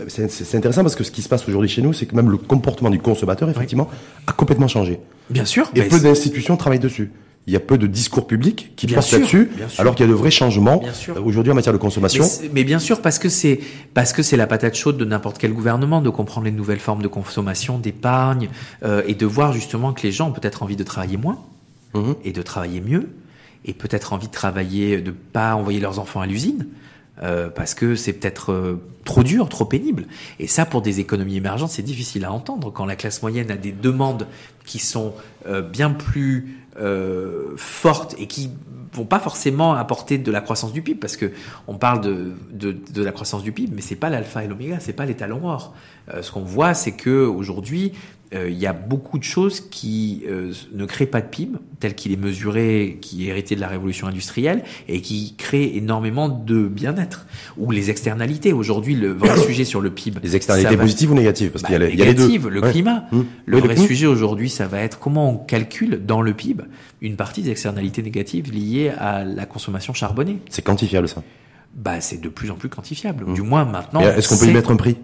c'est 0.07 0.55
intéressant 0.55 0.81
parce 0.81 0.95
que 0.95 1.03
ce 1.03 1.11
qui 1.11 1.21
se 1.21 1.29
passe 1.29 1.47
aujourd'hui 1.47 1.69
chez 1.69 1.83
nous, 1.83 1.93
c'est 1.93 2.07
que 2.07 2.15
même 2.15 2.31
le 2.31 2.37
comportement 2.37 2.89
du 2.89 2.99
consommateur, 2.99 3.47
effectivement, 3.47 3.87
a 4.25 4.31
complètement 4.31 4.67
changé. 4.67 4.99
Bien 5.29 5.45
sûr. 5.45 5.69
Et 5.75 5.81
ben, 5.81 5.89
peu 5.89 5.99
d'institutions 5.99 6.57
travaillent 6.57 6.79
dessus. 6.79 7.11
Il 7.47 7.53
y 7.53 7.55
a 7.55 7.59
peu 7.59 7.77
de 7.77 7.87
discours 7.87 8.27
publics 8.27 8.73
qui 8.75 8.85
Bien 8.85 8.99
là-dessus, 8.99 9.49
alors 9.79 9.95
qu'il 9.95 10.05
y 10.05 10.09
a 10.09 10.11
de 10.11 10.17
vrais 10.17 10.29
changements 10.29 10.83
euh, 11.09 11.21
aujourd'hui 11.23 11.51
en 11.51 11.55
matière 11.55 11.73
de 11.73 11.79
consommation. 11.79 12.23
Mais 12.53 12.63
bien 12.63 12.77
sûr, 12.77 13.01
parce 13.01 13.17
que 13.17 13.29
c'est 13.29 13.59
parce 13.95 14.13
que 14.13 14.21
c'est 14.21 14.37
la 14.37 14.45
patate 14.45 14.75
chaude 14.75 14.97
de 14.97 15.05
n'importe 15.05 15.39
quel 15.39 15.51
gouvernement 15.51 16.01
de 16.01 16.09
comprendre 16.09 16.45
les 16.45 16.51
nouvelles 16.51 16.79
formes 16.79 17.01
de 17.01 17.07
consommation, 17.07 17.79
d'épargne, 17.79 18.49
euh, 18.83 19.01
et 19.07 19.15
de 19.15 19.25
voir 19.25 19.53
justement 19.53 19.91
que 19.91 20.03
les 20.03 20.11
gens 20.11 20.29
ont 20.29 20.33
peut-être 20.33 20.61
envie 20.61 20.75
de 20.75 20.83
travailler 20.83 21.17
moins 21.17 21.39
Mhm. 21.93 22.15
et 22.23 22.31
de 22.31 22.41
travailler 22.41 22.81
mieux, 22.81 23.09
et 23.65 23.73
peut-être 23.73 24.13
envie 24.13 24.27
de 24.27 24.31
travailler, 24.31 25.01
de 25.01 25.11
pas 25.11 25.55
envoyer 25.55 25.79
leurs 25.79 25.99
enfants 25.99 26.21
à 26.21 26.25
l'usine. 26.25 26.67
Euh, 27.21 27.49
parce 27.49 27.73
que 27.73 27.95
c'est 27.95 28.13
peut-être 28.13 28.51
euh, 28.51 28.81
trop 29.03 29.23
dur, 29.23 29.49
trop 29.49 29.65
pénible. 29.65 30.07
Et 30.39 30.47
ça, 30.47 30.65
pour 30.65 30.81
des 30.81 30.99
économies 30.99 31.37
émergentes, 31.37 31.69
c'est 31.69 31.81
difficile 31.81 32.25
à 32.25 32.31
entendre 32.31 32.71
quand 32.71 32.85
la 32.85 32.95
classe 32.95 33.21
moyenne 33.21 33.51
a 33.51 33.57
des 33.57 33.71
demandes 33.71 34.27
qui 34.65 34.79
sont 34.79 35.13
euh, 35.47 35.61
bien 35.61 35.91
plus 35.91 36.63
euh, 36.79 37.53
fortes 37.57 38.15
et 38.17 38.27
qui 38.27 38.51
vont 38.93 39.05
pas 39.05 39.19
forcément 39.19 39.73
apporter 39.73 40.17
de 40.17 40.31
la 40.31 40.41
croissance 40.41 40.73
du 40.73 40.81
PIB 40.81 40.99
parce 40.99 41.15
que 41.15 41.31
on 41.67 41.75
parle 41.75 42.01
de, 42.01 42.33
de, 42.51 42.71
de 42.93 43.03
la 43.03 43.11
croissance 43.11 43.41
du 43.43 43.51
PIB 43.51 43.71
mais 43.73 43.81
c'est 43.81 43.95
pas 43.95 44.09
l'alpha 44.09 44.43
et 44.43 44.47
l'oméga 44.47 44.79
c'est 44.79 44.93
pas 44.93 45.05
les 45.05 45.15
talons 45.15 45.47
or 45.47 45.73
Euh, 46.13 46.23
ce 46.23 46.31
qu'on 46.31 46.41
voit 46.41 46.73
c'est 46.73 46.93
que 46.93 47.25
aujourd'hui 47.25 47.93
il 48.33 48.57
y 48.57 48.65
a 48.65 48.73
beaucoup 48.73 49.17
de 49.19 49.23
choses 49.23 49.59
qui 49.59 50.23
euh, 50.29 50.53
ne 50.73 50.85
créent 50.85 51.05
pas 51.05 51.19
de 51.21 51.27
PIB 51.27 51.57
tel 51.81 51.95
qu'il 51.95 52.11
est 52.13 52.17
mesuré 52.17 52.97
qui 53.01 53.25
est 53.25 53.29
hérité 53.29 53.55
de 53.55 53.61
la 53.61 53.67
révolution 53.67 54.07
industrielle 54.07 54.63
et 54.87 55.01
qui 55.01 55.35
crée 55.37 55.75
énormément 55.75 56.29
de 56.29 56.67
bien-être 56.67 57.25
ou 57.57 57.71
les 57.71 57.89
externalités 57.89 58.53
aujourd'hui 58.53 58.95
le 58.95 59.11
vrai 59.11 59.37
sujet 59.45 59.65
sur 59.65 59.81
le 59.81 59.89
PIB 59.89 60.19
Les 60.23 60.35
externalités 60.37 60.75
va- 60.75 60.83
positives 60.83 61.11
ou 61.11 61.15
négatives? 61.15 61.51
Parce 61.51 61.63
bah, 61.63 61.67
qu'il 61.69 61.77
y 61.81 61.83
a 61.83 61.89
y 61.89 62.01
a 62.01 62.05
les 62.05 62.13
deux. 62.13 62.49
le 62.49 62.61
Ouais. 62.61 62.71
climat. 62.71 63.05
Mmh. 63.11 63.21
Le 63.45 63.57
Oui, 63.57 63.63
vrai 63.63 63.75
sujet 63.75 64.05
aujourd'hui, 64.07 64.49
ça 64.49 64.67
va 64.67 64.79
être 64.79 64.99
comment 64.99 65.29
on 65.31 65.37
calcule 65.37 66.05
dans 66.05 66.21
le 66.21 66.33
PIB 66.33 66.63
une 67.01 67.15
partie 67.17 67.41
des 67.41 67.49
externalités 67.51 68.01
négatives 68.03 68.51
liées 68.53 68.91
à 68.97 69.23
la 69.25 69.45
consommation 69.45 69.93
charbonnée. 69.93 70.37
C'est 70.49 70.61
quantifiable 70.63 71.09
ça. 71.09 71.23
Bah, 71.75 71.99
c'est 72.01 72.21
de 72.21 72.29
plus 72.29 72.51
en 72.51 72.55
plus 72.55 72.69
quantifiable. 72.69 73.33
Du 73.33 73.41
moins 73.41 73.65
maintenant. 73.65 74.01
Est-ce 74.01 74.29
qu'on 74.29 74.37
peut 74.37 74.47
y 74.47 74.53
mettre 74.53 74.71
un 74.71 74.75
prix? 74.75 74.95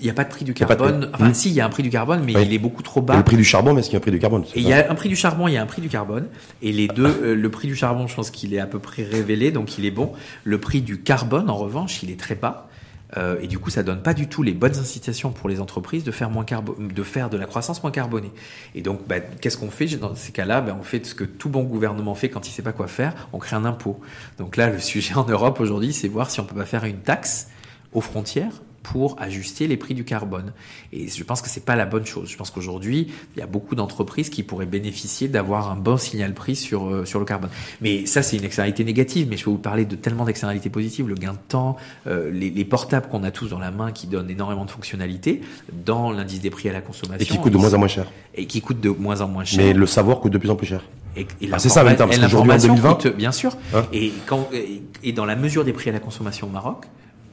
Il 0.00 0.04
n'y 0.04 0.10
a 0.10 0.14
pas 0.14 0.24
de 0.24 0.28
prix 0.28 0.44
du 0.44 0.52
prix. 0.52 0.66
carbone. 0.66 1.10
Enfin, 1.14 1.28
Mmh. 1.30 1.34
si, 1.34 1.48
il 1.48 1.54
y 1.54 1.60
a 1.60 1.66
un 1.66 1.68
prix 1.70 1.82
du 1.82 1.90
carbone, 1.90 2.22
mais 2.24 2.36
Oui. 2.36 2.42
il 2.46 2.52
est 2.52 2.58
beaucoup 2.58 2.82
trop 2.82 3.00
Il 3.00 3.04
y 3.04 3.06
a 3.10 3.12
bas. 3.12 3.16
le 3.18 3.24
prix 3.24 3.36
du 3.36 3.44
charbon, 3.44 3.72
mais 3.74 3.80
est-ce 3.80 3.88
qu'il 3.88 3.94
y 3.94 3.96
a 3.96 3.98
un 3.98 4.02
prix 4.02 4.10
du 4.10 4.18
carbone? 4.18 4.44
Et 4.54 4.60
il 4.60 4.68
y 4.68 4.72
a 4.72 4.90
un 4.90 4.94
prix 4.94 5.08
du 5.08 5.16
charbon, 5.16 5.48
il 5.48 5.54
y 5.54 5.56
a 5.56 5.62
un 5.62 5.66
prix 5.66 5.80
du 5.82 5.88
carbone. 5.88 6.26
Et 6.62 6.72
les 6.72 6.88
deux, 6.88 7.04
euh, 7.22 7.34
le 7.34 7.50
prix 7.50 7.68
du 7.68 7.76
charbon, 7.76 8.06
je 8.06 8.14
pense 8.14 8.30
qu'il 8.30 8.52
est 8.54 8.58
à 8.60 8.66
peu 8.66 8.78
près 8.78 9.02
révélé, 9.04 9.50
donc 9.52 9.78
il 9.78 9.84
est 9.86 9.90
bon. 9.90 10.12
Le 10.44 10.58
prix 10.58 10.82
du 10.82 11.00
carbone, 11.00 11.48
en 11.50 11.56
revanche, 11.56 12.02
il 12.02 12.10
est 12.10 12.18
très 12.20 12.34
bas. 12.34 12.68
Euh, 13.16 13.36
et 13.40 13.46
du 13.46 13.60
coup, 13.60 13.70
ça 13.70 13.84
donne 13.84 14.02
pas 14.02 14.14
du 14.14 14.26
tout 14.28 14.42
les 14.42 14.52
bonnes 14.52 14.76
incitations 14.76 15.30
pour 15.30 15.48
les 15.48 15.60
entreprises 15.60 16.02
de 16.02 16.10
faire 16.10 16.28
moins 16.28 16.44
de 16.44 17.02
faire 17.04 17.30
de 17.30 17.36
la 17.36 17.46
croissance 17.46 17.80
moins 17.84 17.92
carbonée. 17.92 18.32
Et 18.74 18.82
donc, 18.82 19.06
bah, 19.06 19.20
qu'est-ce 19.20 19.56
qu'on 19.56 19.70
fait 19.70 19.86
dans 19.96 20.14
ces 20.16 20.32
cas-là? 20.32 20.60
Bah, 20.60 20.76
On 20.78 20.82
fait 20.82 21.06
ce 21.06 21.14
que 21.14 21.22
tout 21.22 21.48
bon 21.48 21.62
gouvernement 21.62 22.16
fait 22.16 22.28
quand 22.28 22.48
il 22.48 22.50
sait 22.50 22.62
pas 22.62 22.72
quoi 22.72 22.88
faire. 22.88 23.14
On 23.32 23.38
crée 23.38 23.54
un 23.54 23.64
impôt. 23.64 24.00
Donc 24.38 24.56
là, 24.56 24.68
le 24.68 24.80
sujet 24.80 25.14
en 25.14 25.24
Europe 25.24 25.60
aujourd'hui, 25.60 25.92
c'est 25.92 26.08
voir 26.08 26.30
si 26.30 26.40
on 26.40 26.44
peut 26.44 26.56
pas 26.56 26.66
faire 26.66 26.84
une 26.84 26.98
taxe 26.98 27.46
aux 27.92 28.00
frontières 28.00 28.60
pour 28.92 29.16
ajuster 29.20 29.66
les 29.66 29.76
prix 29.76 29.94
du 29.94 30.04
carbone. 30.04 30.52
Et 30.92 31.08
je 31.08 31.24
pense 31.24 31.42
que 31.42 31.48
c'est 31.48 31.64
pas 31.64 31.74
la 31.74 31.86
bonne 31.86 32.06
chose. 32.06 32.30
Je 32.30 32.36
pense 32.36 32.52
qu'aujourd'hui, 32.52 33.08
il 33.34 33.40
y 33.40 33.42
a 33.42 33.46
beaucoup 33.46 33.74
d'entreprises 33.74 34.30
qui 34.30 34.44
pourraient 34.44 34.64
bénéficier 34.64 35.26
d'avoir 35.26 35.72
un 35.72 35.76
bon 35.76 35.96
signal 35.96 36.34
prix 36.34 36.54
sur, 36.54 36.86
euh, 36.86 37.04
sur 37.04 37.18
le 37.18 37.24
carbone. 37.24 37.50
Mais 37.80 38.06
ça, 38.06 38.22
c'est 38.22 38.36
une 38.36 38.44
externalité 38.44 38.84
négative. 38.84 39.26
Mais 39.28 39.36
je 39.36 39.44
peux 39.44 39.50
vous 39.50 39.58
parler 39.58 39.86
de 39.86 39.96
tellement 39.96 40.24
d'externalités 40.24 40.70
positives. 40.70 41.08
Le 41.08 41.16
gain 41.16 41.32
de 41.32 41.38
temps, 41.48 41.76
euh, 42.06 42.30
les, 42.30 42.48
les 42.50 42.64
portables 42.64 43.08
qu'on 43.08 43.24
a 43.24 43.32
tous 43.32 43.48
dans 43.48 43.58
la 43.58 43.72
main 43.72 43.90
qui 43.90 44.06
donnent 44.06 44.30
énormément 44.30 44.64
de 44.64 44.70
fonctionnalités 44.70 45.40
dans 45.84 46.12
l'indice 46.12 46.40
des 46.40 46.50
prix 46.50 46.68
à 46.68 46.72
la 46.72 46.80
consommation. 46.80 47.24
Et 47.24 47.26
qui 47.26 47.38
coûte 47.38 47.52
de 47.52 47.58
moins 47.58 47.74
en 47.74 47.78
moins 47.78 47.88
cher. 47.88 48.06
Et 48.36 48.46
qui 48.46 48.60
coûte 48.60 48.80
de 48.80 48.90
moins 48.90 49.20
en 49.20 49.26
moins 49.26 49.44
cher. 49.44 49.64
Mais 49.64 49.72
le 49.72 49.86
savoir 49.86 50.20
coûte 50.20 50.32
de 50.32 50.38
plus 50.38 50.50
en 50.50 50.54
plus 50.56 50.66
cher. 50.68 50.82
Et, 51.16 51.26
et 51.40 51.48
Ah, 51.50 51.58
c'est 51.58 51.70
ça, 51.70 51.82
même 51.82 51.96
temps, 51.96 52.06
parce 52.06 52.20
qu'aujourd'hui, 52.20 52.50
en 52.50 52.54
l'information 52.54 52.74
2020, 52.74 52.94
coûte, 52.94 53.16
bien 53.16 53.32
sûr. 53.32 53.56
Hein 53.74 53.84
et, 53.92 54.12
quand, 54.26 54.48
et, 54.52 54.82
et 55.02 55.12
dans 55.12 55.24
la 55.24 55.34
mesure 55.34 55.64
des 55.64 55.72
prix 55.72 55.90
à 55.90 55.92
la 55.92 55.98
consommation 55.98 56.46
au 56.46 56.50
Maroc, 56.50 56.86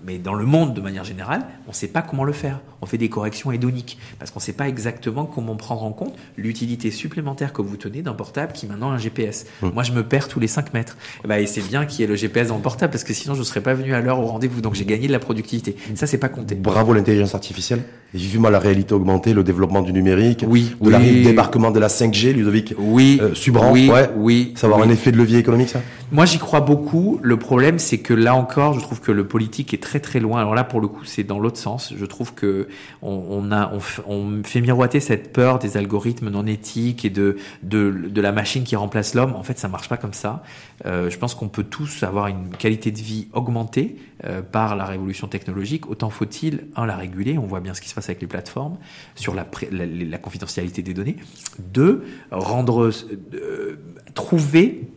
mais 0.05 0.17
dans 0.17 0.33
le 0.33 0.45
monde 0.45 0.73
de 0.73 0.81
manière 0.81 1.03
générale, 1.03 1.45
on 1.67 1.71
ne 1.71 1.75
sait 1.75 1.87
pas 1.87 2.01
comment 2.01 2.23
le 2.23 2.33
faire. 2.33 2.59
On 2.81 2.85
fait 2.85 2.97
des 2.97 3.09
corrections 3.09 3.51
hédoniques 3.51 3.97
parce 4.19 4.31
qu'on 4.31 4.39
ne 4.39 4.43
sait 4.43 4.53
pas 4.53 4.67
exactement 4.67 5.25
comment 5.25 5.55
prendre 5.55 5.83
en 5.83 5.91
compte 5.91 6.13
l'utilité 6.37 6.91
supplémentaire 6.91 7.53
que 7.53 7.61
vous 7.61 7.77
tenez 7.77 8.01
d'un 8.01 8.13
portable 8.13 8.51
qui 8.51 8.67
maintenant 8.67 8.91
a 8.91 8.95
un 8.95 8.97
GPS. 8.97 9.45
Hum. 9.61 9.71
Moi, 9.73 9.83
je 9.83 9.93
me 9.93 10.03
perds 10.03 10.27
tous 10.27 10.39
les 10.39 10.47
5 10.47 10.73
mètres. 10.73 10.97
Et, 11.23 11.27
bah, 11.27 11.39
et 11.39 11.47
c'est 11.47 11.61
bien 11.61 11.85
qu'il 11.85 12.01
y 12.01 12.03
ait 12.03 12.07
le 12.07 12.15
GPS 12.15 12.49
dans 12.49 12.57
le 12.57 12.61
portable 12.61 12.91
parce 12.91 13.03
que 13.03 13.13
sinon, 13.13 13.33
je 13.35 13.39
ne 13.39 13.45
serais 13.45 13.61
pas 13.61 13.73
venu 13.73 13.93
à 13.93 14.01
l'heure 14.01 14.19
au 14.19 14.25
rendez-vous. 14.25 14.61
Donc, 14.61 14.75
j'ai 14.75 14.85
gagné 14.85 15.07
de 15.07 15.13
la 15.13 15.19
productivité. 15.19 15.75
Ça, 15.95 16.07
c'est 16.07 16.17
pas 16.17 16.29
compté. 16.29 16.55
Bravo 16.55 16.93
l'intelligence 16.93 17.35
artificielle. 17.35 17.83
Et 18.13 18.17
vivement 18.17 18.49
la 18.49 18.59
réalité 18.59 18.93
augmentée, 18.93 19.33
le 19.33 19.43
développement 19.43 19.81
du 19.81 19.91
numérique, 19.91 20.45
oui, 20.47 20.75
de 20.79 20.93
oui. 20.95 21.23
débarquement 21.23 21.71
de 21.71 21.79
la 21.79 21.87
5G, 21.87 22.33
Ludovic. 22.33 22.75
Oui, 22.77 23.19
euh, 23.19 23.33
Subran, 23.33 23.71
oui, 23.71 23.89
ouais. 23.89 24.09
oui. 24.15 24.53
Ça 24.55 24.67
va 24.67 24.75
avoir 24.75 24.87
un 24.87 24.91
effet 24.91 25.11
de 25.11 25.17
levier 25.17 25.39
économique, 25.39 25.69
ça? 25.69 25.81
Moi, 26.11 26.25
j'y 26.25 26.37
crois 26.37 26.61
beaucoup. 26.61 27.19
Le 27.23 27.37
problème, 27.37 27.79
c'est 27.79 27.97
que 27.97 28.13
là 28.13 28.35
encore, 28.35 28.73
je 28.73 28.81
trouve 28.81 29.01
que 29.01 29.11
le 29.11 29.25
politique 29.25 29.73
est 29.73 29.81
très 29.81 29.92
très 29.99 30.19
loin. 30.19 30.39
Alors 30.39 30.55
là, 30.55 30.63
pour 30.63 30.81
le 30.81 30.87
coup, 30.87 31.05
c'est 31.05 31.23
dans 31.23 31.39
l'autre 31.39 31.57
sens. 31.57 31.93
Je 31.95 32.05
trouve 32.05 32.33
que 32.33 32.67
on, 33.01 33.51
a, 33.51 33.71
on, 34.07 34.43
fait 34.43 34.61
miroiter 34.61 34.99
cette 34.99 35.33
peur 35.33 35.59
des 35.59 35.77
algorithmes 35.77 36.29
non 36.29 36.45
éthiques 36.45 37.05
et 37.05 37.09
de 37.09 37.37
la 37.63 38.31
machine 38.31 38.63
qui 38.63 38.75
remplace 38.75 39.13
l'homme. 39.13 39.35
En 39.35 39.43
fait, 39.43 39.59
ça 39.59 39.67
marche 39.67 39.89
pas 39.89 39.97
comme 39.97 40.13
ça. 40.13 40.43
Euh, 40.85 41.09
je 41.09 41.17
pense 41.17 41.35
qu'on 41.35 41.47
peut 41.47 41.63
tous 41.63 42.03
avoir 42.03 42.27
une 42.27 42.49
qualité 42.49 42.91
de 42.91 42.99
vie 42.99 43.27
augmentée 43.33 43.97
euh, 44.25 44.41
par 44.41 44.75
la 44.75 44.85
révolution 44.85 45.27
technologique. 45.27 45.89
Autant 45.89 46.09
faut-il 46.09 46.65
un 46.75 46.85
la 46.85 46.95
réguler. 46.95 47.37
On 47.37 47.45
voit 47.45 47.61
bien 47.61 47.73
ce 47.73 47.81
qui 47.81 47.89
se 47.89 47.95
passe 47.95 48.09
avec 48.09 48.21
les 48.21 48.27
plateformes 48.27 48.77
sur 49.15 49.33
la 49.33 50.17
confidentialité 50.17 50.81
des 50.81 50.93
données. 50.93 51.17
Deux, 51.59 52.03
rendre 52.31 52.91
euh, 53.33 53.79
trouver 54.13 54.87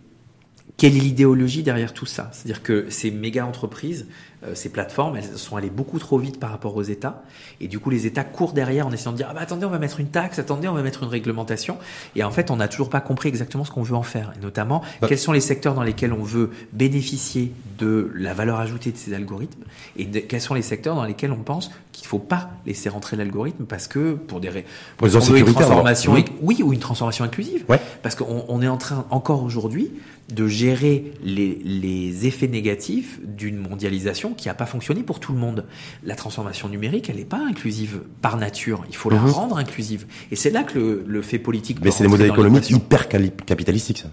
quelle 0.77 0.97
est 0.97 1.01
l'idéologie 1.01 1.63
derrière 1.63 1.95
tout 1.95 2.07
ça? 2.07 2.31
C'est-à-dire 2.33 2.63
que 2.63 2.87
ces 2.91 3.11
méga 3.11 3.47
entreprises, 3.47 4.07
euh, 4.45 4.55
ces 4.55 4.69
plateformes, 4.69 5.17
elles 5.17 5.39
sont 5.39 5.57
allées 5.57 5.71
beaucoup 5.71 5.99
trop 5.99 6.19
vite 6.19 6.39
par 6.39 6.51
rapport 6.51 6.77
aux 6.77 6.83
États, 6.83 7.23
et 7.61 7.69
du 7.69 7.79
coup 7.79 7.89
les 7.89 8.07
États 8.07 8.25
courent 8.25 8.53
derrière 8.53 8.87
en 8.87 8.93
essayant 8.93 9.13
de 9.13 9.17
dire 9.17 9.29
ah 9.31 9.35
bah 9.35 9.41
attendez 9.41 9.65
on 9.65 9.71
va 9.71 9.79
mettre 9.79 10.01
une 10.01 10.09
taxe, 10.09 10.39
attendez 10.39 10.69
on 10.69 10.75
va 10.75 10.83
mettre 10.83 11.03
une 11.03 11.09
réglementation, 11.09 11.79
et 12.15 12.23
en 12.23 12.31
fait 12.31 12.51
on 12.51 12.57
n'a 12.57 12.69
toujours 12.69 12.91
pas 12.91 13.01
compris 13.01 13.31
exactement 13.31 13.65
ce 13.65 13.71
qu'on 13.71 13.83
veut 13.83 13.97
en 13.97 14.03
faire, 14.03 14.35
et 14.37 14.43
notamment 14.43 14.83
quels 15.09 15.19
sont 15.19 15.33
les 15.33 15.41
secteurs 15.41 15.75
dans 15.75 15.83
lesquels 15.83 16.13
on 16.13 16.23
veut 16.23 16.51
bénéficier 16.75 17.53
de 17.79 18.13
la 18.15 18.35
valeur 18.35 18.61
ajoutée 18.61 18.93
de 18.93 18.99
ces 18.99 19.15
algorithmes, 19.15 19.65
et 19.97 20.07
quels 20.07 20.43
sont 20.43 20.55
les 20.55 20.63
secteurs 20.63 20.95
dans 20.95 21.05
lesquels 21.05 21.33
on 21.33 21.43
pense 21.43 21.71
qu'il 21.93 22.05
ne 22.05 22.09
faut 22.09 22.19
pas 22.19 22.51
laisser 22.67 22.91
rentrer 22.91 23.17
l'algorithme 23.17 23.65
parce 23.65 23.89
que 23.89 24.13
pour 24.13 24.41
des 24.41 24.51
pour 24.99 25.07
une 25.07 25.45
transformation 25.45 26.13
oui. 26.13 26.25
oui. 26.43 26.63
ou 26.63 26.75
une 26.75 26.81
transformation 26.81 27.25
inclusive, 27.25 27.65
ouais. 27.71 27.81
parce 28.03 28.15
qu'on 28.15 28.45
on 28.49 28.61
est 28.61 28.69
en 28.69 28.77
train 28.77 29.07
encore 29.09 29.43
aujourd'hui 29.43 29.91
de 30.33 30.49
gérer 30.49 31.13
les, 31.23 31.59
les 31.65 32.27
effets 32.27 32.49
négatifs 32.49 33.21
d'une 33.25 33.59
mondialisation 33.59 34.35
qui 34.35 34.49
n'a 34.49 34.55
pas 34.55 34.67
fonctionné 34.67 35.03
pour 35.03 35.21
tout 35.21 35.33
le 35.33 35.39
monde. 35.39 35.67
La 36.03 36.17
transformation 36.17 36.69
numérique, 36.69 37.09
elle 37.09 37.17
n'est 37.17 37.25
pas 37.25 37.41
inclusive 37.49 38.03
par 38.23 38.37
nature. 38.37 38.85
Il 38.89 38.97
faut 38.97 39.11
la 39.11 39.21
mhm. 39.21 39.31
rendre 39.31 39.57
inclusive. 39.59 40.07
Et 40.31 40.37
c'est 40.37 40.51
là 40.51 40.65
que 40.65 40.79
le, 40.79 41.05
le 41.07 41.23
fait 41.23 41.39
politique. 41.39 41.79
Mais 41.83 41.91
c'est 41.91 42.05
des 42.05 42.11
modèles 42.11 42.31
économiques 42.31 42.71
hyper 42.71 43.09
capitalistiques, 43.09 43.99
ça. 43.99 44.09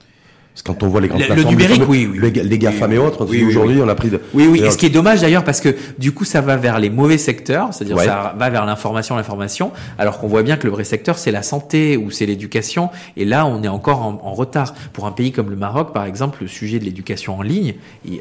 Parce 0.54 0.62
que 0.62 0.72
quand 0.72 0.86
on 0.86 0.90
voit 0.90 1.02
les 1.02 1.08
grandes 1.08 1.22
le, 1.22 1.34
le 1.34 1.44
numérique, 1.46 1.82
oui, 1.88 2.08
oui, 2.12 2.20
les, 2.22 2.44
les 2.44 2.58
GAFAM 2.60 2.94
et 2.94 3.00
autres, 3.00 3.26
aujourd'hui, 3.48 3.82
on 3.82 3.90
a 3.90 3.96
pris 3.96 4.10
de... 4.10 4.22
Oui, 4.36 4.48
oui, 4.48 4.62
et 4.62 4.70
ce 4.70 4.78
qui 4.78 4.86
est 4.86 4.92
dommage 4.92 5.22
d'ailleurs, 5.22 5.44
parce 5.44 5.62
que 5.62 5.76
du 5.98 6.12
coup, 6.12 6.26
ça 6.26 6.42
va 6.42 6.58
vers 6.58 6.78
les 6.78 6.92
mauvais 6.92 7.18
secteurs, 7.18 7.74
c'est-à-dire 7.74 8.00
ça 8.00 8.36
va 8.38 8.50
vers 8.52 8.64
l'information, 8.66 9.16
l'information, 9.16 9.72
alors 9.98 10.20
qu'on 10.20 10.28
voit 10.28 10.44
bien 10.44 10.58
que 10.58 10.68
le 10.68 10.72
vrai 10.72 10.84
secteur, 10.84 11.18
c'est 11.18 11.32
la 11.32 11.42
santé 11.42 11.98
ou 11.98 12.12
c'est 12.12 12.28
l'éducation, 12.28 12.92
et 13.18 13.26
là, 13.26 13.48
on 13.48 13.64
est 13.64 13.68
encore 13.68 14.04
en, 14.04 14.22
en, 14.24 14.34
retard. 14.34 14.76
Pour 14.94 15.08
un 15.08 15.12
pays 15.12 15.32
comme 15.32 15.50
le 15.50 15.56
Maroc, 15.56 15.92
par 15.92 16.06
exemple, 16.06 16.40
le 16.42 16.48
sujet 16.48 16.78
de 16.78 16.86
l'éducation 16.86 17.40
en 17.40 17.42
ligne, 17.42 17.74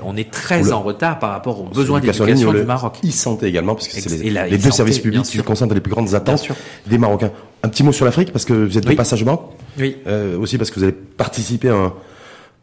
on 0.02 0.16
est 0.16 0.30
très 0.30 0.72
en 0.72 0.82
retard 0.82 1.18
par 1.18 1.32
rapport 1.32 1.60
aux 1.60 1.64
besoins 1.64 2.00
d'éducation 2.00 2.52
du 2.52 2.62
Maroc. 2.64 2.96
E-santé 3.04 3.46
également, 3.46 3.74
parce 3.74 3.88
que 3.88 4.00
c'est 4.00 4.22
les, 4.22 4.30
les 4.30 4.58
deux 4.58 4.70
services 4.70 5.00
publics 5.00 5.22
qui 5.24 5.38
concentrent 5.38 5.74
les 5.74 5.80
plus 5.80 5.92
grandes 5.92 6.14
attentes 6.14 6.48
des 6.86 6.96
Marocains. 6.96 7.30
Un 7.62 7.68
petit 7.68 7.84
mot 7.84 7.92
sur 7.92 8.06
l'Afrique, 8.06 8.32
parce 8.32 8.46
que 8.46 8.54
vous 8.54 8.78
êtes 8.78 8.86
de 8.86 8.94
passage 8.94 9.24
Oui. 9.78 9.96
Euh, 10.06 10.38
aussi 10.38 10.56
parce 10.56 10.70
que 10.70 10.80
vous 10.80 10.84
avez 10.84 10.92
participé 10.92 11.68
à 11.68 11.74
un 11.74 11.92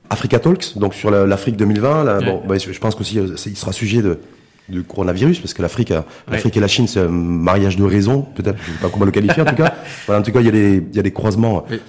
Africa 0.10 0.40
Talks, 0.40 0.78
donc 0.78 0.94
sur 0.94 1.12
l'Afrique 1.12 1.58
2020. 1.58 2.04
Là, 2.04 2.20
bon, 2.20 2.42
bah, 2.48 2.56
je 2.58 2.80
pense 2.80 2.96
qu'aussi 2.96 3.20
euh, 3.20 3.36
il 3.46 3.58
sera 3.58 3.72
sujet 3.72 4.02
de 4.02 4.20
du 4.70 4.84
coronavirus 4.84 5.40
parce 5.40 5.56
que 5.56 5.64
l'Afrique, 5.64 5.90
euh, 5.90 6.02
l'Afrique 6.30 6.56
et 6.56 6.60
la 6.60 6.68
Chine, 6.68 6.88
c'est 6.88 7.00
un 7.00 7.08
mariage 7.08 7.76
de 7.76 7.84
raison, 7.84 8.22
peut-être, 8.36 8.60
je 8.62 8.72
sais 8.72 8.78
pas 8.80 8.90
comment 8.90 9.06
le 9.06 9.12
qualifier 9.12 9.42
en 9.42 9.46
tout 9.46 9.56
cas. 9.56 9.74
Voilà, 10.06 10.22
en 10.22 10.24
tout 10.24 10.32
cas, 10.32 10.42
il 10.42 10.46
y 10.46 10.50
a 10.50 10.52
des 10.52 10.76
il 10.78 10.96
y 10.96 11.00
a 11.00 11.04
des 11.04 11.12
croisements 11.12 11.66
oui. 11.70 11.80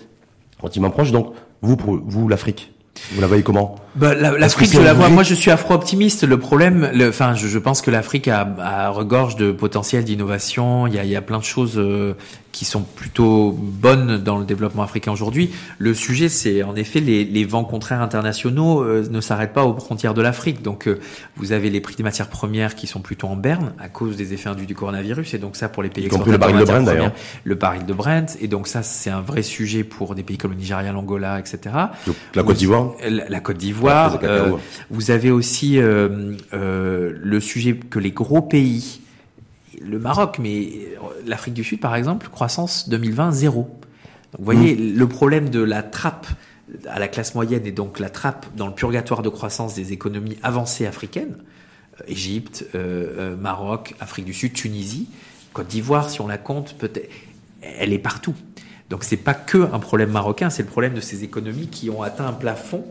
relativement 0.58 0.90
proches. 0.90 1.12
Donc 1.12 1.34
vous 1.62 1.76
pour 1.76 2.00
vous 2.02 2.28
l'Afrique, 2.28 2.72
vous 3.12 3.20
la 3.20 3.26
voyez 3.26 3.42
comment? 3.42 3.76
Bah, 3.96 4.14
L'Afrique, 4.14 4.72
je 4.72 4.80
la 4.80 4.92
vois. 4.92 5.08
Moi, 5.08 5.22
je 5.22 5.34
suis 5.34 5.50
afro-optimiste. 5.50 6.24
Le 6.24 6.38
problème, 6.38 6.90
le, 6.94 7.08
enfin, 7.08 7.34
je, 7.34 7.48
je, 7.48 7.58
pense 7.58 7.82
que 7.82 7.90
l'Afrique 7.90 8.28
a, 8.28 8.48
a, 8.58 8.88
regorge 8.90 9.36
de 9.36 9.52
potentiel 9.52 10.04
d'innovation. 10.04 10.86
Il 10.86 10.94
y 10.94 10.98
a, 10.98 11.04
il 11.04 11.10
y 11.10 11.16
a 11.16 11.22
plein 11.22 11.38
de 11.38 11.44
choses 11.44 11.74
euh, 11.76 12.14
qui 12.52 12.64
sont 12.64 12.82
plutôt 12.82 13.52
bonnes 13.52 14.18
dans 14.18 14.38
le 14.38 14.44
développement 14.44 14.82
africain 14.82 15.12
aujourd'hui. 15.12 15.50
Le 15.78 15.94
sujet, 15.94 16.28
c'est 16.28 16.62
en 16.62 16.74
effet 16.76 17.00
les, 17.00 17.24
les, 17.24 17.44
vents 17.44 17.64
contraires 17.64 18.02
internationaux 18.02 18.82
euh, 18.82 19.06
ne 19.10 19.20
s'arrêtent 19.20 19.52
pas 19.52 19.64
aux 19.64 19.78
frontières 19.78 20.14
de 20.14 20.22
l'Afrique. 20.22 20.62
Donc, 20.62 20.88
euh, 20.88 20.98
vous 21.36 21.52
avez 21.52 21.70
les 21.70 21.80
prix 21.80 21.94
des 21.94 22.02
matières 22.02 22.28
premières 22.28 22.74
qui 22.74 22.86
sont 22.86 23.00
plutôt 23.00 23.28
en 23.28 23.36
berne 23.36 23.72
à 23.78 23.88
cause 23.88 24.16
des 24.16 24.32
effets 24.32 24.48
induits 24.48 24.66
du 24.66 24.74
coronavirus. 24.74 25.34
Et 25.34 25.38
donc 25.38 25.56
ça, 25.56 25.68
pour 25.68 25.82
les 25.82 25.88
pays 25.88 26.06
exportateurs, 26.06 26.32
le 26.32 26.38
baril 26.38 26.58
de 26.58 26.64
Brent 26.64 26.82
d'ailleurs. 26.82 27.12
Le 27.44 27.54
baril 27.54 27.86
de 27.86 27.92
Brent. 27.92 28.36
Et 28.40 28.48
donc 28.48 28.66
ça, 28.66 28.82
c'est 28.82 29.10
un 29.10 29.20
vrai 29.20 29.42
sujet 29.42 29.84
pour 29.84 30.14
des 30.14 30.22
pays 30.22 30.38
comme 30.38 30.52
le 30.52 30.56
Nigeria, 30.56 30.92
l'Angola, 30.92 31.38
etc. 31.38 31.74
Donc, 32.06 32.16
la 32.34 32.42
Côte 32.42 32.56
d'Ivoire. 32.56 32.92
La, 33.08 33.28
la 33.28 33.40
Côte 33.40 33.58
d'Ivoire. 33.58 34.18
Euh, 34.22 34.56
vous 34.90 35.10
avez 35.10 35.30
aussi 35.30 35.78
euh, 35.78 36.34
euh, 36.52 37.12
le 37.20 37.40
sujet 37.40 37.74
que 37.76 37.98
les 37.98 38.10
gros 38.10 38.42
pays 38.42 38.99
le 39.80 39.98
Maroc, 39.98 40.38
mais 40.38 40.70
l'Afrique 41.26 41.54
du 41.54 41.64
Sud, 41.64 41.80
par 41.80 41.96
exemple, 41.96 42.28
croissance 42.28 42.88
2020 42.88 43.32
zéro. 43.32 43.62
Donc, 44.32 44.40
vous 44.40 44.44
voyez, 44.44 44.76
mmh. 44.76 44.96
le 44.96 45.08
problème 45.08 45.48
de 45.48 45.60
la 45.60 45.82
trappe 45.82 46.26
à 46.88 46.98
la 46.98 47.08
classe 47.08 47.34
moyenne 47.34 47.66
et 47.66 47.72
donc 47.72 47.98
la 47.98 48.10
trappe 48.10 48.46
dans 48.56 48.66
le 48.66 48.74
purgatoire 48.74 49.22
de 49.22 49.28
croissance 49.28 49.74
des 49.74 49.92
économies 49.92 50.38
avancées 50.42 50.86
africaines, 50.86 51.36
Égypte, 52.06 52.64
euh, 52.74 53.36
Maroc, 53.36 53.94
Afrique 54.00 54.24
du 54.24 54.34
Sud, 54.34 54.52
Tunisie, 54.52 55.08
Côte 55.52 55.66
d'Ivoire, 55.66 56.10
si 56.10 56.20
on 56.20 56.28
la 56.28 56.38
compte, 56.38 56.74
peut-être, 56.78 57.10
elle 57.62 57.92
est 57.92 57.98
partout. 57.98 58.34
Donc 58.88 59.04
c'est 59.04 59.16
pas 59.16 59.34
que 59.34 59.68
un 59.72 59.78
problème 59.78 60.10
marocain, 60.10 60.50
c'est 60.50 60.62
le 60.62 60.68
problème 60.68 60.94
de 60.94 61.00
ces 61.00 61.24
économies 61.24 61.68
qui 61.68 61.90
ont 61.90 62.02
atteint 62.02 62.26
un 62.26 62.32
plafond 62.32 62.84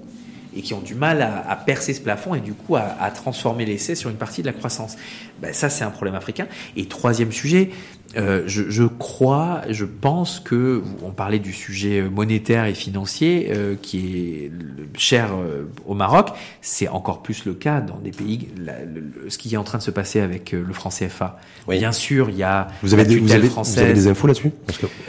et 0.56 0.62
qui 0.62 0.74
ont 0.74 0.82
du 0.82 0.96
mal 0.96 1.22
à, 1.22 1.56
percer 1.56 1.94
ce 1.94 2.02
plafond 2.02 2.34
et 2.36 2.40
du 2.40 2.54
coup 2.54 2.76
à, 2.76 2.82
à 3.00 3.12
transformer 3.12 3.66
l'essai 3.66 3.96
sur 3.96 4.10
une 4.10 4.18
partie 4.18 4.42
de 4.42 4.48
la 4.48 4.54
croissance. 4.54 4.96
Ben, 5.42 5.54
ça, 5.54 5.70
c'est 5.70 5.84
un 5.84 5.92
problème 5.92 6.16
africain. 6.16 6.48
Et 6.76 6.86
troisième 6.86 7.32
sujet, 7.32 7.70
euh, 8.18 8.44
je, 8.48 8.70
je, 8.70 8.84
crois, 8.84 9.62
je 9.70 9.86
pense 9.86 10.40
que 10.40 10.82
on 11.04 11.12
parlait 11.12 11.38
du 11.38 11.54
sujet 11.54 12.02
monétaire 12.02 12.66
et 12.66 12.74
financier 12.74 13.52
euh, 13.52 13.76
qui 13.80 14.18
est 14.18 14.52
cher 14.98 15.30
euh, 15.34 15.66
au 15.86 15.94
Maroc. 15.94 16.30
C'est 16.62 16.88
encore 16.88 17.22
plus 17.22 17.46
le 17.46 17.54
cas 17.54 17.82
dans 17.82 17.98
des 17.98 18.10
pays. 18.10 18.48
La, 18.58 18.80
le, 18.84 19.30
ce 19.30 19.38
qui 19.38 19.54
est 19.54 19.58
en 19.58 19.64
train 19.64 19.78
de 19.78 19.84
se 19.84 19.92
passer 19.92 20.22
avec 20.22 20.54
euh, 20.54 20.64
le 20.66 20.74
franc 20.74 20.90
CFA. 20.90 21.38
Oui. 21.68 21.78
Bien 21.78 21.92
sûr, 21.92 22.30
il 22.30 22.38
y 22.38 22.44
a 22.44 22.68
vous 22.82 22.96
avez, 22.96 23.06
des, 23.06 23.20
vous 23.20 23.32
avez, 23.32 23.48
vous 23.48 23.80
avez 23.80 23.94
des 23.94 24.08
infos 24.08 24.26
là-dessus? 24.26 24.52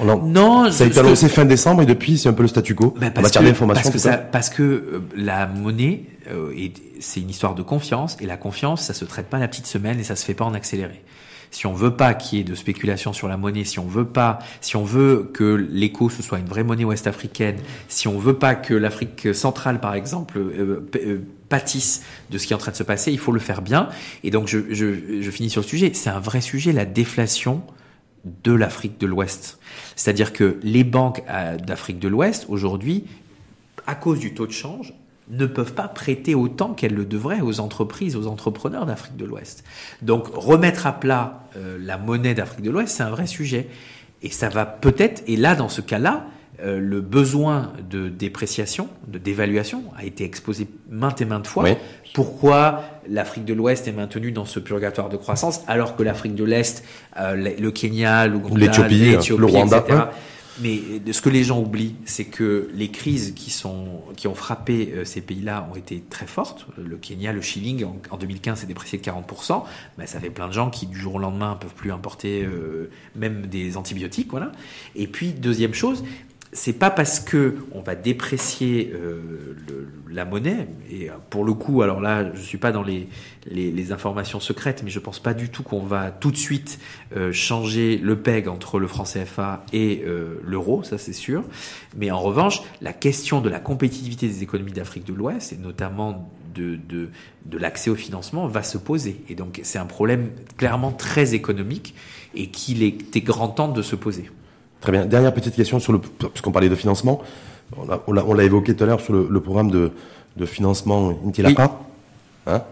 Non, 0.03 0.71
ça 0.71 0.85
a 0.85 0.87
été 0.87 0.99
annoncé 0.99 1.29
fin 1.31 1.47
décembre 1.47 1.83
et 1.83 1.87
depuis 1.87 2.19
c'est 2.19 2.29
un 2.29 2.35
peu 2.35 2.43
le 2.43 2.49
statu 2.49 2.75
quo 2.75 2.95
ben 3.01 3.13
en 3.17 3.23
matière 3.23 3.43
d'information. 3.43 3.83
Parce, 3.83 3.95
que 3.95 3.99
ça, 3.99 4.19
parce 4.19 4.51
que 4.51 5.03
la 5.17 5.47
monnaie 5.47 6.03
c'est 7.01 7.21
une 7.21 7.31
histoire 7.31 7.55
de 7.55 7.63
confiance 7.63 8.17
et 8.21 8.27
la 8.27 8.37
confiance 8.37 8.83
ça 8.83 8.95
se 8.95 9.05
traite 9.05 9.27
pas 9.27 9.39
la 9.39 9.49
petite 9.49 9.67
semaine 9.67 9.99
et 9.99 10.05
ça 10.05 10.15
se 10.15 10.25
fait 10.25 10.35
pas 10.35 10.45
en 10.45 10.55
accéléré 10.55 11.03
si 11.51 11.67
on 11.67 11.75
veut 11.75 11.97
pas 11.97 12.15
qu'il 12.15 12.39
y 12.39 12.41
ait 12.41 12.45
de 12.45 12.55
spéculation 12.55 13.13
sur 13.13 13.29
la 13.29 13.37
monnaie, 13.37 13.65
si 13.65 13.79
on 13.79 13.87
veut 13.87 14.07
pas, 14.07 14.39
si 14.61 14.77
on 14.77 14.85
veut 14.85 15.31
que 15.33 15.55
l'éco 15.55 16.09
ce 16.09 16.23
soit 16.23 16.39
une 16.39 16.47
vraie 16.47 16.65
monnaie 16.65 16.85
ouest-africaine, 16.85 17.57
si 17.89 18.09
on 18.09 18.19
veut 18.19 18.35
pas 18.39 18.55
que 18.55 18.75
l'Afrique 18.75 19.35
centrale, 19.35 19.81
par 19.81 19.95
exemple, 19.95 20.39
euh, 20.39 20.89
euh, 20.97 21.19
pâtisse 21.49 22.03
de 22.31 22.39
ce 22.39 22.47
qui 22.47 22.53
est 22.53 22.57
en 22.57 22.61
train 22.61 22.73
de 22.73 22.77
se 22.77 22.83
passer, 22.83 23.13
il 23.13 23.19
faut 23.19 23.33
le 23.33 23.41
faire 23.41 23.63
bien. 23.63 23.89
Et 24.23 24.31
donc, 24.31 24.47
je, 24.49 24.59
je, 24.71 25.21
je 25.21 25.31
finis 25.31 25.51
sur 25.51 25.63
le 25.63 25.67
sujet. 25.67 25.91
C'est 25.95 26.11
un 26.11 26.21
vrai 26.21 26.41
sujet, 26.41 26.73
la 26.73 26.85
déflation 26.85 27.63
de 28.45 28.53
l'Afrique 28.53 28.99
de 28.99 29.07
l'Ouest. 29.07 29.59
C'est-à-dire 29.97 30.33
que 30.33 30.59
les 30.63 30.85
banques 30.85 31.23
euh, 31.29 31.57
d'Afrique 31.57 31.99
de 31.99 32.09
l'Ouest, 32.09 32.47
aujourd'hui, 32.49 33.05
à 33.87 33.95
cause 33.95 34.19
du 34.19 34.35
taux 34.35 34.47
de 34.47 34.53
change, 34.53 34.95
ne 35.31 35.47
peuvent 35.47 35.73
pas 35.73 35.89
prêter 35.89 36.35
autant 36.35 36.75
qu'elles 36.75 36.95
le 36.95 37.05
devraient 37.05 37.41
aux 37.41 37.61
entreprises, 37.61 38.17
aux 38.17 38.27
entrepreneurs 38.27 38.85
d'Afrique 38.85 39.17
de 39.17 39.25
l'Ouest. 39.25 39.65
Donc 40.03 40.27
remettre 40.35 40.87
à 40.87 40.93
plat 40.93 41.45
euh, 41.57 41.79
la 41.81 41.99
monnaie 41.99 42.35
d'Afrique 42.35 42.63
de 42.63 42.71
l'Ouest, 42.71 42.97
c'est 42.97 43.03
un 43.03 43.11
vrai 43.11 43.27
sujet. 43.27 43.69
Et 44.23 44.31
ça 44.31 44.49
va 44.49 44.67
peut-être, 44.67 45.23
et 45.27 45.37
là, 45.37 45.55
dans 45.55 45.69
ce 45.69 45.81
cas-là, 45.81 46.27
euh, 46.63 46.79
le 46.79 47.01
besoin 47.01 47.73
de 47.89 48.09
dépréciation, 48.09 48.89
de 49.07 49.19
dévaluation, 49.19 49.85
a 49.97 50.05
été 50.05 50.25
exposé 50.25 50.69
maintes 50.91 51.23
et 51.23 51.25
maintes 51.25 51.47
fois. 51.47 51.65
Oui. 51.65 51.71
Pourquoi 52.13 52.83
l'Afrique 53.09 53.47
de 53.47 53.55
l'Ouest 53.55 53.89
est 53.89 53.93
maintenue 53.93 54.31
dans 54.31 54.45
ce 54.45 54.61
purgatoire 54.61 55.09
de 55.09 55.17
croissance, 55.17 55.63
alors 55.69 55.97
que 55.97 56.03
l'Afrique 56.03 56.35
de 56.35 56.45
l'Est, 56.45 56.85
euh, 57.19 57.35
le 57.35 57.71
Kenya, 57.71 58.27
l'Ouganda, 58.27 58.59
l'Éthiopie, 58.59 59.17
le 59.39 59.47
Rwanda, 59.47 59.79
etc., 59.79 60.01
Mais 60.63 60.81
ce 61.13 61.23
que 61.23 61.31
les 61.31 61.45
gens 61.45 61.61
oublient, 61.61 61.97
c'est 62.05 62.27
que 62.27 62.71
les 62.75 62.91
crises 62.91 63.35
qui 63.35 64.27
ont 64.27 64.35
frappé 64.35 64.93
euh, 64.95 65.05
ces 65.05 65.21
pays-là 65.21 65.69
ont 65.73 65.77
été 65.77 66.03
très 66.09 66.27
fortes. 66.27 66.67
Le 66.77 66.97
Kenya, 66.97 67.33
le 67.33 67.41
shilling 67.41 67.85
en, 68.11 68.17
2015 68.17 68.61
s'est 68.61 68.67
déprécié 68.67 68.99
de 68.99 69.05
40%. 69.05 69.63
Mais 69.99 70.07
ça 70.07 70.21
fait 70.21 70.31
plein 70.31 70.49
de 70.49 70.53
gens 70.53 70.71
qui 70.71 70.87
du 70.87 70.99
jour 70.99 71.15
au 71.15 71.19
lendemain 71.19 71.57
peuvent 71.61 71.75
plus 71.75 71.93
importer 71.93 72.45
euh, 72.45 72.91
même 73.17 73.47
des 73.47 73.77
antibiotiques, 73.77 74.31
voilà. 74.31 74.53
Et 74.95 75.07
puis 75.07 75.33
deuxième 75.33 75.75
chose, 75.75 76.05
c'est 76.53 76.73
pas 76.73 76.91
parce 76.91 77.21
que 77.21 77.57
on 77.73 77.81
va 77.81 77.95
déprécier 77.95 78.93
euh, 78.93 79.57
le, 79.69 79.89
la 80.13 80.25
monnaie 80.25 80.67
et 80.91 81.09
pour 81.31 81.45
le 81.45 81.53
coup 81.55 81.83
alors 81.83 82.01
là 82.01 82.35
je 82.35 82.41
suis 82.41 82.59
pas 82.59 82.73
dans 82.73 82.83
les, 82.83 83.09
les, 83.47 83.71
les 83.71 83.93
informations 83.93 84.41
secrètes 84.41 84.83
mais 84.83 84.91
je 84.91 84.99
pense 84.99 85.21
pas 85.21 85.33
du 85.33 85.49
tout 85.49 85.63
qu'on 85.63 85.83
va 85.83 86.11
tout 86.11 86.33
de 86.33 86.37
suite 86.37 86.81
euh, 87.17 87.33
changer 87.33 87.99
le 87.99 88.17
peg 88.19 88.49
entre 88.49 88.81
le 88.81 88.89
franc 88.89 89.05
CFA 89.05 89.65
et 89.73 90.03
euh, 90.05 90.41
l'euro 90.45 90.83
ça 90.83 90.99
c'est 90.99 91.13
sûr 91.13 91.45
mais 91.97 92.11
en 92.11 92.21
revanche 92.21 92.63
la 92.81 92.93
question 92.93 93.41
de 93.41 93.49
la 93.49 93.61
compétitivité 93.61 94.27
des 94.27 94.43
économies 94.43 94.73
d'Afrique 94.73 95.05
de 95.05 95.15
l'Ouest 95.15 95.53
et 95.53 95.57
notamment 95.57 96.33
de, 96.53 96.75
de, 96.75 97.11
de 97.47 97.59
l'accès 97.59 97.91
au 97.91 97.95
financement 97.95 98.49
va 98.49 98.65
se 98.65 98.77
poser 98.77 99.23
et 99.29 99.37
donc 99.37 99.61
c'est 99.63 99.79
un 99.79 99.87
problème 99.87 100.31
clairement 100.57 100.91
très 100.91 101.35
économique 101.35 101.95
et 102.35 102.49
qu'il 102.49 102.83
était 102.83 103.21
grand 103.21 103.49
temps 103.49 103.69
de 103.69 103.83
se 103.83 103.97
poser. 103.97 104.31
Très 104.81 104.93
bien. 104.93 105.05
Dernière 105.05 105.33
petite 105.33 105.55
question 105.55 105.79
sur 105.79 105.93
le, 105.93 105.99
puisqu'on 105.99 106.53
parlait 106.53 106.69
de 106.69 106.75
financement. 106.75 107.21
On 107.77 108.13
l'a, 108.13 108.25
on 108.27 108.35
l'a 108.35 108.45
évoqué 108.45 108.75
tout 108.75 108.85
à 108.85 108.87
l'heure 108.87 109.01
sur 109.01 109.13
le, 109.13 109.29
le 109.31 109.41
programme 109.41 109.71
de, 109.71 109.93
de 110.37 110.47
financement 110.47 111.13
Intilapa. 111.27 111.79
Oui. 112.47 112.53
Hein? 112.53 112.63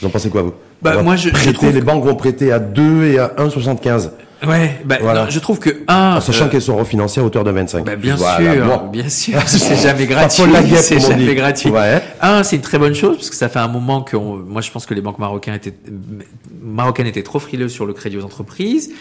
Vous 0.00 0.06
en 0.06 0.10
pensez 0.10 0.30
quoi, 0.30 0.42
vous? 0.42 0.54
Bah, 0.80 1.02
moi, 1.02 1.16
je, 1.16 1.30
prêter, 1.30 1.48
je 1.48 1.52
trouve... 1.52 1.74
Les 1.74 1.80
banques 1.80 2.04
vont 2.04 2.14
prêter 2.14 2.52
à 2.52 2.58
2 2.58 3.04
et 3.04 3.18
à 3.18 3.28
1,75. 3.36 4.10
Ouais, 4.46 4.80
bah, 4.84 4.98
voilà. 5.00 5.24
non, 5.24 5.30
je 5.30 5.38
trouve 5.40 5.58
que 5.58 5.82
un, 5.88 6.16
en 6.16 6.20
sachant 6.20 6.44
euh, 6.44 6.48
qu'elles 6.48 6.62
sont 6.62 6.76
refinancées 6.76 7.20
à 7.20 7.24
hauteur 7.24 7.42
de 7.42 7.50
25. 7.50 7.84
Bah, 7.84 7.96
bien 7.96 8.14
voilà, 8.14 8.54
sûr, 8.54 8.66
bon. 8.66 8.86
bien 8.86 9.08
sûr, 9.08 9.42
c'est 9.46 9.76
jamais 9.82 10.06
gratuit. 10.06 10.44
C'est 10.76 11.00
jamais 11.00 11.34
gratuit. 11.34 11.70
Ouais. 11.70 12.00
Un, 12.20 12.44
c'est 12.44 12.54
une 12.54 12.62
très 12.62 12.78
bonne 12.78 12.94
chose 12.94 13.16
parce 13.16 13.30
que 13.30 13.36
ça 13.36 13.48
fait 13.48 13.58
un 13.58 13.66
moment 13.66 14.02
que 14.02 14.16
moi 14.16 14.62
je 14.62 14.70
pense 14.70 14.86
que 14.86 14.94
les 14.94 15.00
banques 15.00 15.18
marocaines 15.18 15.54
étaient 15.54 15.74
marocaines 16.62 17.08
étaient 17.08 17.24
trop 17.24 17.40
frileuses 17.40 17.72
sur 17.72 17.84
le 17.84 17.92
crédit 17.94 18.16
aux 18.16 18.24
entreprises. 18.24 18.92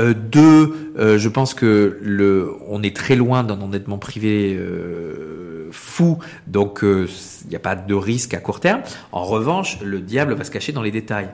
Euh, 0.00 0.14
deux, 0.14 0.92
euh, 0.98 1.18
je 1.18 1.28
pense 1.28 1.54
que 1.54 1.98
le, 2.02 2.52
on 2.68 2.82
est 2.82 2.96
très 2.96 3.14
loin 3.14 3.44
d'un 3.44 3.60
endettement 3.60 3.98
privé 3.98 4.56
euh, 4.58 5.68
fou, 5.70 6.18
donc 6.46 6.80
il 6.82 6.88
euh, 6.88 7.06
n'y 7.48 7.54
a 7.54 7.60
pas 7.60 7.76
de 7.76 7.94
risque 7.94 8.34
à 8.34 8.38
court 8.38 8.60
terme. 8.60 8.82
En 9.12 9.24
revanche, 9.24 9.80
le 9.82 10.00
diable 10.00 10.34
va 10.34 10.44
se 10.44 10.50
cacher 10.50 10.72
dans 10.72 10.82
les 10.82 10.90
détails. 10.90 11.28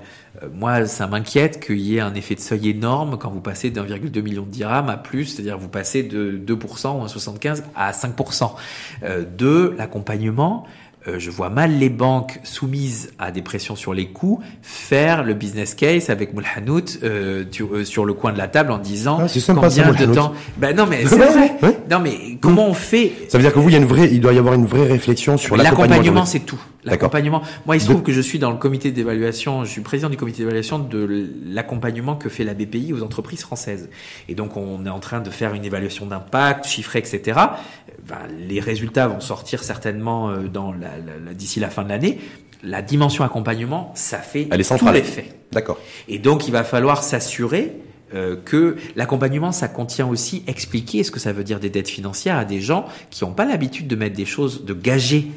Moi, 0.54 0.86
ça 0.86 1.06
m'inquiète 1.06 1.64
qu'il 1.64 1.80
y 1.80 1.96
ait 1.96 2.00
un 2.00 2.14
effet 2.14 2.34
de 2.34 2.40
seuil 2.40 2.70
énorme 2.70 3.18
quand 3.18 3.30
vous 3.30 3.40
passez 3.40 3.70
d'1,2 3.70 4.22
million 4.22 4.42
de 4.42 4.50
dirhams 4.50 4.88
à 4.88 4.96
plus, 4.96 5.26
c'est-à-dire 5.26 5.58
vous 5.58 5.68
passez 5.68 6.02
de 6.02 6.32
2% 6.32 7.00
ou 7.00 7.06
1,75 7.06 7.62
à 7.74 7.90
5%. 7.92 8.52
deux, 9.36 9.74
l'accompagnement. 9.76 10.66
Euh, 11.08 11.18
je 11.18 11.30
vois 11.30 11.48
mal 11.48 11.78
les 11.78 11.88
banques 11.88 12.40
soumises 12.42 13.10
à 13.18 13.30
des 13.30 13.40
pressions 13.40 13.74
sur 13.74 13.94
les 13.94 14.08
coûts 14.08 14.40
faire 14.60 15.24
le 15.24 15.32
business 15.32 15.74
case 15.74 16.10
avec 16.10 16.34
Moulhanout 16.34 16.98
euh, 17.02 17.44
euh, 17.58 17.84
sur 17.84 18.04
le 18.04 18.12
coin 18.12 18.34
de 18.34 18.38
la 18.38 18.48
table 18.48 18.70
en 18.70 18.76
disant 18.76 19.18
ah, 19.18 19.26
combien 19.46 19.70
ça, 19.70 19.92
de 19.92 20.14
temps. 20.14 20.34
Ben 20.58 20.76
non 20.76 20.84
mais 20.86 21.06
c'est 21.06 21.16
vrai. 21.16 21.52
Ouais. 21.62 21.78
Non 21.90 22.00
mais 22.00 22.36
comment 22.42 22.66
on 22.66 22.74
fait 22.74 23.12
Ça 23.28 23.38
veut 23.38 23.44
dire 23.44 23.54
que 23.54 23.58
vous, 23.58 23.70
il 23.70 23.72
y 23.72 23.76
a 23.76 23.78
une 23.78 23.86
vraie, 23.86 24.10
il 24.12 24.20
doit 24.20 24.34
y 24.34 24.38
avoir 24.38 24.52
une 24.52 24.66
vraie 24.66 24.86
réflexion 24.86 25.38
sur 25.38 25.56
l'accompagnement. 25.56 26.26
c'est 26.26 26.40
tout. 26.40 26.60
L'accompagnement. 26.84 27.42
Moi, 27.66 27.76
il 27.76 27.80
se 27.80 27.86
trouve 27.86 28.02
que 28.02 28.12
je 28.12 28.20
suis 28.20 28.38
dans 28.38 28.50
le 28.50 28.56
comité 28.56 28.90
d'évaluation. 28.90 29.64
Je 29.64 29.70
suis 29.70 29.80
président 29.82 30.08
du 30.08 30.16
comité 30.16 30.38
d'évaluation 30.38 30.78
de 30.78 31.28
l'accompagnement 31.46 32.16
que 32.16 32.28
fait 32.28 32.44
la 32.44 32.54
BPI 32.54 32.92
aux 32.92 33.02
entreprises 33.02 33.42
françaises. 33.42 33.90
Et 34.28 34.34
donc, 34.34 34.56
on 34.56 34.86
est 34.86 34.90
en 34.90 35.00
train 35.00 35.20
de 35.20 35.30
faire 35.30 35.54
une 35.54 35.64
évaluation 35.64 36.06
d'impact, 36.06 36.66
chiffrée, 36.66 37.00
etc. 37.00 37.38
Ben, 38.08 38.16
les 38.48 38.60
résultats 38.60 39.08
vont 39.08 39.20
sortir 39.20 39.62
certainement 39.62 40.32
dans 40.52 40.72
la 40.72 40.90
d'ici 41.34 41.60
la 41.60 41.70
fin 41.70 41.84
de 41.84 41.88
l'année, 41.88 42.18
la 42.62 42.82
dimension 42.82 43.24
accompagnement, 43.24 43.92
ça 43.94 44.18
fait 44.18 44.48
Elle 44.50 44.60
est 44.60 44.78
tout 44.78 44.88
l'effet. 44.92 45.26
D'accord. 45.52 45.78
Et 46.08 46.18
donc, 46.18 46.46
il 46.46 46.52
va 46.52 46.64
falloir 46.64 47.02
s'assurer 47.02 47.72
euh, 48.14 48.36
que 48.44 48.76
l'accompagnement, 48.96 49.52
ça 49.52 49.68
contient 49.68 50.06
aussi 50.06 50.42
expliquer 50.46 51.04
ce 51.04 51.10
que 51.10 51.20
ça 51.20 51.32
veut 51.32 51.44
dire 51.44 51.60
des 51.60 51.70
dettes 51.70 51.88
financières 51.88 52.36
à 52.36 52.44
des 52.44 52.60
gens 52.60 52.86
qui 53.10 53.24
n'ont 53.24 53.32
pas 53.32 53.44
l'habitude 53.44 53.86
de 53.86 53.96
mettre 53.96 54.16
des 54.16 54.24
choses, 54.24 54.64
de 54.64 54.74
gager 54.74 55.28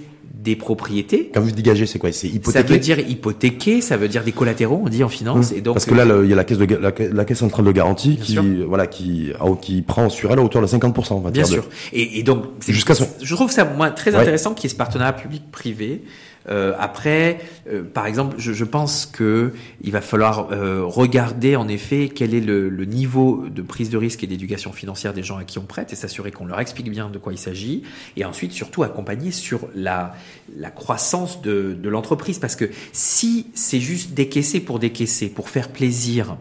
des 0.44 0.56
propriétés. 0.56 1.32
Quand 1.34 1.42
vous 1.42 1.52
dites 1.52 1.66
gager, 1.66 1.86
c'est 1.86 2.00
quoi? 2.00 2.12
C'est 2.12 2.28
hypothéquer. 2.28 2.68
Ça 2.68 2.74
veut 2.74 2.80
dire 2.80 3.00
hypothéquer, 3.00 3.82
ça 3.82 3.98
veut 3.98 4.08
dire 4.08 4.24
des 4.24 4.32
collatéraux, 4.32 4.82
on 4.86 4.90
dit 4.90 5.04
en 5.04 5.10
finance. 5.10 5.52
Mmh. 5.52 5.58
Et 5.58 5.62
donc 5.62 5.76
parce 5.76 5.86
que 5.86 5.96
là, 5.96 6.06
il 6.24 6.30
y 6.30 6.34
a 6.34 6.36
la 6.36 6.44
caisse 6.44 6.58
de 6.58 6.66
la, 6.66 6.92
la 7.12 7.26
caisse 7.26 7.40
centrale 7.40 7.66
de 7.66 7.72
garantie 7.72 8.18
qui 8.18 8.34
sûr. 8.34 8.44
voilà 8.68 8.88
qui 8.88 9.32
qui 9.62 9.82
prend 9.82 10.10
sur 10.10 10.32
elle 10.32 10.40
à 10.40 10.42
hauteur 10.42 10.62
de 10.62 10.68
50 10.68 11.12
on 11.12 11.20
va 11.20 11.32
Bien 11.32 11.44
dire 11.44 11.54
sûr. 11.54 11.64
De... 11.64 11.98
Et, 11.98 12.20
et, 12.20 12.24
donc 12.24 12.44
jusqu'à 12.68 12.94
je 13.22 13.36
trouve 13.36 13.52
ça 13.52 13.66
moi 13.66 13.90
très 13.92 14.16
intéressant 14.16 14.54
qu'il 14.54 14.66
y 14.66 14.68
ait 14.68 14.74
ce 14.74 14.76
partenariat 14.76 15.14
public-privé. 15.14 16.02
Euh, 16.50 16.74
après, 16.78 17.40
euh, 17.70 17.84
par 17.84 18.06
exemple, 18.06 18.36
je, 18.38 18.52
je, 18.52 18.66
pense 18.66 19.06
que 19.06 19.54
il 19.82 19.92
va 19.92 20.02
falloir 20.02 20.52
euh, 20.52 20.84
regarder 20.84 21.56
en 21.56 21.68
effet 21.68 22.10
quel 22.14 22.34
est 22.34 22.42
le, 22.42 22.70
le, 22.70 22.86
niveau 22.86 23.46
de 23.50 23.62
prise 23.62 23.90
de 23.90 23.98
risque 23.98 24.24
et 24.24 24.28
d'éducation 24.28 24.74
financière 24.74 25.14
des 25.14 25.24
gens 25.24 25.38
à 25.38 25.46
qui 25.46 25.58
on 25.60 25.64
prête 25.64 25.94
et 25.94 25.96
s'assurer 25.96 26.32
qu'on 26.32 26.46
leur 26.46 26.60
explique 26.60 26.90
bien 26.90 27.10
de 27.10 27.18
quoi 27.18 27.34
il 27.34 27.38
s'agit. 27.38 27.84
Et 28.18 28.26
ensuite, 28.26 28.52
surtout, 28.52 28.84
accompagner 28.84 29.32
sur 29.32 29.70
la, 29.74 30.16
la 30.58 30.70
croissance 30.70 31.42
de, 31.42 31.78
de 31.82 31.90
l'entreprise. 31.90 32.40
Parce 32.40 32.56
que 32.56 32.70
si 32.92 33.48
c'est 33.54 33.80
juste 33.80 34.12
décaisser 34.14 34.60
pour 34.60 34.80
décaisser, 34.80 35.30
pour 35.30 35.50
faire 35.50 35.70
plaisir, 35.70 36.36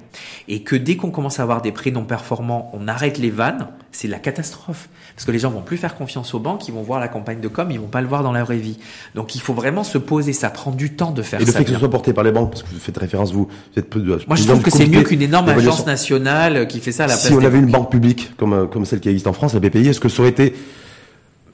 et 0.49 0.63
que 0.63 0.75
dès 0.75 0.97
qu'on 0.97 1.11
commence 1.11 1.39
à 1.39 1.43
avoir 1.43 1.63
des 1.63 1.73
prêts 1.73 1.93
non 1.93 2.05
performants, 2.05 2.71
on 2.75 2.89
arrête 2.89 3.19
les 3.19 3.31
vannes, 3.31 3.69
c'est 3.93 4.09
la 4.09 4.19
catastrophe. 4.19 4.89
Parce 5.15 5.27
que 5.27 5.31
les 5.31 5.39
gens 5.39 5.51
vont 5.51 5.61
plus 5.61 5.77
faire 5.77 5.95
confiance 5.95 6.35
aux 6.35 6.39
banques, 6.39 6.67
ils 6.69 6.75
vont 6.75 6.83
voir 6.83 6.99
la 6.99 7.09
campagne 7.09 7.41
de 7.41 7.49
com, 7.49 7.71
ils 7.71 7.79
vont 7.79 7.87
pas 7.87 8.01
le 8.01 8.09
voir 8.09 8.23
dans 8.23 8.33
la 8.33 8.43
vraie 8.43 8.57
vie. 8.57 8.79
Donc 9.15 9.35
il 9.35 9.41
faut 9.41 9.55
vraiment 9.55 9.85
se 9.85 9.99
poser, 9.99 10.33
ça 10.33 10.51
prend 10.51 10.71
du 10.71 10.95
temps 10.95 11.11
de 11.11 11.23
faire 11.23 11.39
ça. 11.39 11.43
Et 11.43 11.47
le 11.47 11.53
ça 11.53 11.59
fait 11.59 11.65
que 11.65 11.73
ce 11.73 11.79
soit 11.79 11.91
porté 11.91 12.13
par 12.13 12.25
les 12.25 12.33
banques, 12.33 12.51
parce 12.51 12.63
que 12.63 12.69
vous 12.71 12.81
faites 12.81 12.97
référence, 12.97 13.33
vous, 13.33 13.47
vous 13.47 13.79
êtes 13.79 13.91
peu 13.91 14.01
de, 14.01 14.21
Moi 14.27 14.37
je 14.37 14.45
trouve 14.45 14.63
que 14.63 14.71
c'est 14.71 14.87
mieux 14.87 15.03
qu'une 15.03 15.23
énorme 15.23 15.49
agence 15.51 15.87
nationale 15.87 16.67
qui 16.67 16.81
fait 16.81 16.93
ça 16.93 17.05
à 17.05 17.07
la 17.09 17.15
place 17.15 17.27
Si 17.27 17.33
on 17.33 17.45
avait 17.45 17.59
une 17.59 17.71
banque 17.71 17.91
publique 17.91 18.33
comme, 18.37 18.69
comme 18.69 18.85
celle 18.87 19.01
qui 19.01 19.11
existe 19.11 19.27
en 19.27 19.33
France, 19.33 19.55
la 19.55 19.61
BPI, 19.61 19.89
est-ce 19.89 20.01
que 20.01 20.09
ça 20.09 20.21
aurait 20.21 20.31
été 20.31 20.55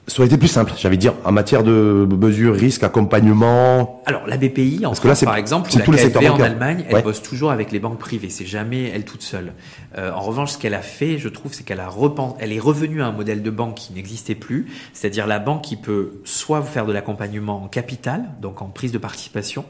ça 0.09 0.19
aurait 0.19 0.27
été 0.27 0.37
plus 0.37 0.47
simple, 0.47 0.73
j'avais 0.77 0.97
dire, 0.97 1.13
en 1.23 1.31
matière 1.31 1.63
de 1.63 2.07
mesures, 2.19 2.55
risques, 2.55 2.83
accompagnement. 2.83 4.01
Alors, 4.05 4.25
la 4.27 4.37
BPI, 4.37 4.79
en 4.79 4.89
Parce 4.89 4.99
France, 4.99 5.19
que 5.19 5.25
là, 5.25 5.31
par 5.31 5.37
exemple, 5.37 5.69
la 5.75 5.81
KfW 5.85 6.27
en 6.27 6.39
Allemagne, 6.41 6.83
elle 6.87 6.95
ouais. 6.95 7.01
bosse 7.03 7.21
toujours 7.21 7.51
avec 7.51 7.71
les 7.71 7.79
banques 7.79 7.99
privées. 7.99 8.29
C'est 8.29 8.45
jamais 8.45 8.89
elle 8.89 9.05
toute 9.05 9.21
seule. 9.21 9.53
Euh, 9.97 10.11
en 10.11 10.21
revanche, 10.21 10.53
ce 10.53 10.57
qu'elle 10.57 10.73
a 10.73 10.81
fait, 10.81 11.19
je 11.19 11.29
trouve, 11.29 11.53
c'est 11.53 11.63
qu'elle 11.63 11.79
a 11.79 11.87
repens... 11.87 12.35
elle 12.39 12.51
est 12.51 12.59
revenue 12.59 13.01
à 13.03 13.05
un 13.05 13.11
modèle 13.11 13.43
de 13.43 13.49
banque 13.51 13.75
qui 13.75 13.93
n'existait 13.93 14.35
plus. 14.35 14.67
C'est-à-dire 14.93 15.27
la 15.27 15.39
banque 15.39 15.61
qui 15.61 15.75
peut 15.75 16.21
soit 16.23 16.59
vous 16.59 16.67
faire 16.67 16.87
de 16.87 16.91
l'accompagnement 16.91 17.63
en 17.63 17.67
capital, 17.67 18.23
donc 18.41 18.63
en 18.63 18.67
prise 18.67 18.91
de 18.91 18.97
participation, 18.97 19.63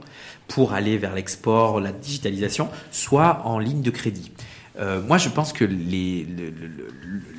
pour 0.48 0.74
aller 0.74 0.98
vers 0.98 1.14
l'export, 1.16 1.82
la 1.82 1.92
digitalisation, 1.92 2.70
soit 2.92 3.42
en 3.44 3.60
ligne 3.60 3.82
de 3.82 3.92
crédit. 3.92 4.32
Euh, 4.80 5.02
moi, 5.02 5.18
je 5.18 5.28
pense 5.30 5.52
que 5.52 5.66
les, 5.66 6.26
les, 6.26 6.54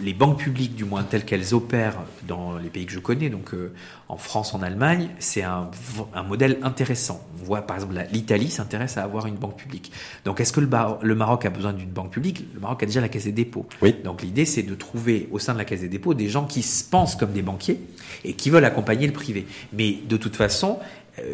les, 0.02 0.14
banques 0.14 0.38
publiques, 0.38 0.74
du 0.74 0.84
moins 0.84 1.02
telles 1.02 1.24
qu'elles 1.24 1.54
opèrent 1.54 1.98
dans 2.28 2.58
les 2.58 2.68
pays 2.68 2.84
que 2.84 2.92
je 2.92 2.98
connais, 2.98 3.30
donc 3.30 3.54
euh, 3.54 3.72
en 4.08 4.18
France, 4.18 4.52
en 4.52 4.62
Allemagne, 4.62 5.08
c'est 5.20 5.42
un, 5.42 5.70
un, 6.14 6.22
modèle 6.22 6.58
intéressant. 6.62 7.26
On 7.40 7.44
voit 7.44 7.62
par 7.62 7.76
exemple 7.76 7.94
l'Italie 8.12 8.50
s'intéresse 8.50 8.98
à 8.98 9.04
avoir 9.04 9.26
une 9.26 9.36
banque 9.36 9.56
publique. 9.56 9.90
Donc, 10.26 10.40
est-ce 10.40 10.52
que 10.52 10.60
le, 10.60 10.68
le, 11.00 11.14
Maroc 11.14 11.46
a 11.46 11.50
besoin 11.50 11.72
d'une 11.72 11.88
banque 11.88 12.10
publique? 12.10 12.44
Le 12.52 12.60
Maroc 12.60 12.82
a 12.82 12.86
déjà 12.86 13.00
la 13.00 13.08
Caisse 13.08 13.24
des 13.24 13.32
dépôts. 13.32 13.66
Oui. 13.80 13.94
Donc, 14.04 14.20
l'idée, 14.22 14.44
c'est 14.44 14.62
de 14.62 14.74
trouver 14.74 15.28
au 15.30 15.38
sein 15.38 15.54
de 15.54 15.58
la 15.58 15.64
Caisse 15.64 15.80
des 15.80 15.88
dépôts 15.88 16.12
des 16.12 16.28
gens 16.28 16.44
qui 16.44 16.62
se 16.62 16.84
pensent 16.84 17.16
comme 17.16 17.32
des 17.32 17.42
banquiers 17.42 17.80
et 18.24 18.34
qui 18.34 18.50
veulent 18.50 18.64
accompagner 18.66 19.06
le 19.06 19.14
privé. 19.14 19.46
Mais 19.72 19.98
de 20.06 20.16
toute 20.18 20.36
façon, 20.36 20.78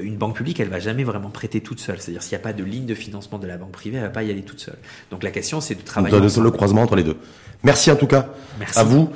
une 0.03 0.17
banque 0.17 0.37
publique, 0.37 0.61
elle 0.61 0.69
va 0.69 0.81
jamais 0.81 1.05
vraiment 1.05 1.31
prêter 1.31 1.61
toute 1.61 1.81
seule. 1.81 1.97
C'est-à-dire 2.01 2.23
s'il 2.23 2.37
n'y 2.37 2.43
a 2.43 2.45
pas 2.45 2.53
de 2.53 2.65
ligne 2.65 2.87
de 2.87 2.95
financement 2.95 3.39
de 3.39 3.47
la 3.47 3.57
banque 3.57 3.73
privée, 3.73 3.97
elle 3.99 4.05
va 4.05 4.11
pas 4.11 4.23
y 4.23 4.31
aller 4.31 4.43
toute 4.43 4.61
seule. 4.61 4.79
Donc 5.11 5.23
la 5.23 5.31
question, 5.31 5.61
c'est 5.61 5.75
de 5.75 5.83
travailler. 5.83 6.19
Donc, 6.19 6.37
le 6.37 6.51
croisement 6.51 6.83
entre 6.83 6.97
les 6.97 7.05
deux. 7.05 7.17
Merci 7.63 7.91
en 7.91 7.97
tout 7.97 8.07
cas 8.07 8.29
Merci. 8.59 8.79
à 8.79 8.85
vous, 8.85 9.11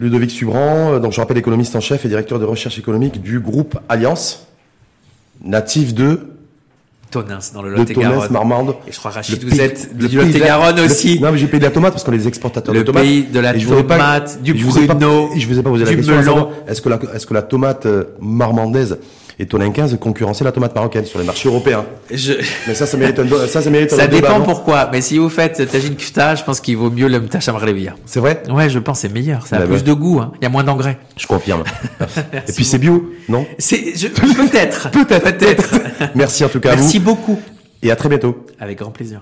Ludovic 0.00 0.30
Subran. 0.30 0.98
Donc 1.00 1.12
je 1.12 1.20
rappelle 1.20 1.38
économiste 1.38 1.76
en 1.76 1.80
chef 1.80 2.04
et 2.04 2.08
directeur 2.08 2.38
de 2.38 2.44
recherche 2.44 2.78
économique 2.78 3.22
du 3.22 3.40
groupe 3.40 3.78
Alliance, 3.88 4.46
natif 5.42 5.94
de 5.94 6.20
Tonins 7.10 7.38
dans 7.52 7.62
le 7.62 7.70
Lot-et-Garonne. 7.70 8.32
Marmande. 8.32 8.74
Et 8.88 8.92
je 8.92 8.98
crois 8.98 9.12
Rachid, 9.12 9.42
vous 9.44 9.60
êtes 9.60 9.96
du 9.96 10.16
Lot-et-Garonne 10.16 10.80
aussi. 10.80 11.20
Non, 11.20 11.30
mais 11.32 11.38
j'ai 11.38 11.46
payé 11.46 11.60
de 11.60 11.64
la 11.64 11.70
tomate 11.70 11.92
parce 11.92 12.02
qu'on 12.02 12.12
est 12.12 12.18
des 12.18 12.28
exportateurs 12.28 12.74
le 12.74 12.80
de 12.80 12.84
tomates. 12.84 13.04
Le 13.04 13.08
pays 13.08 13.22
de 13.24 13.40
la 13.40 13.54
tomate, 13.54 14.42
du 14.42 14.54
pruneau, 14.54 15.30
Je 15.36 15.46
vous 15.46 15.58
ai 15.58 15.62
pas 15.62 15.70
posé 15.70 15.84
la 15.84 15.94
question. 15.94 16.50
Est-ce 16.66 16.82
que 16.82 16.88
la, 16.88 16.98
est-ce 17.14 17.26
que 17.26 17.34
la 17.34 17.42
tomate 17.42 17.86
marmandaise 18.20 18.98
et 19.38 19.46
Tonin 19.46 19.70
15 19.70 19.98
concurrencer 20.00 20.44
la 20.44 20.52
tomate 20.52 20.74
marocaine 20.74 21.04
sur 21.04 21.18
les 21.18 21.24
marchés 21.24 21.48
européens. 21.48 21.84
Je... 22.10 22.34
Mais 22.66 22.74
ça, 22.74 22.86
ça 22.86 22.96
mérite 22.96 23.18
un, 23.18 23.28
ça, 23.48 23.62
ça 23.62 23.70
mérite 23.70 23.90
Ça 23.90 24.04
un 24.04 24.06
dépend 24.08 24.34
débat, 24.34 24.44
pourquoi. 24.44 24.88
Mais 24.92 25.00
si 25.00 25.18
vous 25.18 25.28
faites 25.28 25.70
tagine 25.70 25.96
kufta, 25.96 26.34
je 26.34 26.44
pense 26.44 26.60
qu'il 26.60 26.76
vaut 26.76 26.90
mieux 26.90 27.08
le 27.08 27.20
mtacha 27.20 27.52
marlevia. 27.52 27.94
C'est 28.06 28.20
vrai? 28.20 28.42
Ouais, 28.50 28.70
je 28.70 28.78
pense 28.78 29.00
c'est 29.00 29.12
meilleur. 29.12 29.46
Ça 29.46 29.56
a 29.56 29.60
Ouais, 29.60 29.66
plus 29.66 29.84
de 29.84 29.92
goût, 29.92 30.20
hein. 30.20 30.32
Il 30.40 30.44
y 30.44 30.46
a 30.46 30.50
moins 30.50 30.64
d'engrais. 30.64 30.98
Je 31.16 31.26
confirme. 31.26 31.64
et 32.32 32.52
puis 32.52 32.64
c'est 32.64 32.78
bio, 32.78 33.12
non? 33.28 33.46
C'est, 33.58 33.96
je, 33.96 34.08
peut-être. 34.08 34.90
Peut-être. 34.90 35.24
Peut-être. 35.24 35.70
Merci 36.14 36.44
en 36.44 36.48
tout 36.48 36.60
cas 36.60 36.72
à 36.72 36.76
vous. 36.76 36.82
Merci 36.82 36.98
beaucoup. 36.98 37.40
Et 37.82 37.90
à 37.90 37.96
très 37.96 38.08
bientôt. 38.08 38.46
Avec 38.60 38.78
grand 38.78 38.90
plaisir. 38.90 39.20